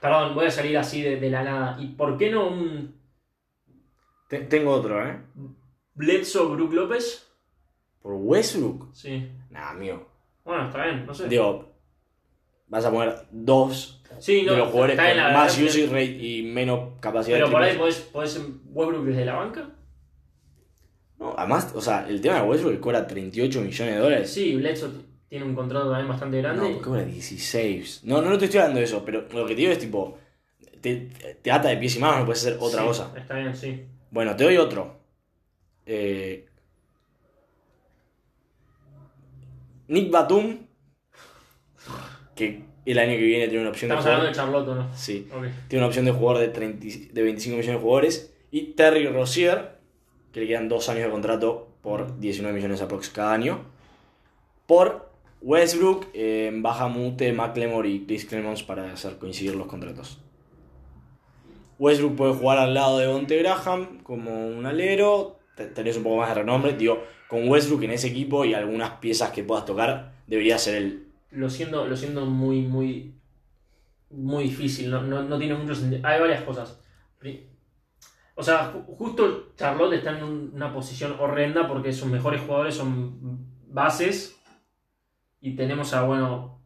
Perdón, 0.01 0.35
voy 0.35 0.47
a 0.47 0.51
salir 0.51 0.79
así 0.79 1.03
de, 1.03 1.21
de 1.21 1.29
la 1.29 1.43
nada. 1.45 1.77
¿Y 1.79 1.89
por 1.89 2.17
qué 2.17 2.31
no 2.31 2.49
un 2.49 2.99
Te- 4.31 4.41
tengo 4.45 4.71
otro, 4.73 5.07
¿eh? 5.07 5.21
Bledsoe 5.93 6.55
Brook 6.55 6.73
López? 6.73 7.27
Por 8.03 8.15
Westbrook. 8.15 8.95
Sí. 8.95 9.31
Nah, 9.51 9.71
amigo. 9.71 10.07
Bueno, 10.45 10.67
está 10.67 10.85
bien, 10.85 11.07
no 11.07 11.15
sé. 11.15 11.29
Digo, 11.29 11.73
vas 12.69 12.85
a 12.85 12.91
poner 12.91 13.15
dos 13.31 14.03
sí, 14.19 14.43
no, 14.43 14.53
de 14.53 14.59
los 14.59 14.69
jugadores 14.69 14.97
con 14.97 15.17
la 15.17 15.33
más 15.33 15.57
verdad 15.57 15.71
usage 15.71 15.87
rate 15.87 16.27
y 16.27 16.43
menos 16.43 16.99
capacidad 17.01 17.37
Pero 17.37 17.47
de 17.47 17.53
por 17.53 17.63
ahí 17.63 17.77
podés, 17.77 18.01
podés 18.01 18.41
Westbrook 18.67 19.05
desde 19.05 19.25
la 19.25 19.35
banca. 19.35 19.71
No, 21.19 21.35
además, 21.37 21.73
o 21.75 21.81
sea, 21.81 22.09
el 22.09 22.21
tema 22.21 22.37
de 22.37 22.49
Westbrook 22.49 22.75
que 22.75 22.81
cobra 22.81 23.07
38 23.07 23.61
millones 23.61 23.95
de 23.95 24.01
dólares. 24.01 24.33
Sí, 24.33 24.57
Bledsoe 24.57 24.91
tiene 25.29 25.45
un 25.45 25.55
contrato 25.55 25.91
también 25.91 26.09
bastante 26.09 26.39
grande. 26.39 26.63
No, 26.63 26.69
porque 26.69 26.83
cobra 26.83 27.05
16. 27.05 28.01
No, 28.05 28.23
no, 28.23 28.31
no 28.31 28.39
te 28.39 28.47
estoy 28.47 28.61
hablando 28.61 28.79
de 28.79 28.87
eso, 28.87 29.05
pero 29.05 29.27
lo 29.33 29.47
que 29.47 29.55
te 29.55 29.61
digo 29.61 29.73
es 29.73 29.79
tipo, 29.79 30.19
te, 30.81 31.11
te 31.43 31.53
ata 31.53 31.69
de 31.69 31.77
pies 31.77 31.97
y 31.97 31.99
manos, 31.99 32.21
no 32.21 32.25
puedes 32.25 32.41
hacer 32.41 32.57
otra 32.59 32.81
Sí, 32.81 32.87
cosa. 32.87 33.13
Está 33.17 33.35
bien, 33.35 33.55
sí. 33.55 33.85
Bueno, 34.11 34.35
te 34.35 34.45
doy 34.45 34.57
otro. 34.57 34.99
Eh, 35.85 36.47
Nick 39.91 40.11
Batum, 40.11 40.57
que 42.35 42.63
el 42.87 42.99
año 42.99 43.13
que 43.13 43.23
viene 43.25 43.47
tiene 43.49 43.61
una 43.63 43.71
opción 43.71 43.91
Estamos 43.91 44.05
de 44.05 44.11
hablando 44.13 44.33
jugar. 44.33 44.47
de 44.47 44.65
Charlotte, 44.65 44.69
¿o 44.69 44.75
¿no? 44.89 44.97
Sí, 44.97 45.29
tiene 45.69 45.83
una 45.83 45.87
opción 45.89 46.05
de 46.05 46.13
jugador 46.13 46.41
de, 46.41 46.49
30 46.49 46.87
y- 46.87 46.91
de 47.13 47.23
25 47.23 47.57
millones 47.57 47.77
de 47.77 47.83
jugadores. 47.83 48.35
Y 48.51 48.73
Terry 48.75 49.07
Rozier, 49.09 49.79
que 50.33 50.41
le 50.41 50.47
quedan 50.47 50.69
dos 50.69 50.89
años 50.89 51.05
de 51.05 51.11
contrato 51.11 51.69
por 51.83 52.19
19 52.21 52.55
millones 52.55 52.81
aprox 52.83 53.11
cada 53.11 53.33
año. 53.33 53.65
Por 54.67 55.11
Westbrook, 55.43 56.07
eh, 56.15 56.51
Bahamute, 56.55 57.33
McLemore 57.33 57.89
y 57.89 58.07
Chris 58.07 58.25
Clemons 58.27 58.63
para 58.63 58.93
hacer 58.93 59.17
coincidir 59.19 59.55
los 59.57 59.67
contratos. 59.67 60.21
Westbrook 61.79 62.15
puede 62.17 62.35
jugar 62.35 62.59
al 62.59 62.75
lado 62.75 62.99
de 62.99 63.07
Bonte 63.07 63.37
Graham 63.39 63.99
como 64.03 64.47
un 64.47 64.67
alero. 64.67 65.37
te- 65.57 65.67
Tenés 65.67 65.97
un 65.97 66.05
poco 66.05 66.17
más 66.19 66.29
de 66.29 66.37
renombre. 66.37 66.73
Digo, 66.75 67.03
con 67.31 67.49
Westbrook 67.49 67.85
en 67.85 67.93
ese 67.93 68.09
equipo 68.09 68.45
y 68.45 68.53
algunas 68.55 68.91
piezas 68.99 69.31
que 69.31 69.45
puedas 69.45 69.65
tocar, 69.65 70.13
debería 70.27 70.59
ser 70.59 70.75
el. 70.75 71.07
Lo 71.31 71.49
siento, 71.49 71.87
lo 71.87 71.97
siento 71.97 72.27
muy, 72.27 72.63
muy, 72.63 73.15
muy 74.11 74.45
difícil. 74.45 74.91
No, 74.91 75.01
no, 75.03 75.23
no 75.23 75.39
tiene 75.39 75.55
mucho 75.55 75.75
sentido. 75.77 76.07
Hay 76.07 76.21
varias 76.21 76.43
cosas. 76.43 76.81
O 78.35 78.43
sea, 78.43 78.73
ju- 78.73 78.85
justo 78.97 79.53
Charlotte 79.57 79.95
está 79.95 80.17
en 80.19 80.25
un- 80.25 80.51
una 80.55 80.73
posición 80.73 81.15
horrenda 81.21 81.69
porque 81.69 81.93
sus 81.93 82.09
mejores 82.11 82.41
jugadores 82.41 82.75
son 82.75 83.47
bases. 83.69 84.37
Y 85.41 85.55
tenemos 85.55 85.95
a, 85.95 86.03
bueno, 86.03 86.61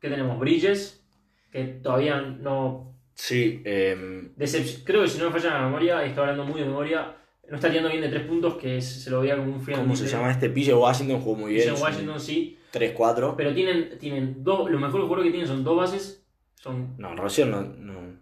¿qué 0.00 0.08
tenemos? 0.10 0.38
Bridges, 0.38 1.02
que 1.50 1.64
todavía 1.64 2.20
no 2.20 2.94
Sí, 3.14 3.60
eh, 3.64 4.30
Decep- 4.36 4.82
Creo 4.84 5.02
que 5.02 5.08
si 5.08 5.18
no 5.18 5.26
me 5.26 5.32
falla 5.38 5.54
la 5.58 5.64
memoria, 5.66 6.04
y 6.04 6.08
estoy 6.10 6.22
hablando 6.22 6.44
muy 6.44 6.60
de 6.60 6.66
memoria, 6.66 7.16
no 7.50 7.56
está 7.56 7.68
tirando 7.68 7.90
bien 7.90 8.00
de 8.00 8.08
tres 8.08 8.26
puntos, 8.26 8.54
que 8.54 8.80
se 8.80 9.10
lo 9.10 9.20
veía 9.20 9.36
como 9.36 9.48
un 9.48 9.58
and 9.58 9.76
¿cómo 9.76 9.96
se 9.96 10.06
llama 10.06 10.30
este? 10.30 10.48
PJ 10.48 10.74
Washington 10.76 11.20
jugó 11.20 11.36
muy 11.36 11.52
bien. 11.54 11.74
Un 11.74 11.82
Washington 11.82 12.20
sí, 12.20 12.58
3-4. 12.72 13.34
pero 13.36 13.52
tienen, 13.52 13.98
tienen 13.98 14.42
dos, 14.44 14.70
los 14.70 14.80
mejores 14.80 15.02
jugadores 15.04 15.24
que 15.24 15.30
tienen 15.30 15.48
son 15.48 15.64
dos 15.64 15.76
bases, 15.76 16.24
son, 16.54 16.94
No, 16.96 17.14
Rozier 17.16 17.48
no, 17.48 17.62
no. 17.62 18.20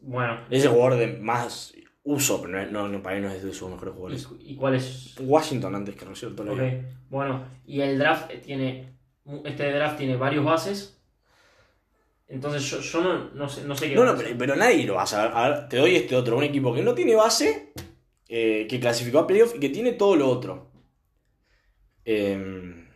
bueno, 0.00 0.40
Es 0.48 0.64
el 0.64 0.70
jugador 0.70 0.96
de 0.98 1.08
más 1.18 1.74
uso, 2.02 2.40
pero 2.40 2.70
no, 2.70 2.88
no, 2.88 3.02
para 3.02 3.16
mí 3.16 3.22
no 3.22 3.30
es 3.30 3.42
de 3.44 3.52
sus 3.52 3.68
mejores 3.68 3.92
jugadores. 3.94 4.26
¿y, 4.40 4.56
cuál 4.56 4.74
es? 4.76 5.14
Washington 5.20 5.74
antes 5.74 5.94
que 5.94 6.04
Rozier 6.06 6.34
toda 6.34 6.46
la 6.46 6.52
Ok, 6.54 6.58
vida. 6.60 6.84
bueno, 7.10 7.44
y 7.66 7.82
el 7.82 7.98
draft 7.98 8.32
tiene, 8.42 8.94
este 9.44 9.70
draft 9.72 9.98
tiene 9.98 10.16
varios 10.16 10.42
bases, 10.44 10.98
entonces 12.28 12.62
yo, 12.70 12.80
yo 12.80 13.02
no, 13.02 13.30
no 13.34 13.48
sé, 13.48 13.64
no 13.64 13.74
sé 13.74 13.88
qué 13.90 13.94
No, 13.96 14.04
no, 14.04 14.14
pero 14.38 14.54
nadie 14.56 14.86
lo 14.86 14.94
va 14.94 15.02
a 15.02 15.06
saber. 15.06 15.32
A 15.34 15.48
ver, 15.48 15.68
te 15.68 15.76
doy 15.78 15.96
este 15.96 16.14
otro. 16.14 16.36
Un 16.38 16.44
equipo 16.44 16.72
que 16.72 16.80
no 16.80 16.94
tiene 16.94 17.16
base, 17.16 17.72
eh, 18.32 18.68
que 18.68 18.78
clasificó 18.78 19.18
a 19.18 19.26
playoff 19.26 19.56
y 19.56 19.58
que 19.58 19.70
tiene 19.70 19.90
todo 19.92 20.14
lo 20.14 20.28
otro. 20.28 20.70
Eh, 22.04 22.86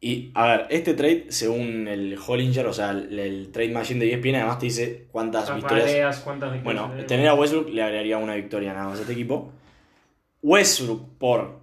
y, 0.00 0.30
a 0.34 0.46
ver, 0.46 0.66
este 0.70 0.94
trade, 0.94 1.26
según 1.30 1.88
el 1.88 2.16
Hollinger, 2.16 2.66
o 2.66 2.72
sea, 2.72 2.90
el, 2.90 3.18
el 3.18 3.52
trade 3.52 3.70
machine 3.72 4.04
de 4.04 4.14
ESPN, 4.14 4.36
además 4.36 4.58
te 4.60 4.66
dice 4.66 5.08
cuántas 5.10 5.44
¿Cuántas 5.44 5.56
victorias. 5.56 5.86
tareas, 5.86 6.20
cuántas 6.20 6.52
victorias 6.52 6.88
Bueno, 6.88 7.06
tener 7.06 7.28
a 7.28 7.34
Westbrook 7.34 7.70
le 7.70 7.82
agregaría 7.82 8.18
una 8.18 8.34
victoria 8.36 8.72
nada 8.72 8.88
más 8.88 8.98
a 8.98 9.02
este 9.02 9.12
equipo. 9.12 9.52
Westbrook 10.42 11.18
por 11.18 11.60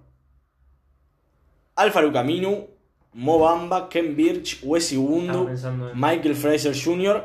Alfaro 1.76 2.12
Camino, 2.12 2.66
Mo 3.12 3.38
Bamba, 3.38 3.88
Ken 3.88 4.14
Birch, 4.14 4.60
Wes 4.62 4.92
Iwundu, 4.92 5.48
Michael 5.94 6.34
Fraser 6.34 6.74
Jr. 6.74 7.24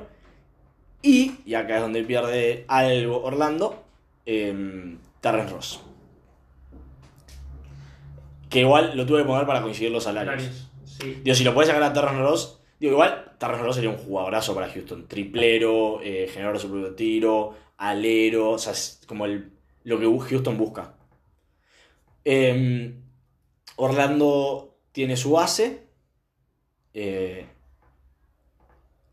y, 1.01 1.35
y 1.45 1.53
acá 1.53 1.75
es 1.77 1.81
donde 1.81 2.03
pierde 2.03 2.65
algo 2.67 3.23
Orlando, 3.23 3.84
eh, 4.25 4.97
Terrence 5.21 5.53
Ross. 5.53 5.81
Que 8.49 8.61
igual 8.61 8.95
lo 8.95 9.05
tuve 9.05 9.19
que 9.21 9.25
poner 9.27 9.45
para 9.45 9.61
coincidir 9.61 9.91
los 9.91 10.03
salarios. 10.03 10.43
Salarios, 10.43 10.71
Sí. 10.85 11.21
Digo, 11.23 11.35
si 11.35 11.43
lo 11.43 11.53
puedes 11.53 11.67
sacar 11.67 11.83
a 11.83 11.91
Terrence 11.91 12.21
Ross, 12.21 12.61
digo, 12.79 12.93
igual 12.93 13.33
Terrence 13.37 13.63
Ross 13.65 13.75
sería 13.75 13.89
un 13.89 13.97
jugadorazo 13.97 14.55
para 14.55 14.69
Houston. 14.69 15.07
Triplero, 15.07 15.99
eh, 16.01 16.27
generador 16.31 16.55
de 16.55 16.61
su 16.61 16.69
propio 16.69 16.95
tiro, 16.95 17.53
alero, 17.77 18.51
o 18.51 18.57
sea, 18.57 18.71
es 18.71 19.01
como 19.05 19.25
el, 19.25 19.51
lo 19.83 19.99
que 19.99 20.05
Houston 20.29 20.57
busca. 20.57 20.93
Eh, 22.23 22.93
Orlando 23.75 24.77
tiene 24.93 25.17
su 25.17 25.31
base. 25.31 25.83
eh, 26.93 27.45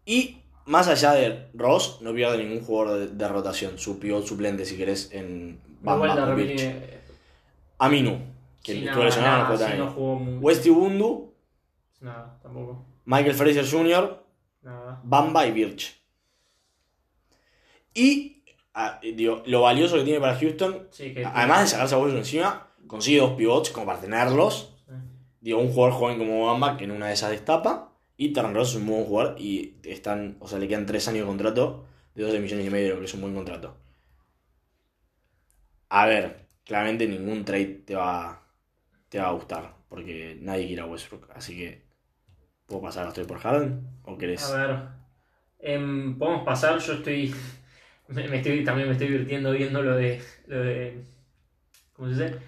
y 0.07 0.42
más 0.67 0.89
allá 0.89 1.13
de 1.13 1.49
Ross, 1.55 1.99
no 2.01 2.15
pierde 2.15 2.39
ningún 2.39 2.65
jugador 2.65 2.99
de, 2.99 3.07
de 3.09 3.29
rotación. 3.29 3.79
Su 3.79 3.99
pivot 3.99 4.27
suplente, 4.27 4.65
si 4.65 4.77
querés, 4.77 5.11
en 5.13 5.61
Bamba 5.81 6.37
Aminu, 7.79 8.19
que 8.63 8.73
sí, 8.75 8.87
estuvo 8.87 9.05
lesionado, 9.05 9.49
no 9.49 9.59
sí, 9.59 9.73
no 9.77 9.91
jugó 9.91 10.17
Westy 10.41 10.71
Bundu, 10.71 11.35
Nada, 12.01 12.39
tampoco. 12.43 12.85
Michael 13.05 13.35
Fraser 13.35 13.69
Jr., 13.69 14.25
Nada. 14.63 15.01
Bamba 15.03 15.47
y 15.47 15.51
Birch. 15.53 16.01
Y 17.95 18.45
ah, 18.75 19.01
digo, 19.03 19.43
lo 19.47 19.63
valioso 19.63 19.97
que 19.97 20.05
tiene 20.05 20.21
para 20.21 20.39
Houston, 20.39 20.87
Sí, 20.91 21.13
que. 21.13 21.25
además 21.25 21.63
de 21.63 21.67
sacarse 21.69 21.95
a 21.95 21.99
Westbrook 21.99 22.19
encima, 22.21 22.69
consigue 22.87 23.21
dos 23.21 23.33
pivots 23.33 23.71
como 23.71 23.87
para 23.87 24.01
tenerlos. 24.01 24.69
Digo, 25.41 25.59
un 25.59 25.73
jugador 25.73 25.99
joven 25.99 26.19
como 26.19 26.47
Bamba 26.47 26.77
que 26.77 26.85
en 26.85 26.93
una 26.93 27.09
de 27.09 27.15
esas 27.15 27.31
destapa. 27.31 27.92
Y 28.23 28.33
Terran 28.33 28.55
Ross 28.55 28.71
es 28.71 28.77
un 28.77 28.87
buen 28.87 29.05
jugador 29.05 29.35
y 29.41 29.75
están, 29.83 30.37
o 30.39 30.47
sea, 30.47 30.61
le 30.61 30.69
quedan 30.69 30.87
tres 30.87 31.09
años 31.09 31.23
de 31.23 31.27
contrato 31.27 31.87
de 32.15 32.23
12 32.23 32.39
millones 32.39 32.67
y 32.69 32.71
medio, 32.71 32.99
que 33.01 33.07
es 33.07 33.15
un 33.15 33.23
buen 33.23 33.35
contrato. 33.35 33.77
A 35.89 36.07
ver, 36.07 36.47
claramente 36.65 37.09
ningún 37.09 37.45
trade 37.45 37.83
te 37.87 37.97
va, 37.97 38.41
te 39.09 39.19
va 39.19 39.27
a 39.29 39.33
gustar, 39.33 39.75
porque 39.89 40.39
nadie 40.41 40.69
quiere 40.69 40.83
a 40.83 40.87
Westbrook. 40.87 41.31
Así 41.35 41.57
que, 41.57 41.83
¿puedo 42.67 42.83
pasar 42.83 43.07
los 43.07 43.27
por 43.27 43.41
Harden? 43.41 43.89
¿O 44.05 44.17
querés? 44.17 44.45
A 44.45 44.57
ver. 44.57 44.79
em, 45.59 46.17
Podemos 46.17 46.45
pasar, 46.45 46.79
yo 46.79 46.93
estoy. 46.95 47.35
Me, 48.09 48.37
estoy 48.37 48.63
también 48.63 48.89
me 48.89 48.93
estoy 48.93 49.09
divirtiendo 49.09 49.53
viendo 49.53 49.83
lo 49.83 49.97
de. 49.97 50.23
Lo 50.47 50.61
de 50.63 51.03
¿Cómo 51.95 52.09
se 52.09 52.25
dice? 52.25 52.39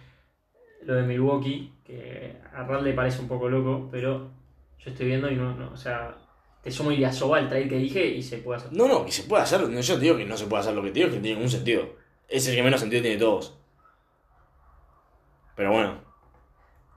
Lo 0.84 0.94
de 0.94 1.02
Milwaukee, 1.02 1.72
que 1.84 2.36
a 2.52 2.80
le 2.80 2.92
parece 2.92 3.20
un 3.20 3.28
poco 3.28 3.48
loco, 3.48 3.88
pero 3.90 4.30
yo 4.78 4.90
estoy 4.90 5.06
viendo 5.06 5.30
y 5.30 5.36
no, 5.36 5.54
no 5.54 5.72
o 5.72 5.76
sea, 5.76 6.16
te 6.62 6.70
sumo 6.70 6.90
Iliasoba 6.90 7.38
al 7.38 7.48
trade 7.48 7.68
que 7.68 7.76
dije 7.76 8.06
y 8.06 8.22
se 8.22 8.38
puede 8.38 8.58
hacer. 8.58 8.72
No, 8.72 8.88
no, 8.88 9.04
que 9.04 9.12
se 9.12 9.24
puede 9.24 9.42
hacer. 9.42 9.68
No, 9.68 9.80
yo 9.80 9.94
te 9.96 10.00
digo 10.00 10.16
que 10.16 10.24
no 10.24 10.36
se 10.36 10.46
puede 10.46 10.62
hacer 10.62 10.74
lo 10.74 10.82
que 10.82 10.90
te 10.90 11.00
digo, 11.00 11.10
que 11.10 11.16
no 11.16 11.22
tiene 11.22 11.36
ningún 11.36 11.50
sentido. 11.50 11.96
Es 12.26 12.48
el 12.48 12.56
que 12.56 12.62
menos 12.62 12.80
sentido 12.80 13.02
tiene 13.02 13.16
de 13.16 13.22
todos. 13.22 13.58
Pero 15.54 15.72
bueno. 15.72 15.98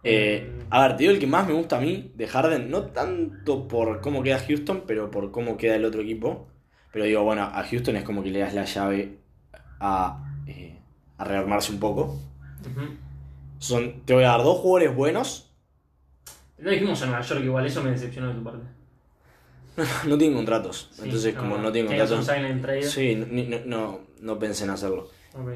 Eh, 0.03 0.49
a 0.69 0.81
ver, 0.81 0.91
te 0.95 1.03
digo 1.03 1.11
el 1.11 1.19
que 1.19 1.27
más 1.27 1.45
me 1.45 1.53
gusta 1.53 1.77
a 1.77 1.81
mí 1.81 2.13
de 2.15 2.27
Harden, 2.27 2.71
no 2.71 2.83
tanto 2.83 3.67
por 3.67 3.99
cómo 3.99 4.23
queda 4.23 4.39
Houston, 4.39 4.83
pero 4.87 5.11
por 5.11 5.31
cómo 5.31 5.57
queda 5.57 5.75
el 5.75 5.83
otro 5.83 6.01
equipo. 6.01 6.47
Pero 6.93 7.03
digo, 7.03 7.23
bueno, 7.23 7.43
a 7.43 7.63
Houston 7.63 7.97
es 7.97 8.03
como 8.03 8.23
que 8.23 8.31
le 8.31 8.39
das 8.39 8.53
la 8.53 8.63
llave 8.63 9.17
a, 9.81 10.33
eh, 10.47 10.79
a 11.17 11.23
rearmarse 11.25 11.73
un 11.73 11.79
poco. 11.79 12.17
Son, 13.59 14.05
te 14.05 14.13
voy 14.13 14.23
a 14.23 14.29
dar 14.29 14.43
dos 14.43 14.59
jugadores 14.59 14.95
buenos, 14.95 15.46
No 16.57 16.69
dijimos 16.71 17.01
en 17.01 17.09
Nueva 17.09 17.23
York, 17.23 17.41
igual 17.43 17.65
eso 17.65 17.83
me 17.83 17.91
decepcionó 17.91 18.29
de 18.29 18.35
tu 18.35 18.43
parte. 18.43 18.65
no 20.07 20.17
tienen 20.17 20.35
contratos. 20.35 20.89
Sí, 20.91 21.01
Entonces, 21.03 21.35
como 21.35 21.57
no 21.57 21.71
tienen 21.71 21.87
contratos, 21.95 22.27
sí, 22.91 23.15
no, 23.15 23.27
no, 23.27 23.65
no, 23.65 23.99
no 24.21 24.39
pensé 24.39 24.63
en 24.63 24.71
hacerlo. 24.71 25.09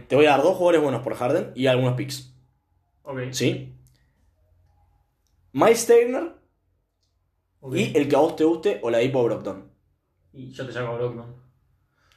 Te 0.08 0.16
voy 0.16 0.26
a 0.28 0.32
dar 0.32 0.44
dos 0.44 0.56
jugadores 0.58 0.82
buenos 0.82 1.02
por 1.02 1.16
Harden 1.16 1.52
y 1.56 1.66
algunos 1.68 1.96
picks. 1.96 2.36
ok, 3.04 3.20
¿Sí? 3.32 3.74
Miles 5.54 5.88
Turner 5.88 6.34
ok. 7.62 7.76
y 7.76 7.98
el 7.98 8.08
que 8.08 8.16
a 8.16 8.20
vos 8.20 8.36
te 8.36 8.44
guste, 8.44 8.80
o 8.84 8.90
la 8.92 9.00
Dipo 9.00 9.24
Brockton. 9.24 9.72
Y 10.34 10.52
yo 10.52 10.66
te 10.66 10.72
saco 10.72 10.90
a 10.94 10.98
Brockman. 10.98 11.34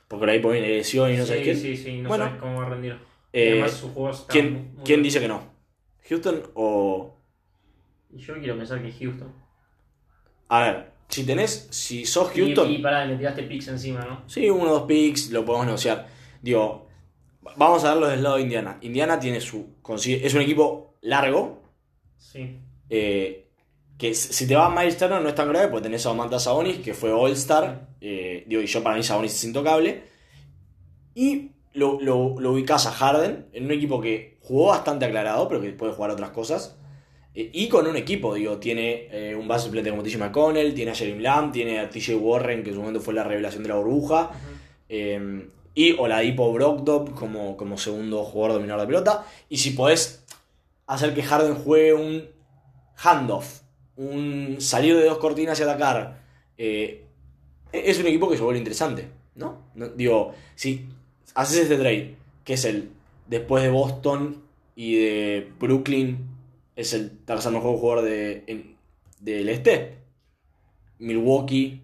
Porque 0.06 0.26
la 0.26 0.32
Dipo 0.34 0.50
viene 0.50 0.68
de 0.68 0.76
lesión 0.76 1.10
y 1.10 1.16
no 1.16 1.24
sé 1.24 1.38
sí, 1.38 1.44
qué. 1.44 1.54
sí, 1.56 1.76
sí, 1.76 2.00
no 2.02 2.10
Bueno. 2.10 2.26
sabes 2.26 2.40
cómo 2.40 2.60
va 2.60 2.66
a 2.66 2.68
rendir. 2.70 2.98
Eh, 3.32 3.52
además 3.52 3.72
sus 3.72 3.90
juegos 3.92 4.20
están 4.20 4.32
¿quién, 4.32 4.74
muy- 4.74 4.84
quién 4.84 5.02
dice 5.02 5.18
que 5.20 5.28
no? 5.28 5.42
¿Houston 6.08 6.42
o.? 6.54 7.18
Y 8.14 8.18
yo 8.18 8.34
quiero 8.38 8.56
pensar 8.56 8.80
que 8.82 8.92
Houston. 8.92 9.32
A 10.48 10.60
ver, 10.60 10.92
si 11.08 11.24
tenés. 11.24 11.68
Si 11.70 12.04
sos 12.04 12.30
Y- 12.36 12.40
Houston. 12.40 12.70
Y, 12.70 12.78
pará, 12.78 13.06
me 13.06 13.16
tiraste 13.16 13.42
picks 13.44 13.68
encima, 13.68 14.00
¿no? 14.04 14.22
Sí, 14.28 14.48
uno 14.48 14.70
o 14.70 14.74
dos 14.74 14.82
picks, 14.84 15.30
lo 15.30 15.44
podemos 15.44 15.66
negociar. 15.66 16.06
Digo, 16.42 16.88
vamos 17.56 17.84
a 17.84 17.90
verlo 17.94 18.08
del 18.08 18.22
lado 18.22 18.36
de 18.36 18.42
Indiana. 18.42 18.78
Indiana 18.82 19.18
tiene 19.18 19.40
su. 19.40 19.76
consigue- 19.82 20.24
es 20.26 20.34
un 20.34 20.40
equipo 20.42 20.94
largo. 21.02 21.62
Sí. 22.16 22.58
eh, 22.90 23.40
que 23.98 24.12
si 24.14 24.46
te 24.48 24.56
va 24.56 24.68
Miles 24.68 24.96
Turner 24.98 25.22
no 25.22 25.28
es 25.28 25.34
tan 25.36 25.48
grave 25.48 25.68
porque 25.68 25.84
tenés 25.84 26.04
a 26.04 26.08
Domantas 26.08 26.44
Sabonis, 26.44 26.78
que 26.78 26.94
fue 26.94 27.12
All-Star. 27.12 27.88
eh, 28.00 28.44
digo, 28.48 28.60
y 28.60 28.66
yo 28.66 28.82
para 28.82 28.96
mí 28.96 29.02
Sabonis 29.04 29.32
es 29.34 29.44
intocable. 29.44 30.02
Y 31.14 31.52
lo, 31.74 32.00
lo, 32.00 32.34
lo 32.40 32.52
ubicás 32.52 32.86
a 32.86 32.90
Harden 32.92 33.46
en 33.52 33.64
un 33.66 33.70
equipo 33.72 34.00
que 34.00 34.38
jugó 34.42 34.68
bastante 34.68 35.04
aclarado, 35.06 35.48
pero 35.48 35.60
que 35.60 35.70
puede 35.70 35.92
jugar 35.92 36.10
otras 36.10 36.30
cosas. 36.30 36.76
Y 37.36 37.68
con 37.68 37.86
un 37.88 37.96
equipo, 37.96 38.32
digo, 38.34 38.58
tiene 38.58 39.08
eh, 39.10 39.34
un 39.34 39.48
base 39.48 39.64
suplente 39.64 39.90
como 39.90 40.04
TJ 40.04 40.18
McConnell, 40.18 40.72
tiene 40.72 40.92
a 40.92 40.94
Jeremy 40.94 41.20
Lamb, 41.20 41.50
tiene 41.52 41.80
a 41.80 41.90
TJ 41.90 42.14
Warren, 42.16 42.62
que 42.62 42.70
en 42.70 42.76
su 42.76 42.80
momento 42.80 43.00
fue 43.00 43.12
la 43.12 43.24
revelación 43.24 43.64
de 43.64 43.70
la 43.70 43.74
burbuja. 43.74 44.30
Eh, 44.88 45.48
y 45.74 45.92
Oladipo 45.98 46.52
Brogdon 46.52 47.08
como, 47.08 47.56
como 47.56 47.76
segundo 47.76 48.22
jugador 48.22 48.58
dominador 48.58 48.82
de 48.82 48.86
pelota. 48.86 49.26
Y 49.48 49.56
si 49.56 49.70
podés 49.70 50.24
hacer 50.86 51.12
que 51.14 51.24
Harden 51.24 51.56
juegue 51.56 51.94
un 51.94 52.24
handoff 52.96 53.60
un 53.96 54.56
salir 54.60 54.96
de 54.96 55.04
dos 55.04 55.18
cortinas 55.18 55.58
y 55.58 55.62
atacar, 55.64 56.20
eh, 56.58 57.04
es 57.72 57.98
un 57.98 58.06
equipo 58.06 58.28
que 58.28 58.36
se 58.36 58.42
vuelve 58.42 58.58
interesante, 58.58 59.08
¿no? 59.34 59.62
No- 59.74 59.88
Digo, 59.88 60.34
si 60.54 60.86
haces 61.34 61.58
este 61.62 61.76
trade, 61.76 62.14
que 62.44 62.54
es 62.54 62.64
el 62.64 62.90
después 63.28 63.62
de 63.64 63.70
Boston 63.70 64.42
y 64.76 64.96
de 64.96 65.48
Brooklyn, 65.60 66.28
es 66.76 66.92
el 66.92 67.18
tercer 67.24 67.52
mejor 67.52 67.78
jugador 67.78 68.04
de, 68.04 68.44
en- 68.46 68.76
del 69.20 69.48
este. 69.48 69.98
Milwaukee, 70.98 71.80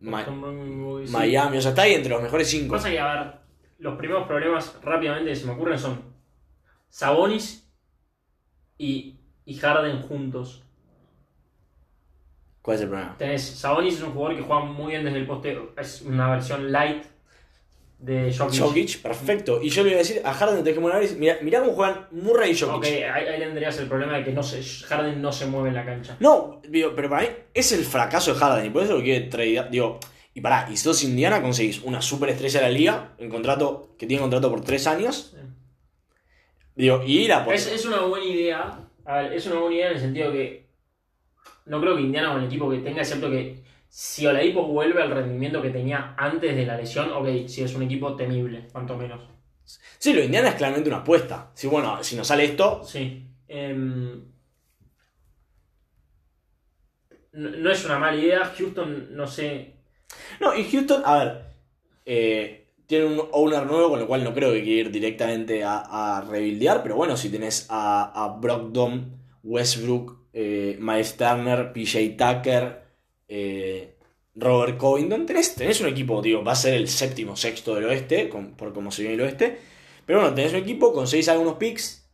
Ma- 0.00 0.24
Sí. 0.24 1.12
Miami, 1.12 1.56
o 1.56 1.60
sea, 1.60 1.70
está 1.70 1.82
ahí 1.82 1.94
entre 1.94 2.10
los 2.10 2.22
mejores 2.22 2.48
cinco. 2.48 2.74
Pasa 2.74 2.90
que, 2.90 2.98
a 3.00 3.14
ver, 3.14 3.34
los 3.78 3.96
primeros 3.96 4.26
problemas 4.26 4.76
rápidamente 4.82 5.30
que 5.30 5.36
se 5.36 5.46
me 5.46 5.52
ocurren 5.52 5.78
son 5.78 6.02
Sabonis 6.88 7.68
y, 8.76 9.16
y 9.44 9.54
Harden 9.54 10.02
juntos. 10.02 10.62
¿Cuál 12.62 12.76
es 12.76 12.82
el 12.82 12.88
problema? 12.88 13.16
Tenés, 13.16 13.42
Sabonis 13.42 13.94
es 13.94 14.02
un 14.02 14.12
jugador 14.12 14.36
que 14.36 14.42
juega 14.42 14.64
muy 14.64 14.90
bien 14.92 15.04
desde 15.04 15.18
el 15.18 15.26
poste, 15.26 15.58
es 15.76 16.02
una 16.02 16.30
versión 16.30 16.70
light 16.70 17.04
de 17.98 18.32
Jokic. 18.32 18.60
Jokic, 18.60 19.02
perfecto. 19.02 19.60
Y 19.62 19.70
yo 19.70 19.82
le 19.82 19.90
iba 19.90 19.96
a 19.96 20.02
decir 20.02 20.22
a 20.24 20.32
Harden, 20.32 20.62
tenés 20.62 20.74
que 20.74 20.80
poner, 20.80 21.16
mirá, 21.16 21.38
mirá 21.42 21.60
cómo 21.60 21.72
juegan 21.72 22.06
Murray 22.12 22.52
y 22.52 22.58
Jokic. 22.58 22.76
Ok, 22.76 22.84
ahí, 22.84 23.26
ahí 23.26 23.40
tendrías 23.40 23.78
el 23.78 23.88
problema 23.88 24.16
de 24.18 24.24
que 24.24 24.32
no 24.32 24.42
se, 24.42 24.62
Harden 24.86 25.20
no 25.20 25.32
se 25.32 25.46
mueve 25.46 25.70
en 25.70 25.74
la 25.74 25.84
cancha. 25.84 26.16
No, 26.20 26.62
digo, 26.68 26.92
pero 26.94 27.10
para 27.10 27.22
mí 27.22 27.28
es 27.52 27.72
el 27.72 27.84
fracaso 27.84 28.32
de 28.32 28.38
Harden 28.38 28.66
y 28.66 28.70
por 28.70 28.84
eso 28.84 28.96
lo 28.96 29.02
quiere 29.02 29.26
tradear. 29.26 29.70
Digo, 29.70 29.98
y 30.32 30.40
pará, 30.40 30.68
y 30.70 30.76
si 30.76 30.84
sos 30.84 31.02
Indiana 31.02 31.42
conseguís 31.42 31.82
una 31.82 32.00
superestrella 32.00 32.60
de 32.60 32.66
la 32.66 32.72
liga, 32.72 33.14
en 33.18 33.28
contrato, 33.28 33.94
que 33.98 34.06
tiene 34.06 34.20
contrato 34.20 34.48
por 34.50 34.62
tres 34.62 34.86
años. 34.86 35.34
Digo, 36.76 37.02
y 37.04 37.24
ir 37.24 37.32
a 37.32 37.44
por. 37.44 37.54
Es, 37.54 37.66
es 37.66 37.84
una 37.84 38.02
buena 38.02 38.26
idea. 38.26 38.88
A 39.04 39.22
ver, 39.22 39.32
es 39.32 39.46
una 39.46 39.58
buena 39.58 39.74
idea 39.74 39.88
en 39.88 39.94
el 39.94 40.00
sentido 40.00 40.30
que 40.30 40.68
no 41.66 41.80
creo 41.80 41.96
que 41.96 42.02
Indiana 42.02 42.32
con 42.32 42.42
el 42.42 42.46
equipo 42.46 42.70
que 42.70 42.78
tenga, 42.78 43.00
excepto 43.00 43.28
que 43.30 43.64
si 43.88 44.26
Oladipo 44.26 44.64
vuelve 44.66 45.02
al 45.02 45.10
rendimiento 45.10 45.62
que 45.62 45.70
tenía 45.70 46.14
antes 46.16 46.54
de 46.54 46.66
la 46.66 46.76
lesión, 46.76 47.10
ok, 47.12 47.46
sí 47.46 47.62
es 47.62 47.74
un 47.74 47.82
equipo 47.82 48.14
temible, 48.16 48.68
cuanto 48.72 48.96
menos. 48.96 49.20
Sí, 49.98 50.12
lo 50.12 50.20
de 50.20 50.26
Indiana 50.26 50.48
es 50.50 50.54
claramente 50.54 50.88
una 50.88 50.98
apuesta. 51.00 51.50
Sí, 51.54 51.66
bueno, 51.66 52.02
si 52.02 52.16
nos 52.16 52.26
sale 52.26 52.44
esto, 52.44 52.82
Sí. 52.84 53.24
Em, 53.48 54.24
no, 57.32 57.50
no 57.50 57.70
es 57.70 57.84
una 57.84 57.98
mala 57.98 58.16
idea. 58.16 58.44
Houston, 58.56 59.08
no 59.16 59.26
sé. 59.26 59.74
No, 60.40 60.54
y 60.54 60.64
Houston, 60.70 61.02
a 61.04 61.18
ver, 61.24 61.44
eh, 62.06 62.68
tiene 62.86 63.06
un 63.06 63.28
owner 63.32 63.66
nuevo, 63.66 63.90
con 63.90 64.00
lo 64.00 64.06
cual 64.06 64.24
no 64.24 64.32
creo 64.34 64.52
que 64.52 64.62
quiera 64.62 64.88
ir 64.88 64.90
directamente 64.90 65.62
a, 65.64 66.18
a 66.18 66.20
rebuildear, 66.22 66.82
pero 66.82 66.96
bueno, 66.96 67.16
si 67.16 67.30
tenés 67.30 67.66
a, 67.68 68.24
a 68.24 68.38
Brogdon, 68.38 69.18
Westbrook, 69.42 70.18
eh, 70.32 70.76
Miles 70.80 71.16
Turner, 71.16 71.72
PJ 71.72 72.16
Tucker, 72.16 72.87
eh, 73.28 73.96
Robert 74.34 74.78
Covington, 74.78 75.26
tenés, 75.26 75.54
tenés 75.54 75.80
un 75.80 75.88
equipo, 75.88 76.22
digo, 76.22 76.44
va 76.44 76.52
a 76.52 76.56
ser 76.56 76.74
el 76.74 76.88
séptimo, 76.88 77.36
sexto 77.36 77.74
del 77.74 77.84
oeste, 77.86 78.26
por 78.56 78.72
como 78.72 78.90
se 78.90 79.02
viene 79.02 79.14
el 79.16 79.22
oeste, 79.22 79.58
pero 80.06 80.20
bueno, 80.20 80.34
tenés 80.34 80.52
un 80.52 80.58
equipo, 80.60 80.92
conseguís 80.92 81.28
algunos 81.28 81.54
picks, 81.54 82.08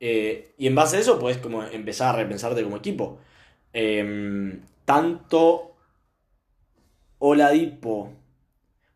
eh, 0.00 0.54
y 0.58 0.66
en 0.66 0.74
base 0.74 0.96
a 0.96 1.00
eso 1.00 1.18
podés 1.18 1.38
como 1.38 1.62
empezar 1.64 2.14
a 2.14 2.18
repensarte 2.18 2.62
como 2.62 2.76
equipo. 2.78 3.18
Em, 3.72 4.62
tanto 4.84 5.76
Oladipo. 7.18 8.12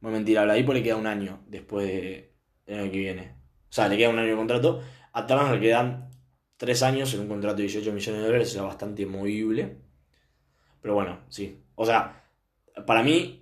Bueno, 0.01 0.17
mentira, 0.19 0.41
a 0.43 0.45
Oladipo 0.45 0.73
le 0.73 0.83
queda 0.83 0.97
un 0.97 1.07
año 1.07 1.41
después 1.49 1.87
de- 1.87 2.33
del 2.67 2.81
año 2.81 2.91
que 2.93 2.99
viene. 2.99 3.35
O 3.71 3.73
sea, 3.73 3.89
le 3.89 3.97
queda 3.97 4.11
un 4.11 4.19
año 4.19 4.31
de 4.31 4.37
contrato. 4.37 4.83
A 5.13 5.53
le 5.55 5.61
quedan 5.61 6.11
tres 6.57 6.83
años 6.83 7.13
en 7.15 7.21
un 7.21 7.29
contrato 7.29 7.57
de 7.59 7.63
18 7.65 7.93
millones 7.93 8.21
de 8.21 8.27
dólares, 8.27 8.51
o 8.51 8.53
sea, 8.55 8.63
bastante 8.63 9.07
movible. 9.07 9.79
Pero 10.83 10.95
bueno, 10.95 11.21
sí. 11.29 11.59
O 11.75 11.85
sea, 11.87 12.25
para 12.87 13.03
mí. 13.03 13.37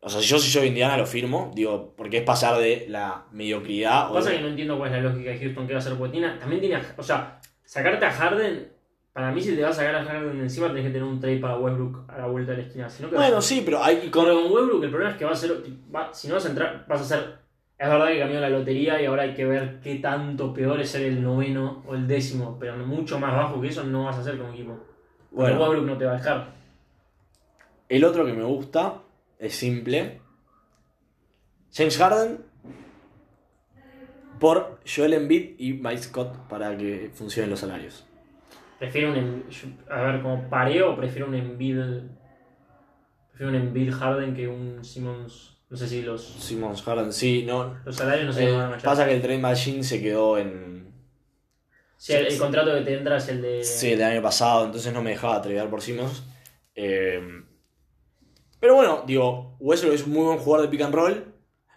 O 0.00 0.08
sea, 0.08 0.20
si 0.20 0.26
yo 0.26 0.38
si 0.38 0.50
soy 0.50 0.68
Indiana 0.68 0.98
lo 0.98 1.06
firmo, 1.06 1.50
digo, 1.54 1.94
porque 1.96 2.18
es 2.18 2.22
pasar 2.24 2.58
de 2.60 2.86
la 2.88 3.24
mediocridad. 3.32 4.10
o 4.10 4.14
Pasa 4.14 4.30
de- 4.30 4.36
que 4.36 4.42
no 4.42 4.48
entiendo 4.48 4.76
cuál 4.76 4.94
es 4.94 5.02
la 5.02 5.08
lógica 5.10 5.30
de 5.30 5.38
Houston 5.38 5.66
que 5.66 5.72
va 5.72 5.78
a 5.78 5.82
hacer 5.82 5.94
porque 5.96 6.12
tiene- 6.12 6.36
También 6.38 6.60
tiene. 6.60 6.78
O 6.98 7.02
sea, 7.02 7.40
sacarte 7.64 8.04
a 8.04 8.10
Harden. 8.10 8.68
Para 9.14 9.30
mí, 9.30 9.40
si 9.40 9.54
te 9.54 9.62
vas 9.62 9.78
a 9.78 9.80
sacar 9.82 9.94
a 9.94 10.04
Harden 10.04 10.36
de 10.38 10.42
encima, 10.42 10.66
tenés 10.68 10.82
que 10.84 10.88
tener 10.90 11.04
un 11.04 11.20
trade 11.20 11.38
para 11.38 11.56
Westbrook 11.56 12.10
a 12.10 12.18
la 12.18 12.26
vuelta 12.26 12.50
de 12.52 12.58
la 12.58 12.64
esquina. 12.64 12.90
Si 12.90 13.02
no, 13.02 13.08
¿qué 13.08 13.14
vas 13.16 13.24
a 13.24 13.28
Bueno, 13.28 13.40
sí, 13.42 13.62
pero 13.64 13.82
hay. 13.82 14.10
Con... 14.10 14.24
Pero 14.24 14.42
con 14.42 14.52
Westbrook 14.52 14.84
el 14.84 14.90
problema 14.90 15.12
es 15.12 15.18
que 15.18 15.24
va 15.24 15.30
a 15.30 15.36
ser. 15.36 15.52
va- 15.94 16.12
si 16.12 16.28
no 16.28 16.34
vas 16.34 16.44
a 16.46 16.48
entrar, 16.50 16.84
vas 16.88 17.00
a 17.00 17.04
ser. 17.04 17.38
Es 17.78 17.88
verdad 17.88 18.08
que 18.08 18.18
cambió 18.18 18.40
la 18.40 18.48
lotería 18.50 19.00
y 19.00 19.06
ahora 19.06 19.22
hay 19.22 19.34
que 19.34 19.44
ver 19.46 19.80
qué 19.80 19.96
tanto 19.96 20.52
peor 20.52 20.80
es 20.80 20.90
ser 20.90 21.02
el 21.02 21.22
noveno 21.22 21.82
o 21.86 21.94
el 21.94 22.06
décimo, 22.06 22.56
pero 22.58 22.76
mucho 22.76 23.18
más 23.18 23.34
bajo 23.34 23.60
que 23.60 23.68
eso 23.68 23.84
no 23.84 24.04
vas 24.04 24.16
a 24.16 24.20
hacer 24.20 24.36
como 24.38 24.52
equipo. 24.52 24.78
Bueno. 25.34 25.60
Westbrook 25.60 25.86
no 25.86 25.98
te 25.98 26.04
va 26.04 26.12
a 26.12 26.16
dejar. 26.16 26.54
El 27.88 28.04
otro 28.04 28.24
que 28.24 28.32
me 28.32 28.44
gusta 28.44 29.02
es 29.38 29.54
simple. 29.54 30.20
James 31.72 31.98
Harden 31.98 32.38
por 34.38 34.80
Joel 34.86 35.14
Embiid 35.14 35.54
y 35.58 35.72
Mike 35.74 35.98
Scott 36.02 36.36
para 36.48 36.76
que 36.76 37.10
funcionen 37.14 37.50
los 37.50 37.60
salarios. 37.60 38.06
Prefiero 38.78 39.10
un. 39.10 39.16
Em- 39.16 39.42
A 39.90 40.02
ver, 40.02 40.22
como 40.22 40.48
pareo, 40.48 40.96
prefiero 40.96 41.26
un 41.26 41.34
Embiid. 41.34 41.78
Prefiero 43.30 43.50
un 43.50 43.54
Embiid 43.56 43.92
Harden 43.92 44.34
que 44.34 44.46
un 44.48 44.84
Simmons. 44.84 45.56
No 45.70 45.76
sé 45.76 45.88
si 45.88 46.02
los. 46.02 46.22
Simmons 46.24 46.82
Harden, 46.82 47.12
sí, 47.12 47.44
no. 47.46 47.74
Los 47.84 47.96
salarios 47.96 48.26
no 48.26 48.32
se 48.32 48.48
eh, 48.48 48.52
van 48.52 48.60
a 48.60 48.70
machar. 48.70 48.84
pasa 48.84 49.06
que 49.06 49.14
el 49.14 49.22
Trade 49.22 49.38
Machine 49.38 49.82
se 49.82 50.00
quedó 50.02 50.38
en. 50.38 50.93
Sí, 52.04 52.12
el, 52.12 52.26
el 52.26 52.38
contrato 52.38 52.74
que 52.74 52.82
te 52.82 52.98
entra 52.98 53.16
es 53.16 53.28
el 53.28 53.40
de. 53.40 53.64
Sí, 53.64 53.92
el 53.92 54.02
año 54.02 54.20
pasado, 54.20 54.66
entonces 54.66 54.92
no 54.92 55.02
me 55.02 55.08
dejaba 55.08 55.40
tradear 55.40 55.70
por 55.70 55.80
Simmons. 55.80 56.22
Eh, 56.74 57.18
pero 58.60 58.74
bueno, 58.74 59.04
digo, 59.06 59.56
Westbrook 59.58 59.94
es 59.94 60.06
un 60.06 60.12
muy 60.12 60.24
buen 60.24 60.38
jugador 60.38 60.66
de 60.66 60.70
pick 60.70 60.84
and 60.84 60.94
roll. 60.94 61.24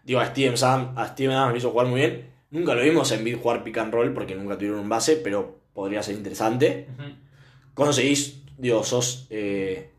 Digo, 0.03 0.19
a 0.19 0.25
Steven, 0.25 0.57
Sam, 0.57 0.93
a 0.97 1.07
Steven 1.07 1.33
Adams 1.33 1.51
lo 1.53 1.57
hizo 1.59 1.71
jugar 1.71 1.87
muy 1.87 2.01
bien. 2.01 2.29
Nunca 2.51 2.75
lo 2.75 2.81
vimos 2.81 3.09
en 3.13 3.19
Embiid 3.19 3.37
jugar 3.37 3.63
pick 3.63 3.77
and 3.77 3.93
roll 3.93 4.13
porque 4.13 4.35
nunca 4.35 4.57
tuvieron 4.57 4.79
un 4.79 4.89
base, 4.89 5.15
pero 5.15 5.59
podría 5.73 6.03
ser 6.03 6.15
interesante. 6.15 6.89
Conseguís, 7.73 8.43
digo, 8.57 8.83
sos. 8.83 9.27
eh, 9.29 9.91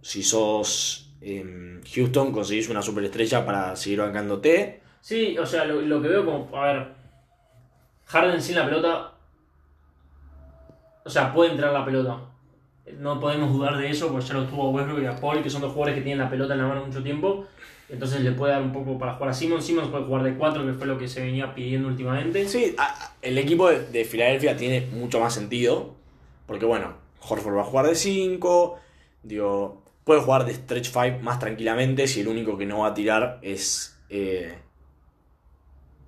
si 0.00 0.22
sos 0.22 1.14
em, 1.20 1.82
Houston, 1.94 2.32
conseguís 2.32 2.70
una 2.70 2.80
superestrella 2.80 3.44
para 3.44 3.76
seguir 3.76 3.98
bancándote. 3.98 4.80
Sí, 5.02 5.36
o 5.36 5.44
sea, 5.44 5.66
lo, 5.66 5.82
lo 5.82 6.00
que 6.00 6.08
veo 6.08 6.24
como. 6.24 6.56
A 6.56 6.72
ver. 6.72 6.95
Harden 8.06 8.40
sin 8.42 8.56
la 8.56 8.64
pelota. 8.64 9.12
O 11.04 11.10
sea, 11.10 11.32
puede 11.32 11.52
entrar 11.52 11.72
la 11.72 11.84
pelota. 11.84 12.18
No 12.98 13.18
podemos 13.20 13.52
dudar 13.52 13.76
de 13.78 13.90
eso, 13.90 14.08
porque 14.10 14.26
ya 14.26 14.34
lo 14.34 14.44
tuvo 14.46 14.70
Westbrook 14.70 15.02
y 15.02 15.06
a 15.06 15.16
Paul, 15.16 15.42
que 15.42 15.50
son 15.50 15.60
dos 15.60 15.72
jugadores 15.72 15.96
que 15.96 16.02
tienen 16.02 16.18
la 16.24 16.30
pelota 16.30 16.54
en 16.54 16.60
la 16.60 16.68
mano 16.68 16.86
mucho 16.86 17.02
tiempo. 17.02 17.46
Entonces 17.88 18.20
le 18.20 18.32
puede 18.32 18.52
dar 18.52 18.62
un 18.62 18.72
poco 18.72 18.98
para 18.98 19.14
jugar 19.14 19.30
a 19.30 19.34
Simmons. 19.34 19.64
Simmons 19.64 19.88
puede 19.88 20.04
jugar 20.04 20.22
de 20.24 20.34
4, 20.36 20.64
que 20.66 20.72
fue 20.72 20.86
lo 20.86 20.98
que 20.98 21.06
se 21.08 21.20
venía 21.20 21.54
pidiendo 21.54 21.88
últimamente. 21.88 22.48
Sí, 22.48 22.74
a- 22.78 22.84
a- 22.84 23.12
el 23.22 23.38
equipo 23.38 23.68
de, 23.68 23.86
de 23.86 24.04
Filadelfia 24.04 24.56
tiene 24.56 24.82
mucho 24.92 25.20
más 25.20 25.34
sentido. 25.34 25.94
Porque, 26.46 26.64
bueno, 26.66 26.94
Horford 27.28 27.56
va 27.56 27.62
a 27.62 27.64
jugar 27.64 27.86
de 27.86 27.94
5. 27.96 28.78
Digo, 29.22 29.82
puede 30.04 30.20
jugar 30.20 30.44
de 30.44 30.54
stretch 30.54 30.90
5 30.92 31.18
más 31.22 31.38
tranquilamente 31.40 32.06
si 32.06 32.20
el 32.20 32.28
único 32.28 32.56
que 32.56 32.66
no 32.66 32.80
va 32.80 32.88
a 32.88 32.94
tirar 32.94 33.38
es. 33.42 33.98
eh, 34.08 34.58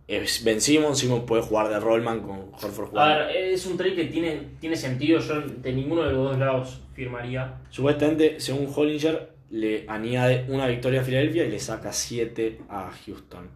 es 0.09 0.43
Ben 0.43 0.61
Simmons. 0.61 0.99
Simmons 0.99 1.25
puede 1.25 1.43
jugar 1.43 1.69
de 1.69 1.79
Rollman 1.79 2.21
con 2.21 2.39
Horford 2.53 2.87
A 2.87 2.91
jugando. 2.91 3.27
ver, 3.27 3.37
es 3.37 3.65
un 3.67 3.77
trade 3.77 3.95
que 3.95 4.05
tiene, 4.07 4.49
tiene 4.59 4.75
sentido. 4.75 5.21
Yo 5.21 5.41
de 5.41 5.73
ninguno 5.73 6.03
de 6.03 6.13
los 6.13 6.31
dos 6.31 6.39
lados 6.39 6.81
firmaría. 6.95 7.61
Supuestamente, 7.71 8.41
según 8.41 8.73
Hollinger, 8.75 9.31
le 9.51 9.85
añade 9.89 10.47
una 10.49 10.67
victoria 10.67 11.03
a 11.03 11.05
Filadelfia 11.05 11.45
y 11.45 11.51
le 11.51 11.59
saca 11.61 11.93
7 11.93 12.61
a 12.69 12.91
Houston. 13.07 13.49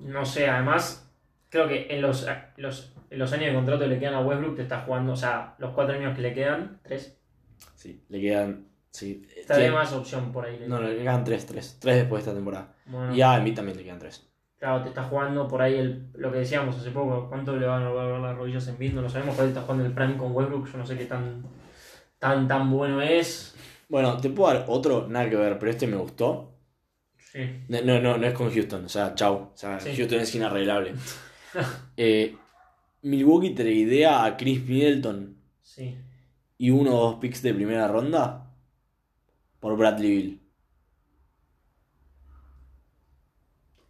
No 0.00 0.24
sé, 0.24 0.48
además, 0.48 1.10
creo 1.50 1.68
que 1.68 1.86
en 1.90 2.00
los, 2.00 2.26
los, 2.56 2.94
en 3.10 3.18
los 3.18 3.32
años 3.32 3.46
de 3.48 3.54
contrato 3.54 3.80
que 3.80 3.88
le 3.88 3.98
quedan 3.98 4.14
a 4.14 4.20
Westbrook, 4.20 4.56
te 4.56 4.62
está 4.62 4.80
jugando, 4.80 5.12
o 5.12 5.16
sea, 5.16 5.54
los 5.58 5.72
cuatro 5.74 5.94
años 5.94 6.14
que 6.16 6.22
le 6.22 6.32
quedan, 6.34 6.80
tres, 6.82 7.16
Sí, 7.74 8.02
le 8.08 8.20
quedan. 8.20 8.66
Sí, 8.90 9.22
estaría 9.36 9.64
tiene- 9.66 9.76
más 9.76 9.92
opción 9.92 10.32
por 10.32 10.44
ahí. 10.46 10.64
No, 10.66 10.80
le 10.80 10.96
quedan 10.96 11.22
3, 11.24 11.46
3. 11.46 11.76
3 11.80 11.96
después 11.96 12.24
de 12.24 12.30
esta 12.30 12.34
temporada. 12.38 12.74
Bueno, 12.90 13.14
Y 13.14 13.22
a 13.22 13.36
Embiid 13.36 13.54
también 13.54 13.76
le 13.78 13.84
quedan 13.84 13.98
3. 13.98 14.26
claro, 14.58 14.82
te 14.82 14.88
está 14.90 15.02
jugando 15.04 15.48
por 15.48 15.62
ahí 15.62 15.74
el, 15.74 16.10
lo 16.14 16.30
que 16.32 16.38
decíamos 16.38 16.76
hace 16.76 16.90
poco, 16.90 17.28
¿cuánto 17.28 17.56
le 17.56 17.66
van 17.66 17.82
a 17.84 17.88
volver 17.90 18.20
las 18.20 18.36
rodillas 18.36 18.66
en 18.68 18.78
Bind? 18.78 18.94
No 18.94 19.08
sabemos, 19.08 19.38
ahí 19.38 19.48
está 19.48 19.62
jugando 19.62 19.84
el 19.86 19.92
Prime 19.92 20.16
con 20.16 20.32
Westbrook, 20.32 20.70
yo 20.70 20.78
no 20.78 20.86
sé 20.86 20.96
qué 20.98 21.06
tan, 21.06 21.42
tan, 22.18 22.46
tan 22.48 22.70
bueno 22.70 23.00
es. 23.00 23.54
Bueno, 23.88 24.16
te 24.18 24.30
puedo 24.30 24.52
dar 24.52 24.64
otro, 24.68 25.06
nada 25.08 25.28
que 25.30 25.36
ver, 25.36 25.58
pero 25.58 25.70
este 25.70 25.86
me 25.86 25.96
gustó. 25.96 26.54
Sí. 27.16 27.64
No, 27.68 27.80
no, 27.82 28.00
no, 28.00 28.18
no 28.18 28.26
es 28.26 28.34
con 28.34 28.50
Houston, 28.52 28.84
o 28.84 28.88
sea, 28.88 29.14
chau. 29.14 29.34
O 29.34 29.52
sea, 29.54 29.78
Sí. 29.80 29.94
Houston 29.96 30.20
es 30.20 30.34
inarreglable. 30.34 30.94
Eh, 31.96 32.36
Milwaukee 33.02 33.50
te 33.50 33.68
idea 33.72 34.24
a 34.24 34.36
Chris 34.36 34.62
Middleton 34.64 35.36
Sí. 35.62 35.98
y 36.58 36.70
uno 36.70 36.94
o 36.96 37.00
dos 37.10 37.14
picks 37.16 37.42
de 37.42 37.52
primera 37.54 37.88
ronda 37.88 38.52
por 39.58 39.76
Bradley 39.76 40.10
Bill. 40.16 40.39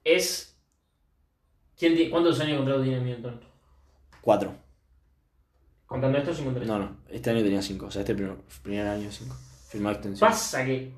Es. 0.04 0.56
¿quién 1.78 1.94
ti- 1.96 2.10
¿Cuántos 2.10 2.38
años 2.40 2.52
de 2.52 2.56
contrato 2.58 2.82
tiene 2.82 3.00
Middleton? 3.00 3.40
4. 4.20 4.54
Contando 5.86 6.18
esto, 6.18 6.32
53. 6.34 6.68
No, 6.68 6.78
no, 6.78 6.96
este 7.08 7.30
año 7.30 7.42
tenía 7.42 7.62
5. 7.62 7.86
O 7.86 7.90
sea, 7.90 8.00
este 8.02 8.14
primer, 8.14 8.36
primer 8.62 8.86
año 8.86 9.10
5. 9.10 9.34
Firmado 9.68 9.94
extensión. 9.96 10.28
Pasa 10.30 10.64
que. 10.64 10.94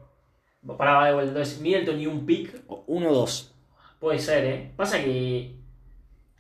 Pará, 0.77 1.07
de 1.07 1.15
vuelta. 1.15 1.31
Entonces, 1.33 1.61
Middleton 1.61 2.01
y 2.01 2.07
un 2.07 2.27
pick. 2.27 2.63
1 2.87 3.13
2. 3.13 3.55
Puede 3.99 4.19
ser, 4.19 4.45
¿eh? 4.45 4.73
Pasa 4.77 4.99
que. 5.03 5.57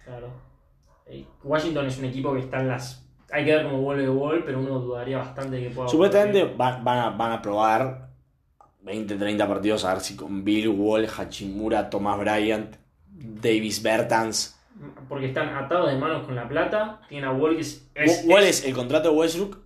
Claro. 0.04 0.28
eh, 1.06 1.24
Washington 1.44 1.86
es 1.86 1.98
un 1.98 2.04
equipo 2.06 2.34
que 2.34 2.40
está 2.40 2.60
en 2.60 2.68
las. 2.68 3.06
Hay 3.30 3.44
que 3.46 3.54
ver 3.54 3.64
cómo 3.64 3.78
vuelve 3.80 4.08
Wall, 4.10 4.44
pero 4.44 4.60
uno 4.60 4.78
dudaría 4.80 5.18
bastante 5.18 5.56
de 5.56 5.68
que 5.68 5.74
pueda. 5.74 5.88
Supuestamente 5.88 6.44
va- 6.44 6.76
van, 6.78 6.98
a, 6.98 7.10
van 7.10 7.32
a 7.32 7.40
probar 7.42 8.10
20, 8.82 9.16
30 9.16 9.46
partidos 9.48 9.84
a 9.84 9.94
ver 9.94 10.02
si 10.02 10.16
con 10.16 10.44
Bill 10.44 10.68
Wall, 10.68 11.06
Hachimura, 11.06 11.88
Thomas 11.88 12.18
Bryant, 12.18 12.76
Davis 13.08 13.82
Bertans. 13.82 14.58
Porque 15.08 15.26
están 15.26 15.54
atados 15.54 15.90
de 15.92 15.98
manos 15.98 16.24
con 16.26 16.34
la 16.34 16.48
plata. 16.48 17.00
Tienen 17.08 17.28
a 17.28 17.32
Wall 17.32 17.54
que 17.54 17.60
es. 17.62 17.88
es- 17.94 18.24
Wall 18.26 18.42
es- 18.42 18.60
es 18.60 18.64
el 18.66 18.74
contrato 18.74 19.10
de 19.10 19.16
Westbrook 19.16 19.58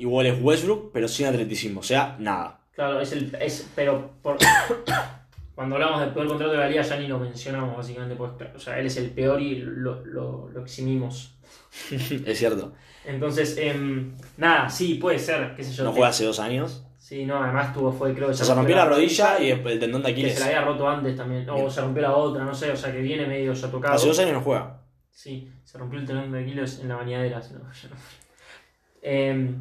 Wall 0.00 0.26
es 0.26 0.42
Westbrook, 0.42 0.90
pero 0.92 1.06
sin 1.06 1.26
atleticismo. 1.26 1.80
O 1.80 1.82
sea, 1.82 2.16
nada. 2.18 2.60
Claro, 2.74 3.00
es 3.00 3.12
el. 3.12 3.34
Es, 3.40 3.68
pero 3.76 4.10
por, 4.22 4.38
cuando 5.54 5.76
hablamos 5.76 6.00
del 6.00 6.10
peor 6.10 6.26
contrato 6.28 6.52
de 6.52 6.58
la 6.58 6.68
liga 6.68 6.82
ya 6.82 6.96
ni 6.96 7.06
lo 7.06 7.18
mencionamos, 7.18 7.76
básicamente. 7.76 8.16
Pues, 8.16 8.32
o 8.56 8.58
sea, 8.58 8.78
él 8.78 8.86
es 8.86 8.96
el 8.96 9.10
peor 9.10 9.40
y 9.40 9.56
lo, 9.56 10.04
lo, 10.04 10.48
lo 10.48 10.62
eximimos. 10.62 11.36
es 11.90 12.38
cierto. 12.38 12.72
Entonces, 13.04 13.56
em, 13.58 14.14
nada, 14.36 14.68
sí, 14.70 14.94
puede 14.94 15.18
ser, 15.18 15.54
qué 15.54 15.62
sé 15.62 15.72
yo. 15.72 15.84
No 15.84 15.92
juega 15.92 16.08
hace 16.08 16.24
dos 16.24 16.40
años. 16.40 16.84
Sí, 17.04 17.26
no, 17.26 17.36
además 17.36 17.74
tuvo, 17.74 17.92
fue, 17.92 18.14
creo 18.14 18.28
que 18.28 18.32
O 18.32 18.34
sea, 18.34 18.46
se 18.46 18.54
rompió 18.54 18.74
la 18.74 18.86
rodilla 18.86 19.38
y 19.38 19.50
el 19.50 19.78
tendón 19.78 20.00
de 20.00 20.06
Que 20.06 20.12
Aquiles. 20.12 20.34
se 20.36 20.40
la 20.40 20.46
había 20.46 20.62
roto 20.62 20.88
antes 20.88 21.14
también. 21.14 21.46
O 21.50 21.56
Bien. 21.56 21.70
se 21.70 21.82
rompió 21.82 22.00
la 22.00 22.16
otra, 22.16 22.44
no 22.46 22.54
sé, 22.54 22.70
o 22.70 22.76
sea 22.78 22.90
que 22.92 23.02
viene 23.02 23.26
medio 23.26 23.52
ya 23.52 23.70
tocado. 23.70 23.92
Hace 23.92 24.06
dos 24.08 24.18
años 24.20 24.32
no 24.32 24.40
juega. 24.40 24.80
Sí, 25.10 25.52
se 25.64 25.76
rompió 25.76 26.00
el 26.00 26.06
telón 26.06 26.32
de 26.32 26.40
Aquiles 26.40 26.78
en 26.80 26.88
la 26.88 26.96
bañadera. 26.96 27.40
no, 27.52 27.58
no. 27.58 27.70
Em, 29.02 29.54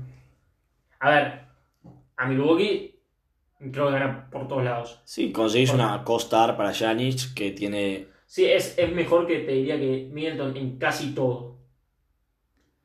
a 1.01 1.09
ver, 1.09 1.41
a 2.15 2.27
Milwaukee 2.27 2.97
creo 3.73 3.87
que 3.87 3.91
gana 3.91 4.29
por 4.31 4.47
todos 4.47 4.63
lados. 4.63 5.01
Sí, 5.03 5.33
conseguís 5.33 5.73
una 5.73 6.01
co-star 6.05 6.55
para 6.55 6.73
Janic 6.73 7.33
que 7.33 7.51
tiene. 7.51 8.07
Sí, 8.25 8.45
es, 8.45 8.77
es 8.77 8.89
mejor 8.93 9.27
que 9.27 9.39
te 9.39 9.51
diría 9.51 9.77
que 9.77 10.07
Middleton 10.13 10.55
en 10.55 10.77
casi 10.77 11.13
todo. 11.13 11.57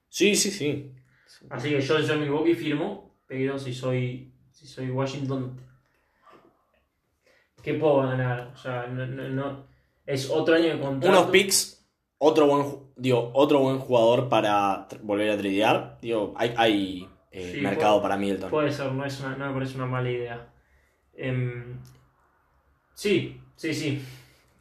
Sí, 0.09 0.35
sí, 0.35 0.51
sí. 0.51 0.91
Así 1.49 1.71
que 1.71 1.81
yo 1.81 2.01
si 2.01 2.05
soy 2.09 2.19
Milwaukee 2.19 2.57
firmo, 2.57 3.15
pero 3.29 3.57
si 3.57 3.73
soy, 3.73 4.28
soy 4.69 4.91
Washington, 4.91 5.59
¿qué 7.63 7.75
puedo 7.75 7.99
ganar? 8.03 8.53
O 8.55 8.57
sea, 8.57 8.87
no, 8.87 9.07
no, 9.07 9.29
no- 9.29 9.67
es 10.07 10.31
otro 10.31 10.55
año 10.55 10.69
de 10.77 10.81
contrato. 10.81 11.19
Unos 11.19 11.31
picks, 11.31 11.87
otro 12.19 12.47
buen, 12.47 12.67
digo, 12.97 13.31
otro 13.35 13.61
buen 13.61 13.79
jugador 13.79 14.29
para 14.29 14.87
volver 15.03 15.31
a 15.31 15.37
tradear. 15.39 15.99
Digo, 16.01 16.35
hay, 16.37 16.55
hay 16.57 17.09
eh, 17.31 17.53
Sí, 17.55 17.61
mercado 17.61 17.97
puede- 17.97 18.03
para 18.03 18.17
Middleton. 18.17 18.51
Puede 18.51 18.73
ser, 18.73 18.93
no, 18.93 19.05
es 19.05 19.21
una, 19.21 19.37
no 19.37 19.49
me 19.49 19.55
parece 19.55 19.75
una 19.77 19.87
mala 19.87 20.11
idea. 20.11 20.53
Em, 21.15 21.79
sí, 22.95 23.41
sí, 23.57 23.75
sí. 23.75 24.03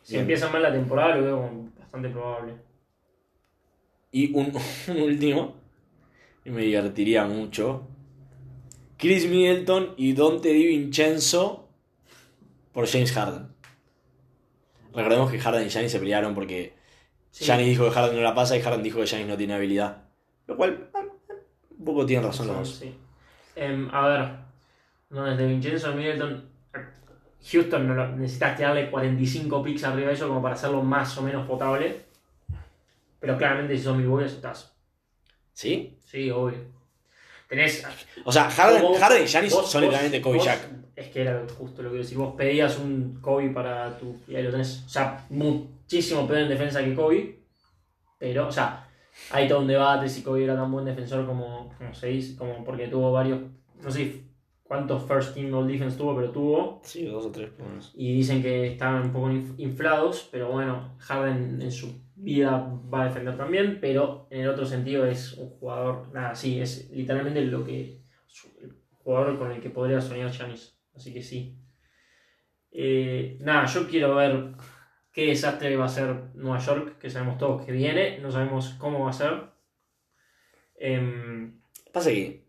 Si 0.03 0.13
Bien. 0.13 0.21
empieza 0.21 0.49
mal 0.49 0.61
la 0.63 0.71
temporada, 0.71 1.15
lo 1.15 1.23
veo 1.23 1.69
bastante 1.79 2.09
probable. 2.09 2.53
Y 4.11 4.33
un, 4.33 4.53
un 4.89 5.01
último, 5.01 5.55
y 6.45 6.49
me 6.49 6.61
divertiría 6.63 7.25
mucho. 7.25 7.87
Chris 8.97 9.27
Middleton 9.29 9.93
y 9.97 10.13
Dante 10.13 10.49
Di 10.49 10.65
Vincenzo 10.67 11.69
por 12.73 12.87
James 12.87 13.11
Harden. 13.11 13.47
Recordemos 14.93 15.31
que 15.31 15.39
Harden 15.39 15.67
y 15.67 15.69
Giannis 15.69 15.91
se 15.91 15.99
pelearon 15.99 16.33
porque 16.33 16.75
Sí. 17.31 17.45
Giannis 17.45 17.67
dijo 17.67 17.85
que 17.85 17.91
Harden 17.91 18.15
no 18.15 18.23
la 18.23 18.33
pasa 18.33 18.57
y 18.57 18.61
Harden 18.61 18.81
dijo 18.81 18.99
que 18.99 19.05
Giannis 19.05 19.27
no 19.27 19.37
tiene 19.37 19.53
habilidad. 19.53 20.03
Lo 20.47 20.57
cual, 20.57 20.89
un 21.77 21.85
poco 21.85 22.05
tienen 22.05 22.25
razón 22.25 22.47
los 22.47 22.57
dos. 22.57 22.75
Sí. 22.77 22.95
Em, 23.55 23.89
a 23.93 24.07
ver, 24.07 24.29
no, 25.11 25.23
desde 25.25 25.45
Vincenzo 25.47 25.89
a 25.89 25.91
Middleton, 25.91 26.49
Houston 27.51 27.87
no 27.87 27.93
lo- 27.93 28.15
necesitas 28.15 28.57
tirarle 28.57 28.89
45 28.89 29.61
picks 29.61 29.83
arriba 29.83 30.07
de 30.07 30.13
eso 30.15 30.27
como 30.27 30.41
para 30.41 30.55
hacerlo 30.55 30.81
más 30.81 31.15
o 31.17 31.21
menos 31.21 31.45
potable. 31.47 32.01
Pero 33.19 33.37
claramente 33.37 33.77
si 33.77 33.83
son 33.83 33.97
Milwaukee 33.97 34.25
estás. 34.25 34.75
¿Sí? 35.53 35.97
Sí, 36.05 36.29
obvio. 36.31 36.57
Tenés. 37.47 37.85
O 38.25 38.31
sea, 38.31 38.49
Harden, 38.49 38.81
vos- 38.81 38.99
Harden 38.99 39.23
y 39.23 39.27
Giannis 39.27 39.53
vos- 39.53 39.69
son 39.71 39.81
literalmente 39.81 40.21
Kobe 40.21 40.37
y 40.37 40.41
Jack. 40.41 40.59
Es 40.95 41.07
que 41.09 41.21
era 41.21 41.45
justo 41.57 41.81
lo 41.83 41.91
que 41.91 41.97
decir. 41.99 42.17
Vos 42.17 42.35
pedías 42.35 42.77
un 42.79 43.19
Kobe 43.21 43.49
para 43.51 43.97
tu. 43.97 44.15
Y 44.27 44.35
ahí 44.35 44.43
lo 44.43 44.51
tenés. 44.51 44.83
O 44.85 44.89
sea, 44.89 45.25
muchísimo 45.29 46.27
peor 46.27 46.39
en 46.39 46.49
defensa 46.49 46.83
que 46.83 46.93
Kobe. 46.95 47.39
Pero, 48.19 48.47
o 48.47 48.51
sea, 48.51 48.87
hay 49.31 49.47
todo 49.47 49.59
un 49.59 49.67
debate 49.67 50.09
si 50.09 50.23
Kobe 50.23 50.43
era 50.43 50.55
tan 50.55 50.71
buen 50.71 50.85
defensor 50.85 51.25
como, 51.25 51.73
como 51.77 51.93
se 51.93 52.07
dice. 52.07 52.35
Como 52.35 52.63
porque 52.63 52.87
tuvo 52.87 53.11
varios. 53.11 53.39
No 53.81 53.91
sé 53.91 54.23
cuántos 54.63 55.03
first 55.07 55.33
team 55.35 55.53
all 55.53 55.67
defense 55.67 55.97
tuvo, 55.97 56.15
pero 56.15 56.31
tuvo. 56.31 56.81
Sí, 56.83 57.05
dos 57.05 57.27
o 57.27 57.31
tres. 57.31 57.51
Y 57.93 58.13
dicen 58.13 58.41
que 58.41 58.67
estaban 58.73 59.03
un 59.03 59.13
poco 59.13 59.29
inf- 59.29 59.53
inflados. 59.57 60.27
Pero 60.31 60.51
bueno, 60.51 60.95
Harden 60.97 61.61
en 61.61 61.71
su 61.71 61.93
vida 62.17 62.79
va 62.93 63.03
a 63.03 63.07
defender 63.07 63.37
también. 63.37 63.79
Pero 63.79 64.27
en 64.29 64.41
el 64.41 64.49
otro 64.49 64.65
sentido 64.65 65.05
es 65.05 65.33
un 65.33 65.49
jugador. 65.49 66.11
Nada, 66.13 66.35
sí, 66.35 66.59
es 66.59 66.89
literalmente 66.91 67.41
lo 67.41 67.63
que. 67.63 68.01
el 68.61 68.75
jugador 69.03 69.37
con 69.37 69.51
el 69.51 69.61
que 69.61 69.69
podría 69.69 70.01
soñar 70.01 70.31
Giannis. 70.31 70.77
Así 70.93 71.13
que 71.13 71.21
sí. 71.21 71.57
Eh, 72.71 73.37
nada, 73.41 73.65
yo 73.65 73.87
quiero 73.87 74.15
ver 74.15 74.51
qué 75.11 75.27
desastre 75.27 75.75
va 75.75 75.85
a 75.85 75.89
ser 75.89 76.35
Nueva 76.35 76.59
York, 76.59 76.99
que 76.99 77.09
sabemos 77.09 77.37
todos 77.37 77.65
que 77.65 77.71
viene, 77.71 78.19
no 78.19 78.31
sabemos 78.31 78.75
cómo 78.77 79.05
va 79.05 79.09
a 79.09 79.13
ser. 79.13 79.33
Em, 80.75 81.59
Pasa 81.91 82.11
que 82.11 82.45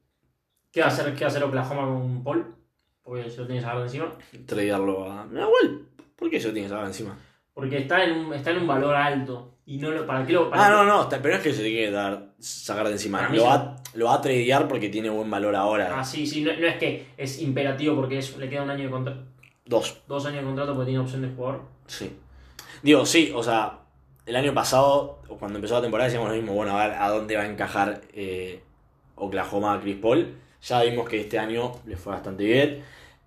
¿qué, 0.71 0.81
va 0.81 0.87
a 0.87 0.91
hacer, 0.91 1.14
¿Qué 1.14 1.21
va 1.21 1.29
a 1.29 1.31
hacer 1.31 1.45
Oklahoma 1.45 1.87
con 1.87 2.23
Paul? 2.23 2.55
Porque 3.03 3.31
se 3.31 3.39
lo 3.39 3.47
tienes 3.47 3.64
ahora 3.64 3.85
encima. 3.85 4.12
tradearlo 4.45 5.11
a. 5.11 5.27
Igual, 5.27 5.89
¿por 6.14 6.29
qué 6.29 6.37
eso 6.37 6.53
tienes 6.53 6.73
ahora 6.73 6.89
encima? 6.89 7.19
Porque 7.59 7.78
está 7.78 8.04
en 8.04 8.12
un, 8.16 8.32
está 8.34 8.52
en 8.52 8.59
un 8.59 8.68
valor 8.68 8.94
alto. 8.94 9.54
Y 9.66 9.78
no 9.78 9.90
lo, 9.90 10.06
¿Para 10.06 10.24
qué 10.24 10.32
lo.? 10.32 10.48
Para 10.48 10.66
Ah, 10.66 10.70
no, 10.70 10.84
no, 10.84 11.02
está- 11.02 11.20
pero 11.20 11.34
no 11.34 11.38
es 11.38 11.42
que 11.42 11.52
se 11.52 11.62
tiene 11.64 11.86
que 11.86 11.90
dar, 11.90 12.26
sacar 12.38 12.86
de 12.86 12.92
encima. 12.92 13.18
Para 13.18 13.30
mí 13.30 13.36
Lo 13.38 13.44
va, 13.46 13.76
lo 13.94 14.06
va 14.06 14.14
a 14.14 14.20
tradear 14.20 14.68
porque 14.68 14.88
tiene 14.88 15.11
buen 15.11 15.28
valor 15.28 15.56
ahora. 15.56 15.90
Ah, 15.98 16.04
sí, 16.04 16.24
sí, 16.24 16.42
no, 16.42 16.52
no 16.56 16.66
es 16.68 16.76
que 16.76 17.06
es 17.16 17.42
imperativo 17.42 17.96
porque 17.96 18.18
es, 18.18 18.36
le 18.36 18.48
queda 18.48 18.62
un 18.62 18.70
año 18.70 18.84
de 18.84 18.90
contrato. 18.90 19.20
Dos, 19.64 20.00
Dos 20.06 20.24
años 20.26 20.38
de 20.42 20.44
contrato 20.44 20.72
porque 20.74 20.86
tiene 20.90 21.00
opción 21.02 21.22
de 21.22 21.28
jugador. 21.34 21.62
sí. 21.88 22.16
Digo, 22.80 23.04
sí, 23.04 23.32
o 23.34 23.42
sea, 23.42 23.80
el 24.24 24.36
año 24.36 24.54
pasado, 24.54 25.18
o 25.28 25.36
cuando 25.36 25.59
empezó 25.59 25.74
la 25.74 25.82
temporada, 25.82 26.06
decíamos 26.06 26.30
lo 26.30 26.36
mismo. 26.36 26.54
Bueno, 26.54 26.78
a 26.78 26.86
ver 26.86 26.96
a 26.96 27.09
dónde 27.11 27.34
va 27.36 27.42
a 27.42 27.46
encajar 27.46 28.02
eh, 28.12 28.62
Oklahoma 29.16 29.74
a 29.74 29.80
Chris 29.80 29.96
Paul. 29.96 30.36
Ya 30.62 30.82
vimos 30.84 31.09
que 31.09 31.20
este 31.22 31.40
año 31.40 31.72
le 31.86 31.96
fue 31.96 32.12
bastante 32.12 32.44
bien. 32.44 32.84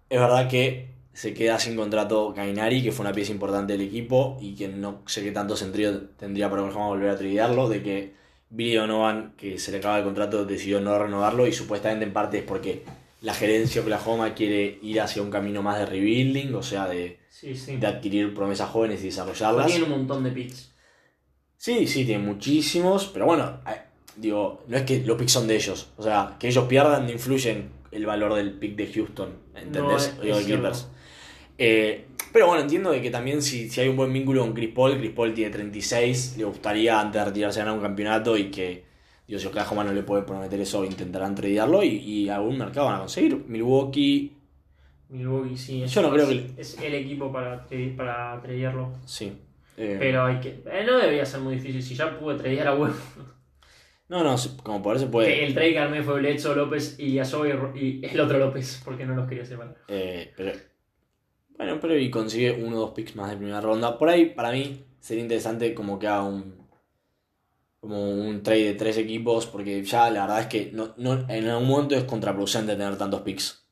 Es 0.09 0.19
verdad 0.21 0.47
que 0.47 0.90
se 1.13 1.33
queda 1.33 1.59
sin 1.59 1.75
contrato 1.75 2.33
Kainari, 2.35 2.81
que 2.83 2.91
fue 2.91 3.05
una 3.05 3.13
pieza 3.13 3.31
importante 3.31 3.73
del 3.73 3.81
equipo 3.81 4.37
y 4.41 4.55
que 4.55 4.67
no 4.67 5.01
sé 5.05 5.23
qué 5.23 5.31
tanto 5.31 5.55
sentido 5.55 6.01
tendría 6.17 6.49
para 6.49 6.61
Oklahoma 6.63 6.87
volver 6.87 7.09
a 7.09 7.17
tradearlo. 7.17 7.67
De 7.69 7.83
que 7.83 8.13
Billy 8.49 8.75
Donovan, 8.75 9.33
que 9.37 9.59
se 9.59 9.71
le 9.71 9.77
acaba 9.79 9.97
el 9.99 10.03
contrato, 10.03 10.45
decidió 10.45 10.79
no 10.81 10.97
renovarlo 10.97 11.47
y 11.47 11.53
supuestamente 11.53 12.05
en 12.05 12.13
parte 12.13 12.37
es 12.39 12.43
porque 12.43 12.83
la 13.21 13.33
gerencia 13.33 13.81
de 13.81 13.85
Oklahoma 13.87 14.33
quiere 14.33 14.79
ir 14.81 14.99
hacia 15.01 15.21
un 15.21 15.29
camino 15.29 15.61
más 15.61 15.79
de 15.79 15.85
rebuilding, 15.85 16.55
o 16.55 16.63
sea, 16.63 16.87
de, 16.87 17.19
Sí, 17.29 17.55
sí. 17.55 17.77
de 17.77 17.87
adquirir 17.87 18.33
promesas 18.33 18.69
jóvenes 18.69 19.01
y 19.01 19.05
desarrollarlas. 19.05 19.67
tiene 19.67 19.83
un 19.83 19.91
montón 19.91 20.23
de 20.23 20.31
picks. 20.31 20.71
Sí, 21.57 21.85
sí, 21.87 22.05
tiene 22.05 22.23
muchísimos, 22.25 23.05
pero 23.13 23.25
bueno, 23.27 23.59
digo, 24.15 24.63
no 24.67 24.77
es 24.77 24.83
que 24.83 25.01
los 25.01 25.17
picks 25.17 25.31
son 25.33 25.47
de 25.47 25.55
ellos. 25.55 25.89
O 25.97 26.03
sea, 26.03 26.35
que 26.39 26.47
ellos 26.47 26.65
pierdan 26.65 27.05
no 27.05 27.11
influye 27.11 27.51
en 27.51 27.69
el 27.91 28.05
valor 28.05 28.33
del 28.33 28.53
pick 28.53 28.75
de 28.75 28.91
Houston, 28.91 29.29
¿entendés? 29.55 30.15
No, 30.17 30.23
es- 30.23 30.47
es. 30.47 30.87
Eh, 31.63 32.05
pero 32.33 32.47
bueno, 32.47 32.61
entiendo 32.63 32.91
de 32.91 33.01
que 33.01 33.09
también 33.11 33.41
si, 33.41 33.69
si 33.69 33.81
hay 33.81 33.89
un 33.89 33.97
buen 33.97 34.11
vínculo 34.11 34.41
con 34.41 34.53
Chris 34.53 34.69
Paul, 34.73 34.97
Chris 34.97 35.11
Paul 35.11 35.33
tiene 35.33 35.51
36, 35.51 36.35
le 36.37 36.45
gustaría 36.45 36.99
antes 36.99 37.21
de 37.21 37.25
retirarse 37.25 37.59
ganar 37.59 37.73
un 37.75 37.81
campeonato 37.81 38.37
y 38.37 38.49
que, 38.49 38.83
digo, 39.27 39.39
si 39.39 39.47
Oklahoma 39.47 39.83
no 39.83 39.91
le 39.93 40.03
puede 40.03 40.23
prometer 40.23 40.59
eso, 40.59 40.83
intentarán 40.85 41.35
tradearlo 41.35 41.83
y, 41.83 41.89
y 41.97 42.29
algún 42.29 42.57
mercado 42.57 42.87
van 42.87 42.95
a 42.95 42.99
conseguir. 42.99 43.35
Milwaukee, 43.47 44.37
Milwaukee, 45.09 45.57
sí. 45.57 45.83
Es, 45.83 45.93
Yo 45.93 46.01
no 46.03 46.11
creo 46.11 46.27
que- 46.29 46.51
Es 46.57 46.79
el 46.81 46.93
equipo 46.95 47.31
para, 47.31 47.65
para 47.97 48.41
tradearlo. 48.41 48.93
sí. 49.05 49.33
Eh, 49.77 49.95
Pero 49.99 50.25
hay 50.25 50.39
que. 50.39 50.49
eh, 50.49 50.83
no 50.85 50.97
debería 50.97 51.25
ser 51.25 51.39
muy 51.39 51.55
difícil. 51.55 51.81
Si 51.81 51.95
ya 51.95 52.17
pude 52.19 52.35
tradear 52.35 52.67
a 52.67 52.75
huevo. 52.75 52.93
no, 54.09 54.23
no, 54.23 54.35
como 54.63 54.95
se 54.95 55.05
Que 55.05 55.11
puede. 55.11 55.45
el 55.45 55.53
trade 55.53 55.71
que 55.71 55.79
armé 55.79 56.03
fue 56.03 56.19
Bledsoe 56.19 56.55
López 56.55 56.95
y 56.99 57.13
Yasoy 57.13 57.51
y 57.75 58.05
el 58.05 58.19
otro 58.19 58.37
López, 58.37 58.81
porque 58.83 59.05
no 59.05 59.15
los 59.15 59.27
quería 59.27 59.45
separar. 59.45 59.77
Eh, 59.87 60.33
pero, 60.35 60.51
bueno, 61.61 61.79
pero 61.79 61.95
y 61.97 62.09
consigue 62.09 62.51
uno 62.51 62.77
o 62.77 62.79
dos 62.79 62.91
picks 62.91 63.15
más 63.15 63.29
de 63.29 63.37
primera 63.37 63.61
ronda. 63.61 63.97
Por 63.97 64.09
ahí, 64.09 64.25
para 64.25 64.51
mí, 64.51 64.83
sería 64.99 65.21
interesante 65.21 65.75
como 65.75 65.99
que 65.99 66.07
haga 66.07 66.23
un. 66.23 66.59
Como 67.79 68.09
un 68.11 68.41
trade 68.43 68.63
de 68.63 68.73
tres 68.73 68.97
equipos, 68.97 69.45
porque 69.45 69.83
ya 69.83 70.09
la 70.09 70.21
verdad 70.21 70.41
es 70.41 70.47
que 70.47 70.71
no, 70.71 70.93
no, 70.97 71.13
en 71.29 71.47
algún 71.47 71.67
momento 71.67 71.95
es 71.95 72.03
contraproducente 72.03 72.75
tener 72.75 72.95
tantos 72.95 73.21
picks. 73.21 73.63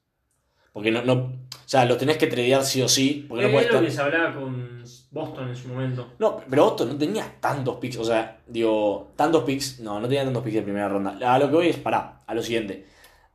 Porque 0.71 0.91
no, 0.91 1.03
no. 1.03 1.13
O 1.13 1.31
sea, 1.65 1.85
los 1.85 1.97
tenés 1.97 2.17
que 2.17 2.27
tradear 2.27 2.63
sí 2.63 2.81
o 2.81 2.87
sí. 2.87 3.25
Porque 3.27 3.43
no 3.43 3.49
es 3.49 3.53
puedes 3.53 3.71
lo 3.73 3.81
que 3.81 3.91
se 3.91 4.01
hablaba 4.01 4.35
con 4.35 4.83
Boston 5.11 5.49
en 5.49 5.55
su 5.55 5.67
momento. 5.67 6.13
No, 6.19 6.41
pero 6.47 6.65
Boston 6.65 6.89
no 6.89 6.97
tenía 6.97 7.37
tantos 7.39 7.77
picks. 7.77 7.97
O 7.97 8.03
sea, 8.03 8.39
digo, 8.47 9.13
tantos 9.15 9.43
picks. 9.43 9.79
No, 9.79 9.99
no 9.99 10.07
tenía 10.07 10.23
tantos 10.23 10.43
picks 10.43 10.55
de 10.55 10.61
primera 10.61 10.89
ronda. 10.89 11.17
A 11.23 11.39
lo 11.39 11.47
que 11.49 11.55
voy 11.55 11.67
es, 11.69 11.77
pará, 11.77 12.21
a 12.25 12.33
lo 12.35 12.41
siguiente. 12.43 12.85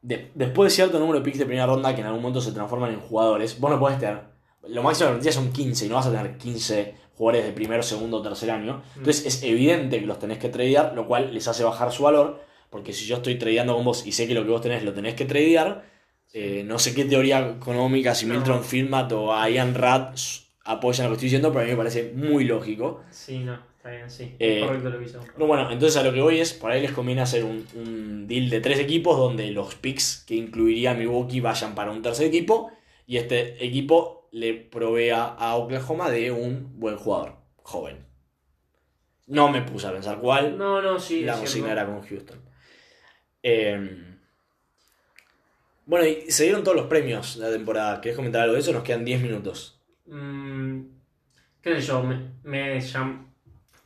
De- 0.01 0.31
después 0.35 0.73
de 0.73 0.77
cierto 0.77 0.99
número 1.01 1.19
de 1.19 1.25
picks 1.25 1.39
de 1.39 1.47
primera 1.47 1.67
ronda 1.67 1.95
que 1.95 2.03
en 2.03 2.07
algún 2.07 2.23
momento 2.23 2.41
se 2.41 2.53
transforman 2.53 2.93
en 2.93 3.01
jugadores, 3.01 3.59
vos 3.59 3.71
no 3.71 3.81
podés 3.81 3.99
tener. 3.99 4.34
Lo 4.69 4.83
máximo 4.83 5.09
que 5.09 5.15
permitís 5.17 5.35
son 5.35 5.53
15 5.53 5.87
y 5.87 5.89
no 5.89 5.97
vas 5.97 6.07
a 6.07 6.11
tener 6.11 6.37
15 6.39 6.95
jugadores 7.17 7.47
de 7.47 7.53
primero, 7.53 7.83
segundo 7.83 8.19
o 8.19 8.23
tercer 8.23 8.51
año. 8.51 8.83
Entonces 8.97 9.27
es 9.27 9.43
evidente 9.43 10.01
que 10.01 10.07
los 10.07 10.19
tenés 10.19 10.39
que 10.39 10.49
tradear, 10.49 10.93
lo 10.95 11.07
cual 11.07 11.33
les 11.33 11.47
hace 11.49 11.65
bajar 11.65 11.93
su 11.93 12.05
valor. 12.05 12.41
Porque 12.71 12.93
si 12.93 13.05
yo 13.05 13.17
estoy 13.17 13.37
tradeando 13.37 13.77
con 13.77 13.85
vos 13.85 14.05
y 14.05 14.13
sé 14.13 14.27
que 14.27 14.35
lo 14.35 14.43
que 14.45 14.51
vos 14.51 14.61
tenés 14.61 14.83
lo 14.83 14.93
tenés 14.93 15.15
que 15.15 15.25
tradear, 15.27 15.85
eh, 16.33 16.65
no 16.67 16.79
sé 16.81 16.93
qué 16.93 17.05
teoría 17.05 17.49
económica, 17.57 18.15
si 18.15 18.27
No. 18.27 18.35
Milton 18.35 18.65
Filmat 18.65 19.13
o 19.13 19.33
Ian 19.49 19.75
Rat 19.75 20.19
apoyan 20.65 21.05
lo 21.07 21.11
que 21.11 21.15
estoy 21.15 21.27
diciendo, 21.27 21.53
pero 21.53 21.61
a 21.61 21.65
mí 21.65 21.71
me 21.71 21.77
parece 21.77 22.13
muy 22.17 22.45
lógico. 22.45 23.03
Sí, 23.11 23.39
no, 23.39 23.61
está 23.77 23.91
bien, 23.91 24.11
sí. 24.11 24.35
Eh, 24.41 24.63
correcto 24.67 24.91
lo 24.91 24.99
que 24.99 25.05
hizo. 25.05 25.21
Pero 25.33 25.47
bueno, 25.47 25.71
entonces 25.71 25.97
a 25.97 26.03
lo 26.03 26.13
que 26.13 26.21
voy 26.21 26.41
es, 26.41 26.53
por 26.53 26.73
ahí 26.73 26.83
les 26.83 26.91
conviene 26.91 27.21
hacer 27.21 27.45
un, 27.45 27.65
un 27.77 28.27
deal 28.27 28.51
de 28.51 28.61
tres 28.61 28.81
equipos 28.81 29.17
donde 29.17 29.53
los 29.53 29.77
picks 29.77 30.25
que 30.27 30.35
incluiría 30.35 30.95
Milwaukee 30.95 31.39
vayan 31.41 31.77
para 31.77 31.93
un 31.93 32.03
tercer 32.03 32.27
equipo 32.27 32.73
y 33.07 33.19
este 33.19 33.65
equipo 33.65 34.24
le 34.35 34.55
provea 34.55 35.25
a 35.25 35.55
Oklahoma 35.55 36.11
de 36.11 36.33
un 36.33 36.79
buen 36.81 36.97
jugador, 36.97 37.37
joven. 37.63 38.05
No 39.29 39.49
me 39.49 39.63
puse 39.63 39.87
a 39.87 39.93
pensar 39.93 40.19
cuál, 40.19 40.59
No, 40.59 40.83
no, 40.83 40.99
sí. 40.99 41.23
la 41.23 41.37
consigna 41.37 41.71
era 41.73 41.87
con 41.87 42.03
Houston. 42.03 42.41
Eh, 43.43 44.05
bueno, 45.87 46.07
y 46.07 46.31
se 46.31 46.45
dieron 46.45 46.65
todos 46.65 46.77
los 46.77 46.87
premios 46.87 47.39
de 47.39 47.45
la 47.47 47.53
temporada. 47.53 48.01
¿Querés 48.01 48.17
comentar 48.17 48.43
algo 48.43 48.55
de 48.55 48.61
eso? 48.61 48.73
Nos 48.73 48.83
quedan 48.83 49.05
10 49.05 49.21
minutos. 49.23 49.81
Mm, 50.07 50.81
qué 51.63 51.75
sé 51.81 51.87
yo, 51.87 52.03
me, 52.03 52.31
me 52.43 52.79
llam- 52.81 53.27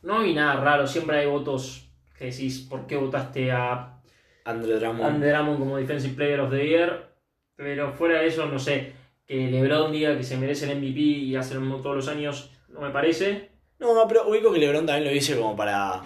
No 0.01 0.21
vi 0.23 0.33
nada 0.33 0.61
raro, 0.63 0.87
siempre 0.87 1.17
hay 1.19 1.27
votos 1.27 1.89
que 2.17 2.25
decís, 2.25 2.61
¿por 2.61 2.87
qué 2.87 2.95
votaste 2.97 3.51
a 3.51 3.99
Andre 4.45 4.79
Drummond. 4.79 5.23
Drummond 5.23 5.59
como 5.59 5.77
Defensive 5.77 6.15
Player 6.15 6.39
of 6.39 6.49
the 6.51 6.67
Year? 6.67 7.09
Pero 7.55 7.93
fuera 7.93 8.21
de 8.21 8.27
eso, 8.27 8.45
no 8.45 8.57
sé, 8.57 8.93
que 9.29 9.47
LeBron 9.51 9.91
diga 9.91 10.17
que 10.17 10.23
se 10.23 10.37
merece 10.37 10.69
el 10.71 10.79
MVP 10.79 10.99
y 10.99 11.35
hacerlo 11.35 11.77
todos 11.77 11.95
los 11.95 12.07
años, 12.07 12.51
no 12.67 12.81
me 12.81 12.89
parece. 12.89 13.51
No, 13.77 13.93
no, 13.93 14.07
pero 14.07 14.27
ubico 14.27 14.51
que 14.51 14.57
LeBron 14.59 14.87
también 14.87 15.05
lo 15.05 15.11
dice 15.11 15.37
como 15.37 15.55
para. 15.55 16.01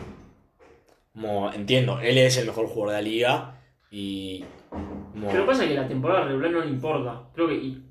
Como 1.13 1.51
entiendo, 1.53 1.99
él 2.01 2.17
es 2.17 2.37
el 2.37 2.47
mejor 2.47 2.67
jugador 2.67 2.89
de 2.95 3.01
la 3.01 3.01
liga 3.01 3.61
y. 3.91 4.43
como- 4.69 5.29
Pero 5.31 5.45
pasa 5.45 5.65
que 5.67 5.73
la 5.75 5.87
temporada 5.87 6.25
regular 6.25 6.51
no 6.51 6.59
le 6.61 6.69
importa. 6.69 7.23
Creo 7.33 7.47
que. 7.47 7.55
y- 7.55 7.81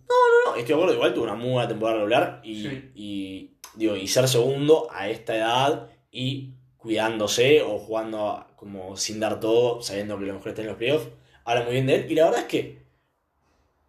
No, 0.46 0.54
estoy 0.56 0.64
de 0.68 0.74
acuerdo, 0.74 0.94
igual 0.94 1.14
tuvo 1.14 1.24
una 1.24 1.34
muy 1.34 1.50
buena 1.52 1.68
temporada 1.68 1.98
regular 1.98 2.40
y, 2.44 2.62
Sí. 2.62 2.90
y, 2.94 3.50
digo, 3.74 3.96
y 3.96 4.06
ser 4.08 4.28
segundo 4.28 4.88
a 4.92 5.08
esta 5.08 5.34
edad 5.36 5.88
y 6.10 6.50
cuidándose 6.76 7.62
o 7.62 7.78
jugando 7.78 8.44
como 8.56 8.96
sin 8.96 9.18
dar 9.20 9.40
todo, 9.40 9.80
sabiendo 9.80 10.18
que 10.18 10.26
lo 10.26 10.34
mejor 10.34 10.48
está 10.48 10.60
en 10.62 10.68
los 10.68 10.76
playoffs, 10.76 11.08
habla 11.44 11.62
muy 11.64 11.72
bien 11.72 11.86
de 11.86 11.94
él. 11.94 12.06
Y 12.10 12.14
la 12.16 12.24
verdad 12.24 12.40
es 12.40 12.46
que 12.46 12.81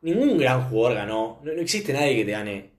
ningún 0.04 0.38
gran 0.38 0.70
jugador 0.70 0.98
ganó, 0.98 1.42
no, 1.44 1.54
no 1.54 1.62
existe 1.62 1.94
nadie 1.94 2.18
que 2.18 2.26
te 2.26 2.32
gane 2.32 2.72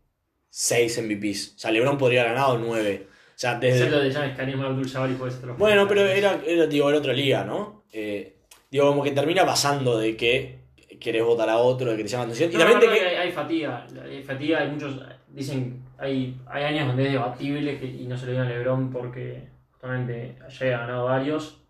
6 0.51 1.03
MVPs. 1.03 1.55
O 1.57 1.59
sea, 1.59 1.71
LeBron 1.73 1.99
podría 1.99 2.23
haber 2.23 2.35
ganado 2.35 2.59
9. 2.59 3.09
O 3.11 3.33
sea, 3.35 3.59
desde... 3.59 3.79
Excepto 3.79 4.01
de 4.01 4.13
James 4.13 4.37
Karim 4.37 4.61
Abdul 4.61 4.89
Jabbar 4.89 5.11
y 5.11 5.15
puede 5.15 5.33
ser 5.33 5.45
los 5.45 5.59
Bueno, 5.59 5.89
pero 5.89 6.03
era, 6.03 6.41
era 6.47 6.67
digo, 6.67 6.89
era 6.89 6.99
otra 6.99 7.13
liga, 7.13 7.45
¿no? 7.45 7.85
Eh, 7.93 8.37
digo, 8.71 8.87
como 8.87 9.03
que 9.03 9.11
termina 9.11 9.45
pasando 9.45 9.99
de 9.99 10.17
que 10.17 10.61
querés 11.01 11.25
votar 11.25 11.49
a 11.49 11.57
otro, 11.59 11.91
de 11.91 11.97
que 11.97 12.05
te 12.05 12.09
llama 12.09 12.27
la 12.27 12.33
atención. 12.33 12.53
Y 12.53 12.55
No, 12.55 12.71
también 12.71 12.93
que... 12.93 13.07
hay, 13.09 13.17
hay 13.17 13.33
fatiga. 13.33 13.87
Hay 14.05 14.23
fatiga, 14.23 14.61
hay 14.61 14.71
muchos. 14.71 15.01
Dicen. 15.29 15.83
Hay, 15.99 16.37
hay 16.47 16.65
años 16.65 16.89
donde 16.89 17.07
es 17.07 17.13
debatible 17.13 17.79
que, 17.79 17.87
y 17.87 18.07
no 18.07 18.17
se 18.17 18.27
le 18.27 18.33
dio 18.33 18.43
a 18.43 18.45
LeBron 18.45 18.91
porque 18.91 19.49
justamente 19.73 20.37
ayer 20.47 20.75
ha 20.75 20.81
ganado 20.81 21.05
varios. 21.07 21.61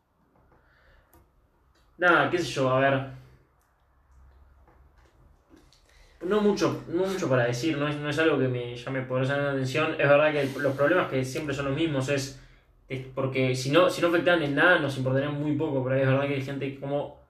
Nada, 1.99 2.31
qué 2.31 2.39
sé 2.39 2.51
yo, 2.51 2.69
a 2.71 2.81
ver. 2.81 3.24
No 6.27 6.41
mucho, 6.41 6.85
no 6.89 7.05
mucho 7.07 7.29
para 7.29 7.45
decir, 7.47 7.77
no 7.77 7.89
es, 7.89 7.97
no 7.97 8.09
es 8.09 8.19
algo 8.19 8.39
que 8.39 8.49
me 8.49 8.77
llame 8.77 9.03
poderosamente 9.03 9.47
la 9.47 9.53
atención. 9.53 9.93
Es 9.93 10.09
verdad 10.09 10.33
que 10.33 10.49
los 10.61 10.75
problemas 10.77 11.11
que 11.11 11.25
siempre 11.25 11.55
son 11.55 11.67
los 11.67 11.77
mismos 11.77 12.09
es, 12.09 12.41
es 12.89 13.05
porque 13.15 13.55
si 13.55 13.71
no, 13.71 13.91
si 13.91 14.01
no 14.03 14.09
afectaran 14.09 14.43
en 14.43 14.55
nada 14.55 14.79
nos 14.79 14.97
importaría 14.97 15.31
muy 15.31 15.53
poco, 15.57 15.83
pero 15.85 15.97
es 15.97 16.07
verdad 16.07 16.27
que 16.27 16.35
hay 16.35 16.43
gente 16.43 16.79
como 16.81 17.21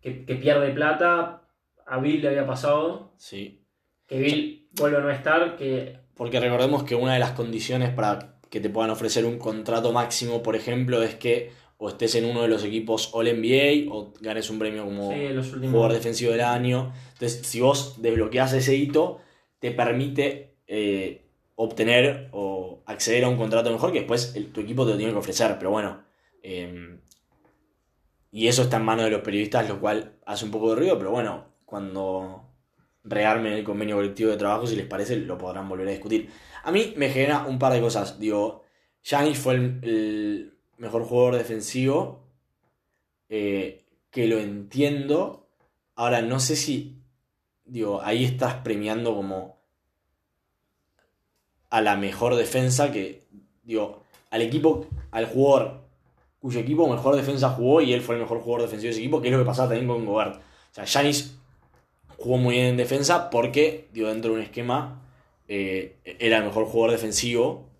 que, 0.00 0.24
que 0.24 0.34
pierde 0.36 0.70
plata. 0.72 1.42
A 1.86 1.98
Bill 1.98 2.22
le 2.22 2.28
había 2.28 2.46
pasado, 2.46 3.12
Sí. 3.16 3.64
que 4.06 4.18
Bill 4.20 4.68
vuelve 4.72 4.96
a 4.98 5.00
no 5.00 5.10
estar, 5.10 5.56
que 5.56 5.98
Porque 6.14 6.40
recordemos 6.40 6.84
que 6.84 6.94
una 6.94 7.14
de 7.14 7.18
las 7.18 7.32
condiciones 7.32 7.90
para 7.90 8.38
que 8.48 8.60
te 8.60 8.70
puedan 8.70 8.90
ofrecer 8.90 9.24
un 9.24 9.38
contrato 9.38 9.92
máximo, 9.92 10.42
por 10.42 10.54
ejemplo, 10.56 11.02
es 11.02 11.14
que 11.16 11.52
o 11.84 11.88
estés 11.88 12.14
en 12.14 12.26
uno 12.26 12.42
de 12.42 12.48
los 12.48 12.62
equipos 12.64 13.10
All 13.12 13.26
NBA 13.26 13.92
o 13.92 14.12
ganes 14.20 14.48
un 14.50 14.58
premio 14.60 14.84
como 14.84 15.10
sí, 15.10 15.16
jugador 15.72 15.92
defensivo 15.94 16.30
del 16.30 16.42
año. 16.42 16.92
Entonces, 17.14 17.44
si 17.44 17.60
vos 17.60 18.00
desbloqueás 18.00 18.52
ese 18.52 18.76
hito, 18.76 19.18
te 19.58 19.72
permite 19.72 20.54
eh, 20.68 21.26
obtener 21.56 22.28
o 22.32 22.82
acceder 22.86 23.24
a 23.24 23.28
un 23.28 23.36
contrato 23.36 23.70
mejor 23.72 23.90
que 23.92 23.98
después 24.00 24.34
el- 24.36 24.52
tu 24.52 24.60
equipo 24.60 24.84
te 24.86 24.92
lo 24.92 24.96
tiene 24.96 25.12
que 25.12 25.18
ofrecer. 25.18 25.56
Pero 25.58 25.70
bueno, 25.70 26.02
eh, 26.42 26.98
y 28.30 28.46
eso 28.48 28.62
está 28.62 28.76
en 28.78 28.84
manos 28.84 29.04
de 29.04 29.10
los 29.10 29.20
periodistas, 29.22 29.68
lo 29.68 29.80
cual 29.80 30.14
hace 30.24 30.44
un 30.44 30.50
poco 30.50 30.70
de 30.70 30.76
ruido, 30.76 30.96
pero 30.98 31.10
bueno, 31.10 31.46
cuando 31.64 32.48
rearmen 33.04 33.52
el 33.54 33.64
convenio 33.64 33.96
colectivo 33.96 34.30
de 34.30 34.36
trabajo, 34.36 34.66
si 34.66 34.76
les 34.76 34.86
parece, 34.86 35.16
lo 35.16 35.36
podrán 35.36 35.68
volver 35.68 35.88
a 35.88 35.90
discutir. 35.90 36.30
A 36.62 36.70
mí 36.72 36.94
me 36.96 37.10
genera 37.10 37.44
un 37.44 37.58
par 37.58 37.72
de 37.72 37.80
cosas. 37.80 38.18
Digo, 38.18 38.62
Giannis 39.02 39.38
fue 39.38 39.54
el, 39.54 39.80
el 39.82 40.51
mejor 40.82 41.04
jugador 41.04 41.36
defensivo, 41.36 42.24
eh, 43.28 43.84
que 44.10 44.26
lo 44.26 44.40
entiendo. 44.40 45.46
Ahora, 45.94 46.22
no 46.22 46.40
sé 46.40 46.56
si, 46.56 46.98
digo, 47.64 48.02
ahí 48.02 48.24
estás 48.24 48.54
premiando 48.54 49.14
como 49.14 49.62
a 51.70 51.80
la 51.82 51.96
mejor 51.96 52.34
defensa 52.34 52.90
que, 52.90 53.28
digo, 53.62 54.02
al 54.30 54.42
equipo, 54.42 54.88
al 55.12 55.26
jugador 55.26 55.82
cuyo 56.40 56.58
equipo 56.58 56.88
mejor 56.88 57.14
defensa 57.14 57.50
jugó 57.50 57.80
y 57.80 57.92
él 57.92 58.00
fue 58.00 58.16
el 58.16 58.22
mejor 58.22 58.40
jugador 58.40 58.62
defensivo 58.62 58.88
de 58.88 58.90
ese 58.90 59.00
equipo, 59.02 59.22
que 59.22 59.28
es 59.28 59.32
lo 59.32 59.38
que 59.38 59.46
pasaba 59.46 59.68
también 59.68 59.86
con 59.86 60.04
Gobert. 60.04 60.34
O 60.34 60.74
sea, 60.74 60.84
Giannis 60.84 61.38
jugó 62.16 62.38
muy 62.38 62.56
bien 62.56 62.66
en 62.66 62.76
defensa 62.76 63.30
porque, 63.30 63.88
dentro 63.92 64.32
de 64.32 64.38
un 64.38 64.42
esquema 64.42 65.00
eh, 65.46 65.94
era 66.18 66.38
el 66.38 66.44
mejor 66.44 66.64
jugador 66.64 66.90
defensivo 66.90 67.71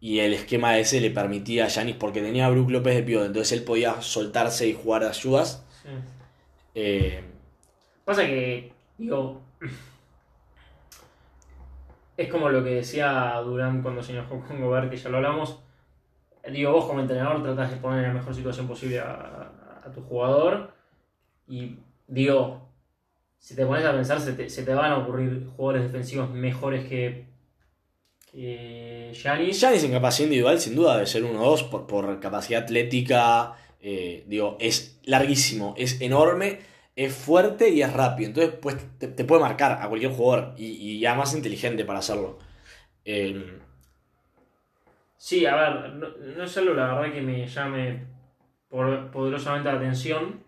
y 0.00 0.20
el 0.20 0.34
esquema 0.34 0.78
ese 0.78 1.00
le 1.00 1.10
permitía 1.10 1.64
a 1.64 1.68
Giannis, 1.68 1.96
porque 1.96 2.22
tenía 2.22 2.46
a 2.46 2.50
Brook 2.50 2.70
López 2.70 2.94
de 2.94 3.02
pivote, 3.02 3.26
entonces 3.26 3.52
él 3.52 3.64
podía 3.64 4.02
soltarse 4.02 4.68
y 4.68 4.74
jugar 4.74 5.04
ayudas. 5.04 5.64
Sí. 5.82 5.88
Eh, 6.74 7.24
Pasa 8.04 8.26
que, 8.26 8.72
digo, 8.98 9.40
es 12.16 12.28
como 12.30 12.48
lo 12.48 12.62
que 12.62 12.70
decía 12.70 13.34
Durán 13.44 13.82
cuando 13.82 14.02
se 14.02 14.12
enojó 14.12 14.40
con 14.46 14.60
Gobert, 14.60 14.90
que 14.90 14.96
ya 14.96 15.08
lo 15.08 15.16
hablamos. 15.16 15.60
Digo, 16.50 16.72
vos 16.72 16.86
como 16.86 17.00
entrenador 17.00 17.42
tratás 17.42 17.72
de 17.72 17.78
poner 17.78 18.04
en 18.04 18.08
la 18.08 18.14
mejor 18.20 18.34
situación 18.34 18.68
posible 18.68 19.00
a, 19.00 19.50
a 19.84 19.90
tu 19.92 20.02
jugador. 20.02 20.72
Y 21.48 21.78
digo, 22.06 22.68
si 23.38 23.56
te 23.56 23.66
pones 23.66 23.84
a 23.84 23.92
pensar, 23.92 24.20
se 24.20 24.34
te, 24.34 24.48
se 24.48 24.62
te 24.62 24.74
van 24.74 24.92
a 24.92 24.98
ocurrir 24.98 25.46
jugadores 25.56 25.84
defensivos 25.84 26.30
mejores 26.30 26.88
que, 26.88 27.26
que 28.36 29.12
Giannis. 29.14 29.58
Giannis 29.58 29.84
en 29.84 29.92
capacidad 29.92 30.26
individual 30.26 30.60
sin 30.60 30.76
duda 30.76 30.94
debe 30.94 31.06
ser 31.06 31.24
uno 31.24 31.42
o 31.42 31.50
dos 31.50 31.62
por, 31.64 31.86
por 31.86 32.20
capacidad 32.20 32.62
atlética. 32.62 33.54
eh, 33.80 34.24
digo, 34.26 34.56
es 34.60 35.00
larguísimo, 35.04 35.74
es 35.78 36.00
enorme, 36.00 36.58
es 36.96 37.14
fuerte 37.14 37.70
y 37.70 37.82
es 37.82 37.92
rápido. 37.92 38.28
Entonces 38.28 38.54
pues, 38.60 38.76
te, 38.98 39.08
te 39.08 39.24
puede 39.24 39.40
marcar 39.42 39.78
a 39.80 39.88
cualquier 39.88 40.12
jugador 40.12 40.54
y, 40.58 40.66
y 40.66 41.06
además 41.06 41.34
inteligente 41.34 41.84
para 41.84 42.00
hacerlo. 42.00 42.38
Eh, 43.04 43.58
Sí, 45.18 45.44
a 45.46 45.56
ver, 45.56 45.94
no, 45.94 46.08
no 46.36 46.44
es 46.44 46.56
algo 46.58 46.74
la 46.74 46.94
verdad 46.94 47.12
que 47.12 47.22
me 47.22 47.46
llame 47.48 48.04
por- 48.68 49.10
poderosamente 49.10 49.70
la 49.72 49.76
atención. 49.78 50.44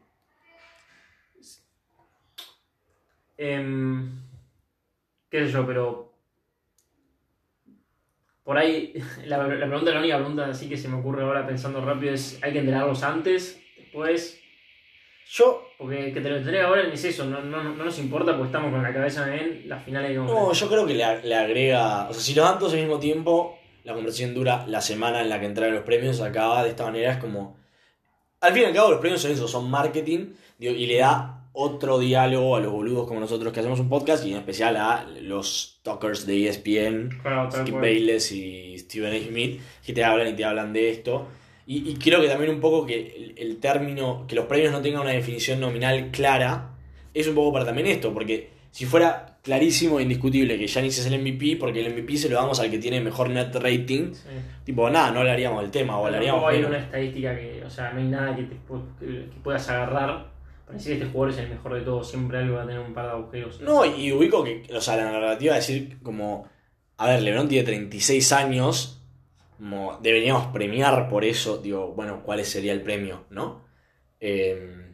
Em, 3.37 4.11
qué 5.31 5.47
sé 5.47 5.53
yo, 5.53 5.67
pero 5.67 6.08
por 8.49 8.57
ahí 8.57 8.95
la, 9.27 9.37
la 9.37 9.67
pregunta, 9.67 9.91
la 9.91 9.99
única 9.99 10.17
pregunta 10.17 10.47
así 10.47 10.71
que 10.71 10.79
se 10.79 10.89
me 10.89 10.97
ocurre 10.97 11.23
ahora 11.23 11.47
pensando 11.47 11.83
rápido 11.83 12.15
es, 12.15 12.39
¿hay 12.41 12.51
que 12.55 12.61
entrenarlos 12.61 13.03
antes? 13.03 13.61
Después, 13.77 14.41
yo, 15.27 15.69
porque 15.77 16.15
que 16.15 16.23
te 16.23 16.31
lo 16.31 16.37
entregue 16.39 16.63
ahora 16.63 16.83
es 16.91 17.05
eso, 17.05 17.27
no, 17.27 17.43
no, 17.43 17.63
no 17.63 17.85
nos 17.85 17.99
importa 17.99 18.33
porque 18.33 18.47
estamos 18.47 18.73
con 18.73 18.83
la 18.83 18.95
cabeza 18.95 19.37
en 19.37 19.69
las 19.69 19.85
finales 19.85 20.13
de 20.13 20.17
no, 20.17 20.51
yo 20.51 20.67
creo 20.67 20.87
que 20.87 20.95
le, 20.95 21.23
le 21.25 21.35
agrega. 21.35 22.09
O 22.09 22.15
sea, 22.15 22.23
si 22.23 22.35
los 22.35 22.49
dan 22.49 22.59
todos 22.59 22.73
al 22.73 22.79
mismo 22.79 22.99
tiempo, 22.99 23.59
la 23.85 23.93
conversación 23.93 24.33
dura 24.33 24.65
la 24.67 24.81
semana 24.81 25.21
en 25.21 25.29
la 25.29 25.39
que 25.39 25.45
entregan 25.45 25.75
los 25.75 25.85
premios. 25.85 26.23
Acaba 26.23 26.65
de 26.65 26.71
esta 26.71 26.85
manera, 26.85 27.13
es 27.13 27.19
como. 27.19 27.59
Al 28.41 28.55
fin 28.55 28.63
y 28.63 28.65
al 28.65 28.73
cabo, 28.73 28.93
los 28.93 29.01
premios 29.01 29.21
son 29.21 29.33
eso, 29.33 29.47
son 29.47 29.71
marketing 29.71 30.33
digo, 30.57 30.73
y 30.73 30.87
le 30.87 31.01
da 31.01 31.38
otro 31.61 31.99
diálogo 31.99 32.55
a 32.57 32.61
los 32.61 32.71
boludos 32.71 33.09
como 33.09 33.19
nosotros 33.19 33.53
que 33.53 33.59
hacemos 33.59 33.81
un 33.81 33.89
podcast 33.89 34.25
y 34.25 34.31
en 34.31 34.39
especial 34.39 34.77
a 34.77 35.05
los 35.23 35.81
talkers 35.83 36.25
de 36.25 36.47
ESPN, 36.49 37.19
Claro, 37.21 37.51
Skip. 37.51 37.75
Bayless 37.75 38.31
y 38.31 38.79
Steven 38.79 39.13
A. 39.13 39.27
Smith, 39.27 39.61
que 39.85 39.93
te 39.93 40.05
hablan 40.05 40.29
y 40.29 40.35
te 40.35 40.45
hablan 40.45 40.73
de 40.73 40.91
esto. 40.91 41.27
Y, 41.67 41.91
y 41.91 41.95
creo 41.97 42.21
que 42.21 42.29
también 42.29 42.51
un 42.53 42.61
poco 42.61 42.87
que 42.87 42.95
el, 43.17 43.35
el 43.37 43.57
término, 43.59 44.25
que 44.29 44.37
los 44.37 44.47
premios 44.47 44.71
no 44.73 44.81
tengan 44.81 45.03
una 45.03 45.11
definición 45.11 45.59
nominal 45.59 46.11
clara, 46.13 46.71
es 47.13 47.27
un 47.27 47.35
poco 47.35 47.53
para 47.53 47.65
también 47.65 47.89
esto, 47.89 48.15
porque 48.15 48.51
si 48.71 48.87
fuera 48.87 49.39
clarísimo 49.43 49.99
e 49.99 50.03
indiscutible 50.05 50.59
que 50.59 50.67
Giannis 50.69 50.99
es 50.99 51.07
el 51.07 51.19
MVP, 51.21 51.57
porque 51.59 51.81
el 51.85 51.93
MVP 51.93 52.17
se 52.19 52.29
lo 52.29 52.37
damos 52.37 52.61
al 52.61 52.71
que 52.71 52.79
tiene 52.79 53.01
mejor 53.01 53.31
net 53.31 53.53
rating, 53.57 54.13
Sí. 54.13 54.29
tipo, 54.65 54.89
nada, 54.91 55.11
no 55.11 55.19
hablaríamos 55.21 55.61
del 55.63 55.71
tema, 55.73 55.99
o 55.99 56.07
hablaríamos 56.07 56.43
Tampoco 56.43 56.57
hay 56.57 56.65
una 56.65 56.79
estadística 56.79 57.35
que, 57.37 57.63
o 57.67 57.71
sea, 57.71 57.91
no 57.93 57.99
hay 58.01 58.07
nada 58.07 58.37
que, 58.37 58.43
te 58.45 58.55
que, 58.55 59.41
puedas 59.43 59.69
agarrar 59.69 60.38
decir 60.73 60.93
este 60.95 61.07
jugador 61.07 61.31
es 61.31 61.39
el 61.39 61.51
mejor 61.51 61.75
de 61.75 61.81
todos, 61.83 62.11
siempre 62.11 62.39
algo 62.39 62.57
va 62.57 62.63
a 62.63 62.67
tener 62.67 62.81
un 62.81 62.95
par 62.95 63.07
de 63.07 63.13
agujeros. 63.13 63.61
No, 63.61 63.85
y 63.85 64.13
ubico 64.13 64.45
que, 64.45 64.67
o 64.75 64.81
sea, 64.81 64.97
la 64.97 65.11
narrativa 65.11 65.55
de 65.55 65.61
decir 65.61 65.99
como, 66.03 66.49
a 66.97 67.09
ver, 67.09 67.23
LeBron 67.23 67.49
tiene 67.49 67.65
36 67.65 68.33
años, 68.33 69.03
como 69.59 69.99
deberíamos 70.03 70.49
premiar 70.49 71.09
por 71.09 71.25
eso, 71.25 71.59
digo, 71.59 71.93
bueno, 71.95 72.23
¿cuál 72.23 72.45
sería 72.45 72.73
el 72.73 72.83
premio, 72.83 73.25
no? 73.31 73.63
Eh, 74.21 74.89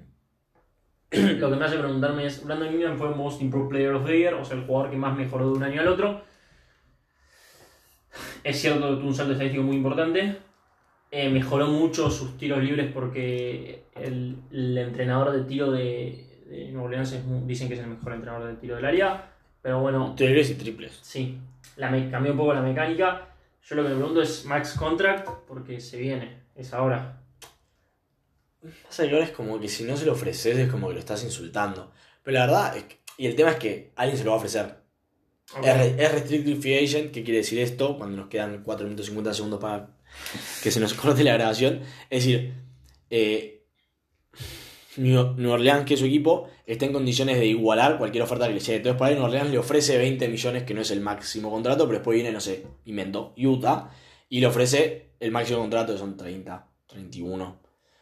Lo 1.39 1.51
que 1.51 1.57
me 1.57 1.65
hace 1.65 1.79
preguntarme 1.79 2.27
es, 2.27 2.45
Brandon 2.45 2.73
Ingram 2.73 2.99
fue 2.99 3.11
Most 3.11 3.41
Improved 3.41 3.69
Player 3.69 3.93
of 3.93 4.05
the 4.05 4.19
Year, 4.19 4.35
o 4.35 4.45
sea, 4.45 4.57
el 4.57 4.65
jugador 4.65 4.91
que 4.91 4.97
más 4.97 5.17
mejoró 5.17 5.47
de 5.47 5.53
un 5.53 5.63
año 5.63 5.81
al 5.81 5.89
otro. 5.89 6.23
Es 8.43 8.61
cierto 8.61 8.91
que 8.91 8.97
tuvo 8.97 9.09
un 9.09 9.15
salto 9.15 9.33
estadístico 9.33 9.63
muy 9.63 9.77
importante. 9.77 10.39
Eh, 11.17 11.29
mejoró 11.31 11.69
mucho 11.69 12.11
sus 12.11 12.37
tiros 12.37 12.61
libres 12.61 12.91
porque 12.93 13.85
el, 13.95 14.37
el 14.51 14.77
entrenador 14.79 15.31
de 15.31 15.45
tiro 15.45 15.71
de, 15.71 16.43
de 16.49 16.69
Nueva 16.73 16.87
Orleans 16.87 17.13
es 17.13 17.23
dicen 17.47 17.69
que 17.69 17.75
es 17.75 17.81
el 17.81 17.87
mejor 17.87 18.15
entrenador 18.15 18.49
de 18.49 18.55
tiro 18.57 18.75
del 18.75 18.85
área. 18.85 19.31
Pero 19.63 19.81
bueno, 19.81 20.15
Triples 20.17 20.51
y 20.51 20.55
triples. 20.55 20.99
sí, 21.03 21.39
la 21.77 21.89
me- 21.91 22.11
cambió 22.11 22.33
un 22.33 22.39
poco 22.39 22.53
la 22.53 22.63
mecánica. 22.63 23.29
Yo 23.63 23.77
lo 23.77 23.85
que 23.85 23.91
me 23.91 23.95
pregunto 23.95 24.21
es 24.23 24.45
Max 24.45 24.75
Contract 24.77 25.29
porque 25.47 25.81
se 25.81 25.99
viene, 25.99 26.41
es 26.57 26.75
ahora. 26.75 27.21
Pasa 28.85 29.05
que 29.07 29.13
ahora 29.13 29.25
es 29.27 29.31
como 29.31 29.61
que 29.61 29.69
si 29.69 29.85
no 29.85 29.97
se 29.97 30.07
lo 30.07 30.13
ofreces 30.13 30.57
es 30.59 30.69
como 30.71 30.89
que 30.89 30.95
lo 30.95 31.01
estás 31.01 31.23
insultando. 31.23 31.93
Pero 32.23 32.39
la 32.39 32.47
verdad, 32.47 32.77
es 32.77 32.85
que- 32.85 32.99
y 33.19 33.27
el 33.27 33.37
tema 33.37 33.51
es 33.51 33.57
que 33.57 33.93
alguien 33.95 34.19
se 34.19 34.25
lo 34.25 34.31
va 34.31 34.37
a 34.37 34.39
ofrecer. 34.39 34.77
Es, 35.63 35.99
es 35.99 36.13
Restricted 36.13 36.57
Free 36.57 36.79
Agent, 36.85 37.13
¿qué 37.13 37.23
quiere 37.23 37.39
decir 37.39 37.59
esto? 37.61 37.97
Cuando 37.99 38.17
nos 38.17 38.29
quedan 38.29 38.63
4 38.65 38.85
minutos 38.85 39.07
50 39.07 39.33
segundos 39.33 39.61
para 39.61 39.91
que 40.63 40.71
se 40.71 40.81
nos 40.81 40.95
corte 40.95 41.25
la 41.25 41.35
grabación. 41.35 41.81
Es 42.11 42.25
decir, 42.25 42.55
eh, 43.11 43.55
New 44.97 45.51
Orleans, 45.51 45.85
que 45.85 45.97
su 45.97 46.05
equipo, 46.05 46.49
está 46.67 46.87
en 46.87 46.93
condiciones 46.93 47.39
de 47.39 47.47
igualar 47.47 47.99
cualquier 47.99 48.23
oferta 48.23 48.47
que 48.47 48.55
le 48.55 48.61
llegue. 48.61 48.77
Entonces, 48.77 48.99
por 48.99 49.09
ahí 49.09 49.15
New 49.15 49.25
Orleans 49.25 49.51
le 49.51 49.59
ofrece 49.59 49.99
20 49.99 50.29
millones, 50.29 50.63
que 50.65 50.75
no 50.75 50.81
es 50.83 50.91
el 50.91 51.01
máximo 51.01 51.51
contrato, 51.51 51.87
pero 51.87 51.99
después 51.99 52.15
viene, 52.15 52.33
no 52.33 52.41
sé, 52.41 52.67
inventó 52.85 53.35
Utah, 53.37 53.91
y 54.29 54.41
le 54.41 54.47
ofrece 54.47 55.15
el 55.21 55.31
máximo 55.31 55.61
contrato, 55.61 55.93
que 55.93 55.99
son 55.99 56.17
30, 56.17 56.67
31 56.87 57.61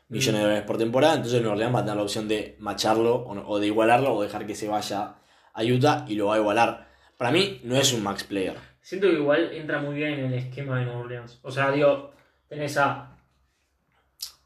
millones 0.08 0.40
de 0.40 0.44
dólares 0.44 0.64
por 0.66 0.78
temporada. 0.78 1.14
Entonces, 1.14 1.40
New 1.40 1.50
Orleans 1.50 1.74
va 1.74 1.80
a 1.80 1.84
tener 1.84 1.96
la 1.96 2.02
opción 2.02 2.28
de 2.28 2.56
macharlo 2.58 3.24
o 3.26 3.58
de 3.58 3.66
igualarlo 3.66 4.14
o 4.14 4.22
dejar 4.22 4.46
que 4.46 4.54
se 4.54 4.68
vaya 4.68 5.16
a 5.54 5.64
Utah 5.64 6.04
y 6.08 6.14
lo 6.14 6.26
va 6.26 6.34
a 6.34 6.38
igualar. 6.38 6.88
Para 7.16 7.30
mí, 7.30 7.60
no 7.64 7.76
es 7.76 7.92
un 7.92 8.02
max 8.02 8.24
player. 8.24 8.71
Siento 8.82 9.08
que 9.08 9.14
igual 9.14 9.52
entra 9.52 9.80
muy 9.80 9.94
bien 9.94 10.14
en 10.14 10.26
el 10.26 10.34
esquema 10.34 10.78
de 10.78 10.84
Nueva 10.86 11.00
Orleans. 11.00 11.38
O 11.42 11.50
sea, 11.50 11.70
digo, 11.70 12.12
tenés 12.48 12.76
a 12.76 13.16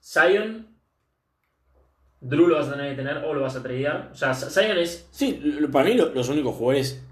Zion, 0.02 0.66
Drew 2.20 2.46
lo 2.48 2.56
vas 2.56 2.68
a 2.68 2.72
tener 2.72 2.90
que 2.90 3.02
tener 3.02 3.18
o 3.24 3.34
lo 3.34 3.40
vas 3.42 3.56
a 3.56 3.62
tradear. 3.62 4.10
O 4.12 4.14
sea, 4.14 4.34
Zion 4.34 4.78
es. 4.78 5.08
Sí, 5.10 5.40
para 5.72 5.88
mí 5.88 5.94
lo- 5.94 6.10
los 6.14 6.28
únicos 6.28 6.54
jugadores 6.54 7.02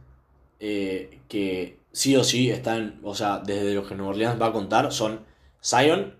eh, 0.60 1.18
que 1.28 1.78
sí 1.92 2.16
o 2.16 2.24
sí 2.24 2.50
están, 2.50 3.00
o 3.02 3.14
sea, 3.14 3.38
desde 3.40 3.74
los 3.74 3.88
que 3.88 3.94
Nueva 3.94 4.10
Orleans 4.12 4.40
va 4.40 4.46
a 4.46 4.52
contar 4.52 4.92
son 4.92 5.20
Zion 5.62 6.14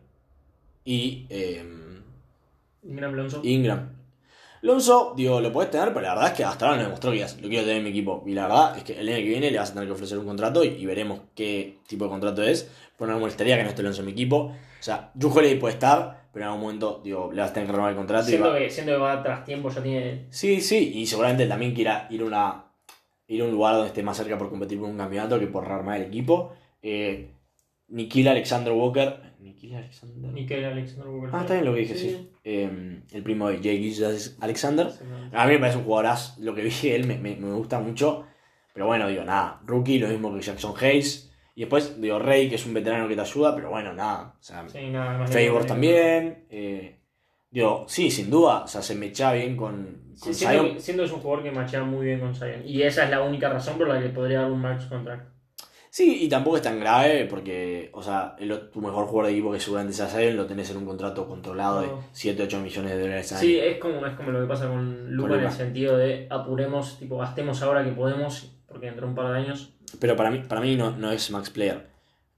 y 0.85 1.27
eh, 1.31 1.65
Ingram 2.83 3.15
Lonzo. 3.15 3.41
Ingram. 3.45 3.91
Lonzo, 4.65 5.13
digo, 5.17 5.41
lo 5.41 5.53
puedes 5.53 5.71
tener, 5.71 5.89
pero 5.89 6.01
la 6.01 6.15
verdad 6.15 6.31
es 6.31 6.37
que 6.39 6.45
hasta 6.45 6.65
ahora 6.65 6.79
no 6.79 6.85
demostró 6.85 7.13
que 7.13 7.21
lo 7.21 7.49
quiero 7.49 7.65
tener 7.65 7.77
en 7.79 7.85
mi 7.85 7.91
equipo. 7.91 8.23
Y 8.27 8.33
la 8.33 8.43
verdad 8.49 8.79
es 8.79 8.85
que 8.85 8.99
el 8.99 9.07
año 9.09 9.19
que 9.19 9.23
viene 9.29 9.51
le 9.51 9.59
vas 9.59 9.71
a 9.71 9.75
tener 9.75 9.87
que 9.89 9.93
ofrecer 9.93 10.19
un 10.19 10.25
contrato 10.25 10.65
y, 10.65 10.69
y 10.69 10.87
veremos 10.87 11.21
qué 11.35 11.79
tipo 11.87 12.05
de 12.05 12.11
contrato 12.11 12.43
es. 12.43 12.71
Pero 12.97 13.09
no 13.09 13.15
me 13.17 13.21
molestaría 13.21 13.57
que 13.59 13.63
no 13.65 13.69
esté 13.69 13.83
Lonzo 13.83 14.01
en 14.01 14.07
mi 14.07 14.13
equipo. 14.13 14.37
O 14.47 14.53
sea, 14.81 15.11
Drew 15.15 15.31
Holiday 15.31 15.59
puede 15.59 15.75
estar, 15.75 16.29
pero 16.33 16.45
en 16.45 16.49
algún 16.49 16.63
momento, 16.63 17.01
digo, 17.05 17.31
le 17.33 17.43
vas 17.43 17.51
a 17.51 17.53
tener 17.55 17.67
que 17.67 17.73
renovar 17.73 17.91
el 17.93 17.97
contrato. 17.99 18.27
y 18.27 18.31
Siento 18.31 18.49
va- 18.51 18.59
que, 18.59 18.71
siento 18.71 18.93
que 18.93 18.99
va 18.99 19.23
tras 19.23 19.45
tiempo, 19.45 19.69
ya 19.69 19.83
tiene. 19.83 20.27
Sí, 20.31 20.61
sí, 20.63 20.93
y 20.95 21.07
seguramente 21.07 21.47
también 21.47 21.75
quiera 21.75 22.07
ir 22.11 22.23
a, 22.23 22.25
una, 22.25 22.65
ir 23.29 23.43
a 23.43 23.45
un 23.45 23.51
lugar 23.51 23.75
donde 23.75 23.89
esté 23.89 24.03
más 24.03 24.17
cerca 24.17 24.39
por 24.39 24.49
competir 24.49 24.79
por 24.81 24.89
un 24.89 24.97
campeonato 24.97 25.39
que 25.39 25.47
por 25.47 25.71
armar 25.71 26.01
el 26.01 26.07
equipo. 26.09 26.55
Eh, 26.83 27.31
Nikhil 27.89 28.29
Alexander 28.29 28.73
Walker. 28.73 29.34
¿Nikhil 29.45 29.75
Alexander? 29.75 30.31
Ah, 31.33 31.41
está 31.43 31.55
bien 31.55 31.65
lo 31.67 31.75
que 31.75 31.81
dije, 31.81 31.95
sí. 31.97 32.31
Eh, 32.45 33.03
el 33.13 33.23
primo 33.23 33.49
de 33.49 33.59
Gilgeous 33.59 34.37
Alexander. 34.41 34.89
A 35.33 35.47
mí 35.47 35.53
me 35.53 35.59
parece 35.59 35.79
un 35.79 35.85
jugadorazo. 35.85 36.41
Lo 36.43 36.55
que 36.55 36.63
vi 36.63 36.71
de 36.71 36.97
él 36.97 37.07
me, 37.07 37.19
me- 37.19 37.37
me 37.37 37.53
gusta 37.53 37.79
mucho. 37.81 38.27
Pero 38.73 38.87
bueno, 38.87 39.07
digo, 39.09 39.23
nada. 39.25 39.61
Rookie, 39.65 39.99
lo 39.99 40.09
mismo 40.09 40.35
que 40.35 40.41
Jackson 40.41 40.75
Hayes. 40.81 41.31
Y 41.55 41.61
después, 41.61 42.01
digo, 42.01 42.19
Rey, 42.19 42.49
que 42.49 42.57
es 42.57 42.67
un 42.67 42.75
veterano 42.75 43.07
que 43.07 43.15
te 43.15 43.21
ayuda, 43.21 43.55
pero 43.55 43.71
bueno, 43.71 43.93
nada. 43.93 44.35
O 44.41 44.43
sea, 44.43 44.69
Sí, 44.69 44.89
nada 44.91 45.19
más. 45.19 45.31
Favor 45.31 45.65
también. 45.67 46.47
eh, 46.51 46.99
digo, 47.51 47.85
sí, 47.89 48.11
sin 48.11 48.31
duda. 48.31 48.65
O 48.65 48.67
sea, 48.67 48.83
se 48.83 48.95
me 48.97 49.07
echa 49.07 49.33
bien 49.33 49.57
con, 49.57 50.03
Sí, 50.15 50.33
siento 50.81 51.03
que 51.03 51.07
es 51.07 51.13
un 51.13 51.21
jugador 51.21 51.43
que 51.45 51.51
machea 51.51 51.83
muy 51.85 52.07
bien 52.07 52.21
con 52.21 52.35
Zion. 52.35 52.63
Y 52.67 52.83
esa 52.83 53.05
es 53.05 53.11
la 53.11 53.21
única 53.23 53.49
razón 53.49 53.77
por 53.79 53.89
la 53.89 54.01
que 54.01 54.09
podría 54.09 54.41
dar 54.43 54.51
un 54.51 54.61
max 54.61 54.85
contract. 54.87 55.29
Sí, 55.95 56.25
y 56.25 56.29
tampoco 56.29 56.57
es 56.57 56.63
tan 56.65 56.81
grave 56.81 57.25
porque, 57.31 57.89
o 57.93 58.03
sea, 58.03 58.35
el- 58.41 58.69
tu 58.73 58.81
mejor 58.81 59.07
jugador 59.07 59.27
de 59.27 59.33
equipo 59.39 59.53
que 59.53 59.61
seguramente 59.61 59.95
sea 59.97 60.09
Zion 60.09 60.37
lo 60.37 60.45
tenés 60.45 60.69
en 60.73 60.79
un 60.79 60.87
contrato 60.87 61.29
controlado 61.29 61.83
de 61.83 61.87
No. 61.87 62.05
7, 62.11 62.43
8 62.43 62.59
millones 62.59 62.91
de 62.97 63.01
dólares 63.01 63.33
al 63.33 63.39
Sí, 63.39 63.61
año. 63.61 63.71
es 63.71 63.79
como, 63.79 64.05
es 64.05 64.15
como 64.17 64.33
lo 64.33 64.41
que 64.41 64.47
pasa 64.49 64.67
con 64.67 65.15
Luca 65.15 65.35
en 65.35 65.45
el 65.45 65.53
sentido 65.53 65.97
de 65.97 66.27
apuremos, 66.29 66.99
tipo, 66.99 67.17
gastemos 67.19 67.63
ahora 67.63 67.85
que 67.85 67.93
podemos, 67.93 68.57
porque 68.67 68.87
dentro 68.87 69.07
de 69.07 69.11
un 69.11 69.15
par 69.15 69.31
de 69.31 69.39
años. 69.39 69.73
Pero 70.01 70.17
para 70.17 70.33
mí, 70.33 70.39
para 70.49 70.61
mí 70.61 70.75
no, 70.75 70.91
no 70.97 71.13
es 71.13 71.31
max 71.31 71.51
player. 71.51 71.87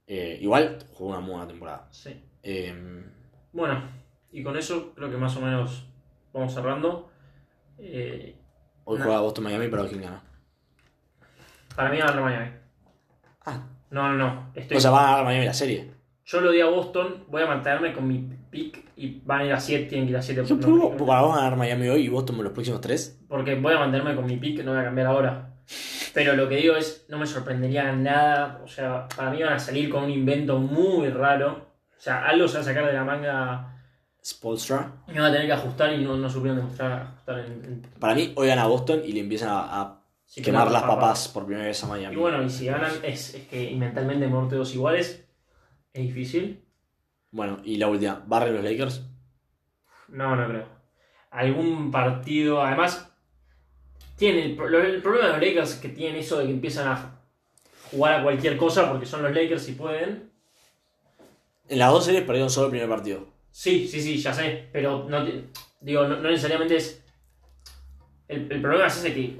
Eh, 0.05 0.37
igual 0.39 0.77
jugó 0.93 1.09
una 1.13 1.19
muy 1.21 1.31
buena 1.31 1.47
temporada. 1.47 1.87
Sí. 1.89 2.11
Eh, 2.43 3.03
Bueno, 3.53 3.81
y 4.31 4.43
con 4.43 4.55
eso 4.55 4.93
creo 4.93 5.09
que 5.09 5.17
más 5.17 5.35
o 5.35 5.41
menos 5.41 5.87
vamos 6.31 6.53
cerrando. 6.53 7.09
Eh, 7.79 8.35
hoy 8.83 8.99
juega 9.01 9.19
Boston 9.21 9.45
Miami, 9.45 9.67
pero 9.67 9.87
¿quién 9.87 10.03
gana? 10.03 10.21
para 11.75 11.89
mí 11.89 11.97
va 11.97 12.05
a 12.09 12.21
Miami. 12.21 12.51
Ah, 13.47 13.63
No, 13.89 14.09
no, 14.09 14.15
no. 14.17 14.51
Estoy, 14.53 14.77
o 14.77 14.79
sea, 14.79 14.91
va 14.91 14.99
a 14.99 15.09
ganar 15.11 15.25
Miami 15.25 15.45
la 15.45 15.53
serie. 15.53 15.89
yo 16.25 16.41
lo 16.41 16.51
di 16.51 16.61
a 16.61 16.65
Boston, 16.67 17.23
voy 17.29 17.41
a 17.41 17.47
mantenerme 17.47 17.93
con 17.93 18.07
mi 18.07 18.27
pick 18.51 18.83
y 18.97 19.21
van 19.25 19.41
a 19.41 19.45
ir 19.45 19.53
a 19.53 19.59
7, 19.59 19.85
tienen 19.85 20.05
que 20.07 20.11
ir 20.11 20.17
a 20.17 20.21
7. 20.21 20.43
Yo 20.45 20.59
para 20.59 21.21
vos 21.21 21.33
a 21.37 21.41
ganar 21.41 21.57
Miami 21.57 21.87
hoy 21.87 22.01
y 22.05 22.09
Boston 22.09 22.43
los 22.43 22.51
próximos 22.53 22.81
tres. 22.81 23.19
Porque 23.27 23.55
voy 23.55 23.73
a 23.73 23.79
mantenerme 23.79 24.15
con 24.15 24.25
mi 24.25 24.37
pick, 24.37 24.63
no 24.63 24.71
voy 24.71 24.81
a 24.81 24.83
cambiar 24.83 25.07
ahora. 25.07 25.53
Pero 26.13 26.35
lo 26.35 26.47
que 26.49 26.55
digo 26.57 26.75
es, 26.75 27.05
no 27.09 27.17
me 27.17 27.25
sorprendería 27.27 27.91
nada. 27.93 28.59
O 28.63 28.67
sea, 28.67 29.07
para 29.15 29.29
mí 29.31 29.41
van 29.43 29.53
a 29.53 29.59
salir 29.59 29.89
con 29.89 30.03
un 30.05 30.09
invento 30.09 30.57
muy 30.59 31.09
raro. 31.09 31.67
O 31.97 31.99
sea, 32.01 32.25
algo 32.25 32.47
se 32.47 32.55
va 32.55 32.61
a 32.61 32.63
sacar 32.65 32.85
de 32.87 32.93
la 32.93 33.03
manga 33.03 33.73
Spolstra. 34.23 34.91
y 35.07 35.13
me 35.13 35.21
va 35.21 35.27
a 35.27 35.31
tener 35.31 35.47
que 35.47 35.53
ajustar 35.53 35.93
y 35.93 36.03
no, 36.03 36.17
no 36.17 36.29
supieron 36.29 36.57
demostrar 36.57 36.91
ajustar 36.91 37.39
en, 37.39 37.45
en- 37.65 37.81
Para 37.99 38.15
mí, 38.15 38.33
hoy 38.35 38.47
gana 38.47 38.65
Boston 38.67 39.01
y 39.05 39.13
le 39.13 39.21
empiezan 39.21 39.49
a, 39.49 39.81
a 39.81 39.96
quemar 40.35 40.71
las 40.71 40.83
papas 40.83 41.27
por 41.29 41.45
primera 41.45 41.67
vez 41.67 41.83
a 41.83 41.87
Miami. 41.87 42.15
Y 42.15 42.19
bueno, 42.19 42.43
y 42.43 42.49
si 42.49 42.65
ganan, 42.65 42.93
es, 43.03 43.33
es 43.33 43.47
que 43.47 43.75
mentalmente 43.75 44.27
muerte 44.27 44.55
dos 44.55 44.73
iguales 44.73 45.25
es 45.93 46.03
difícil. 46.03 46.63
Bueno, 47.31 47.59
y 47.63 47.77
la 47.77 47.87
última, 47.87 48.23
¿barren 48.25 48.55
los 48.55 48.63
Lakers? 48.63 49.03
No, 50.09 50.35
no 50.35 50.47
creo. 50.47 50.65
Algún 51.31 51.91
partido, 51.91 52.61
además, 52.61 53.11
tiene 54.15 54.43
el, 54.45 54.51
el 54.51 55.01
problema 55.01 55.27
de 55.27 55.33
los 55.33 55.41
Lakers 55.41 55.71
es 55.73 55.79
que 55.79 55.89
tienen 55.89 56.15
eso 56.17 56.39
de 56.39 56.45
que 56.45 56.51
empiezan 56.51 56.87
a 56.87 57.19
jugar 57.91 58.19
a 58.19 58.23
cualquier 58.23 58.57
cosa 58.57 58.89
porque 58.89 59.05
son 59.05 59.23
los 59.23 59.33
Lakers 59.33 59.67
y 59.69 59.73
pueden. 59.73 60.31
En 61.67 61.79
las 61.79 61.91
dos 61.91 62.05
series 62.05 62.23
perdieron 62.23 62.49
solo 62.49 62.67
el 62.67 62.71
primer 62.71 62.89
partido. 62.89 63.27
Sí, 63.51 63.87
sí, 63.87 64.01
sí, 64.01 64.17
ya 64.17 64.33
sé, 64.33 64.69
pero 64.71 65.05
no 65.09 65.25
digo, 65.81 66.07
no, 66.07 66.17
no 66.17 66.29
necesariamente 66.29 66.77
es. 66.77 67.03
El, 68.27 68.51
el 68.51 68.61
problema 68.61 68.87
es 68.87 68.97
ese 68.97 69.13
que 69.13 69.39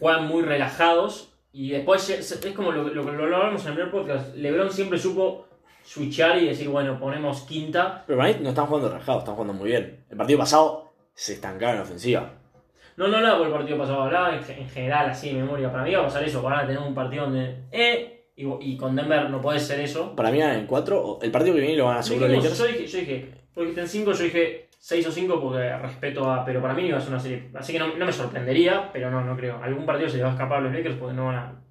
juegan 0.00 0.26
muy 0.26 0.42
relajados 0.42 1.32
y 1.52 1.70
después 1.70 2.08
es, 2.10 2.42
como 2.54 2.72
lo, 2.72 2.82
lo 2.84 3.04
que 3.06 3.12
lo 3.12 3.24
hablamos 3.36 3.62
en 3.62 3.68
el 3.68 3.74
primer 3.74 3.90
podcast. 3.92 4.34
LeBron 4.34 4.70
siempre 4.70 4.98
supo 4.98 5.46
switchar 5.84 6.38
y 6.42 6.46
decir, 6.46 6.68
bueno, 6.68 6.98
ponemos 6.98 7.42
quinta. 7.42 8.04
Pero 8.06 8.18
para 8.18 8.30
mí 8.32 8.38
no 8.40 8.48
están 8.50 8.66
jugando 8.66 8.88
relajados, 8.88 9.22
están 9.22 9.34
jugando 9.34 9.54
muy 9.54 9.68
bien. 9.70 10.04
El 10.10 10.16
partido 10.16 10.38
pasado 10.38 10.92
se 11.14 11.34
estancaron 11.34 11.76
en 11.76 11.82
ofensiva. 11.82 12.32
No, 12.96 13.08
no 13.08 13.16
hablaba 13.16 13.38
por 13.38 13.46
el 13.48 13.52
partido 13.52 13.78
pasado, 13.78 14.02
hablaba 14.02 14.34
en, 14.36 14.42
ge- 14.42 14.60
en 14.60 14.68
general, 14.68 15.10
así 15.10 15.28
de 15.28 15.34
memoria. 15.40 15.70
Para 15.70 15.84
mí 15.84 15.92
va 15.94 16.00
a 16.00 16.04
pasar 16.04 16.22
eso, 16.24 16.42
van 16.42 16.60
a 16.60 16.66
tener 16.66 16.78
un 16.80 16.94
partido 16.94 17.24
donde. 17.24 17.56
Eh, 17.72 18.10
y, 18.36 18.46
y 18.60 18.76
con 18.76 18.94
Denver 18.96 19.28
no 19.30 19.40
puede 19.40 19.58
ser 19.60 19.80
eso. 19.80 20.14
Para 20.16 20.30
mí 20.30 20.40
en 20.40 20.66
4. 20.66 21.18
El 21.22 21.30
partido 21.30 21.54
que 21.54 21.60
viene 21.60 21.76
lo 21.76 21.84
van 21.86 21.94
a 21.98 22.00
Yo 22.00 22.14
asegurar 22.14 22.30
Lakers. 22.30 22.58
yo 22.58 22.66
dije, 22.66 22.86
yo 22.86 22.98
dije 22.98 23.30
Porque 23.54 23.80
en 23.80 23.88
5 23.88 24.12
yo 24.12 24.24
dije 24.24 24.63
6 24.84 25.06
o 25.06 25.10
5 25.10 25.40
porque 25.40 25.78
respeto 25.78 26.30
a. 26.30 26.44
Pero 26.44 26.60
para 26.60 26.74
mí 26.74 26.82
no 26.82 26.88
iba 26.88 26.98
a 26.98 27.00
ser 27.00 27.08
una 27.08 27.18
serie. 27.18 27.48
Así 27.54 27.72
que 27.72 27.78
no, 27.78 27.96
no 27.96 28.04
me 28.04 28.12
sorprendería, 28.12 28.90
pero 28.92 29.10
no, 29.10 29.24
no 29.24 29.34
creo. 29.34 29.58
Algún 29.62 29.86
partido 29.86 30.10
se 30.10 30.18
le 30.18 30.24
va 30.24 30.28
a 30.28 30.32
escapar 30.32 30.58
a 30.58 30.60
los 30.60 30.74
Lakers 30.74 30.96
porque 30.96 31.14
no 31.14 31.24
van 31.24 31.36
a. 31.36 31.62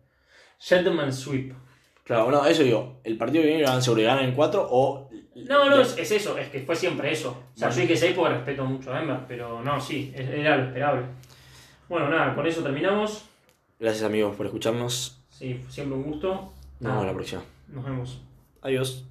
Gentleman 0.57 1.14
sweep. 1.14 1.53
Claro, 2.05 2.32
no, 2.32 2.43
eso 2.43 2.64
digo. 2.64 3.01
El 3.03 3.16
partido 3.16 3.43
que 3.43 3.49
viene 3.49 3.66
van 3.66 3.84
seguro 3.84 4.01
ganar 4.01 4.24
en 4.24 4.34
4 4.34 4.68
o. 4.68 5.11
No, 5.36 5.70
no, 5.70 5.80
es, 5.80 5.95
es 5.95 6.11
eso, 6.11 6.36
es 6.39 6.49
que 6.49 6.61
fue 6.61 6.76
siempre 6.76 7.11
eso. 7.11 7.43
O 7.53 7.55
sea, 7.55 7.70
yo 7.70 7.82
dije 7.82 7.95
6 7.95 8.16
porque 8.16 8.34
respeto 8.34 8.66
mucho 8.66 8.91
a 8.91 8.97
Denver, 8.97 9.20
pero 9.28 9.61
no, 9.61 9.80
sí, 9.80 10.11
era 10.16 10.57
lo 10.57 10.64
esperable. 10.64 11.03
Bueno, 11.88 12.09
nada, 12.09 12.34
con 12.34 12.47
eso 12.47 12.64
terminamos. 12.64 13.26
Gracias 13.80 14.05
amigos 14.05 14.36
por 14.36 14.47
escucharnos. 14.47 15.24
Sí, 15.30 15.64
siempre 15.70 15.95
un 15.95 16.03
gusto. 16.03 16.51
Nos 16.80 16.91
vemos 16.91 17.05
la 17.05 17.14
próxima. 17.14 17.43
Nos 17.68 17.86
vemos. 17.86 18.22
Adiós. 18.64 19.05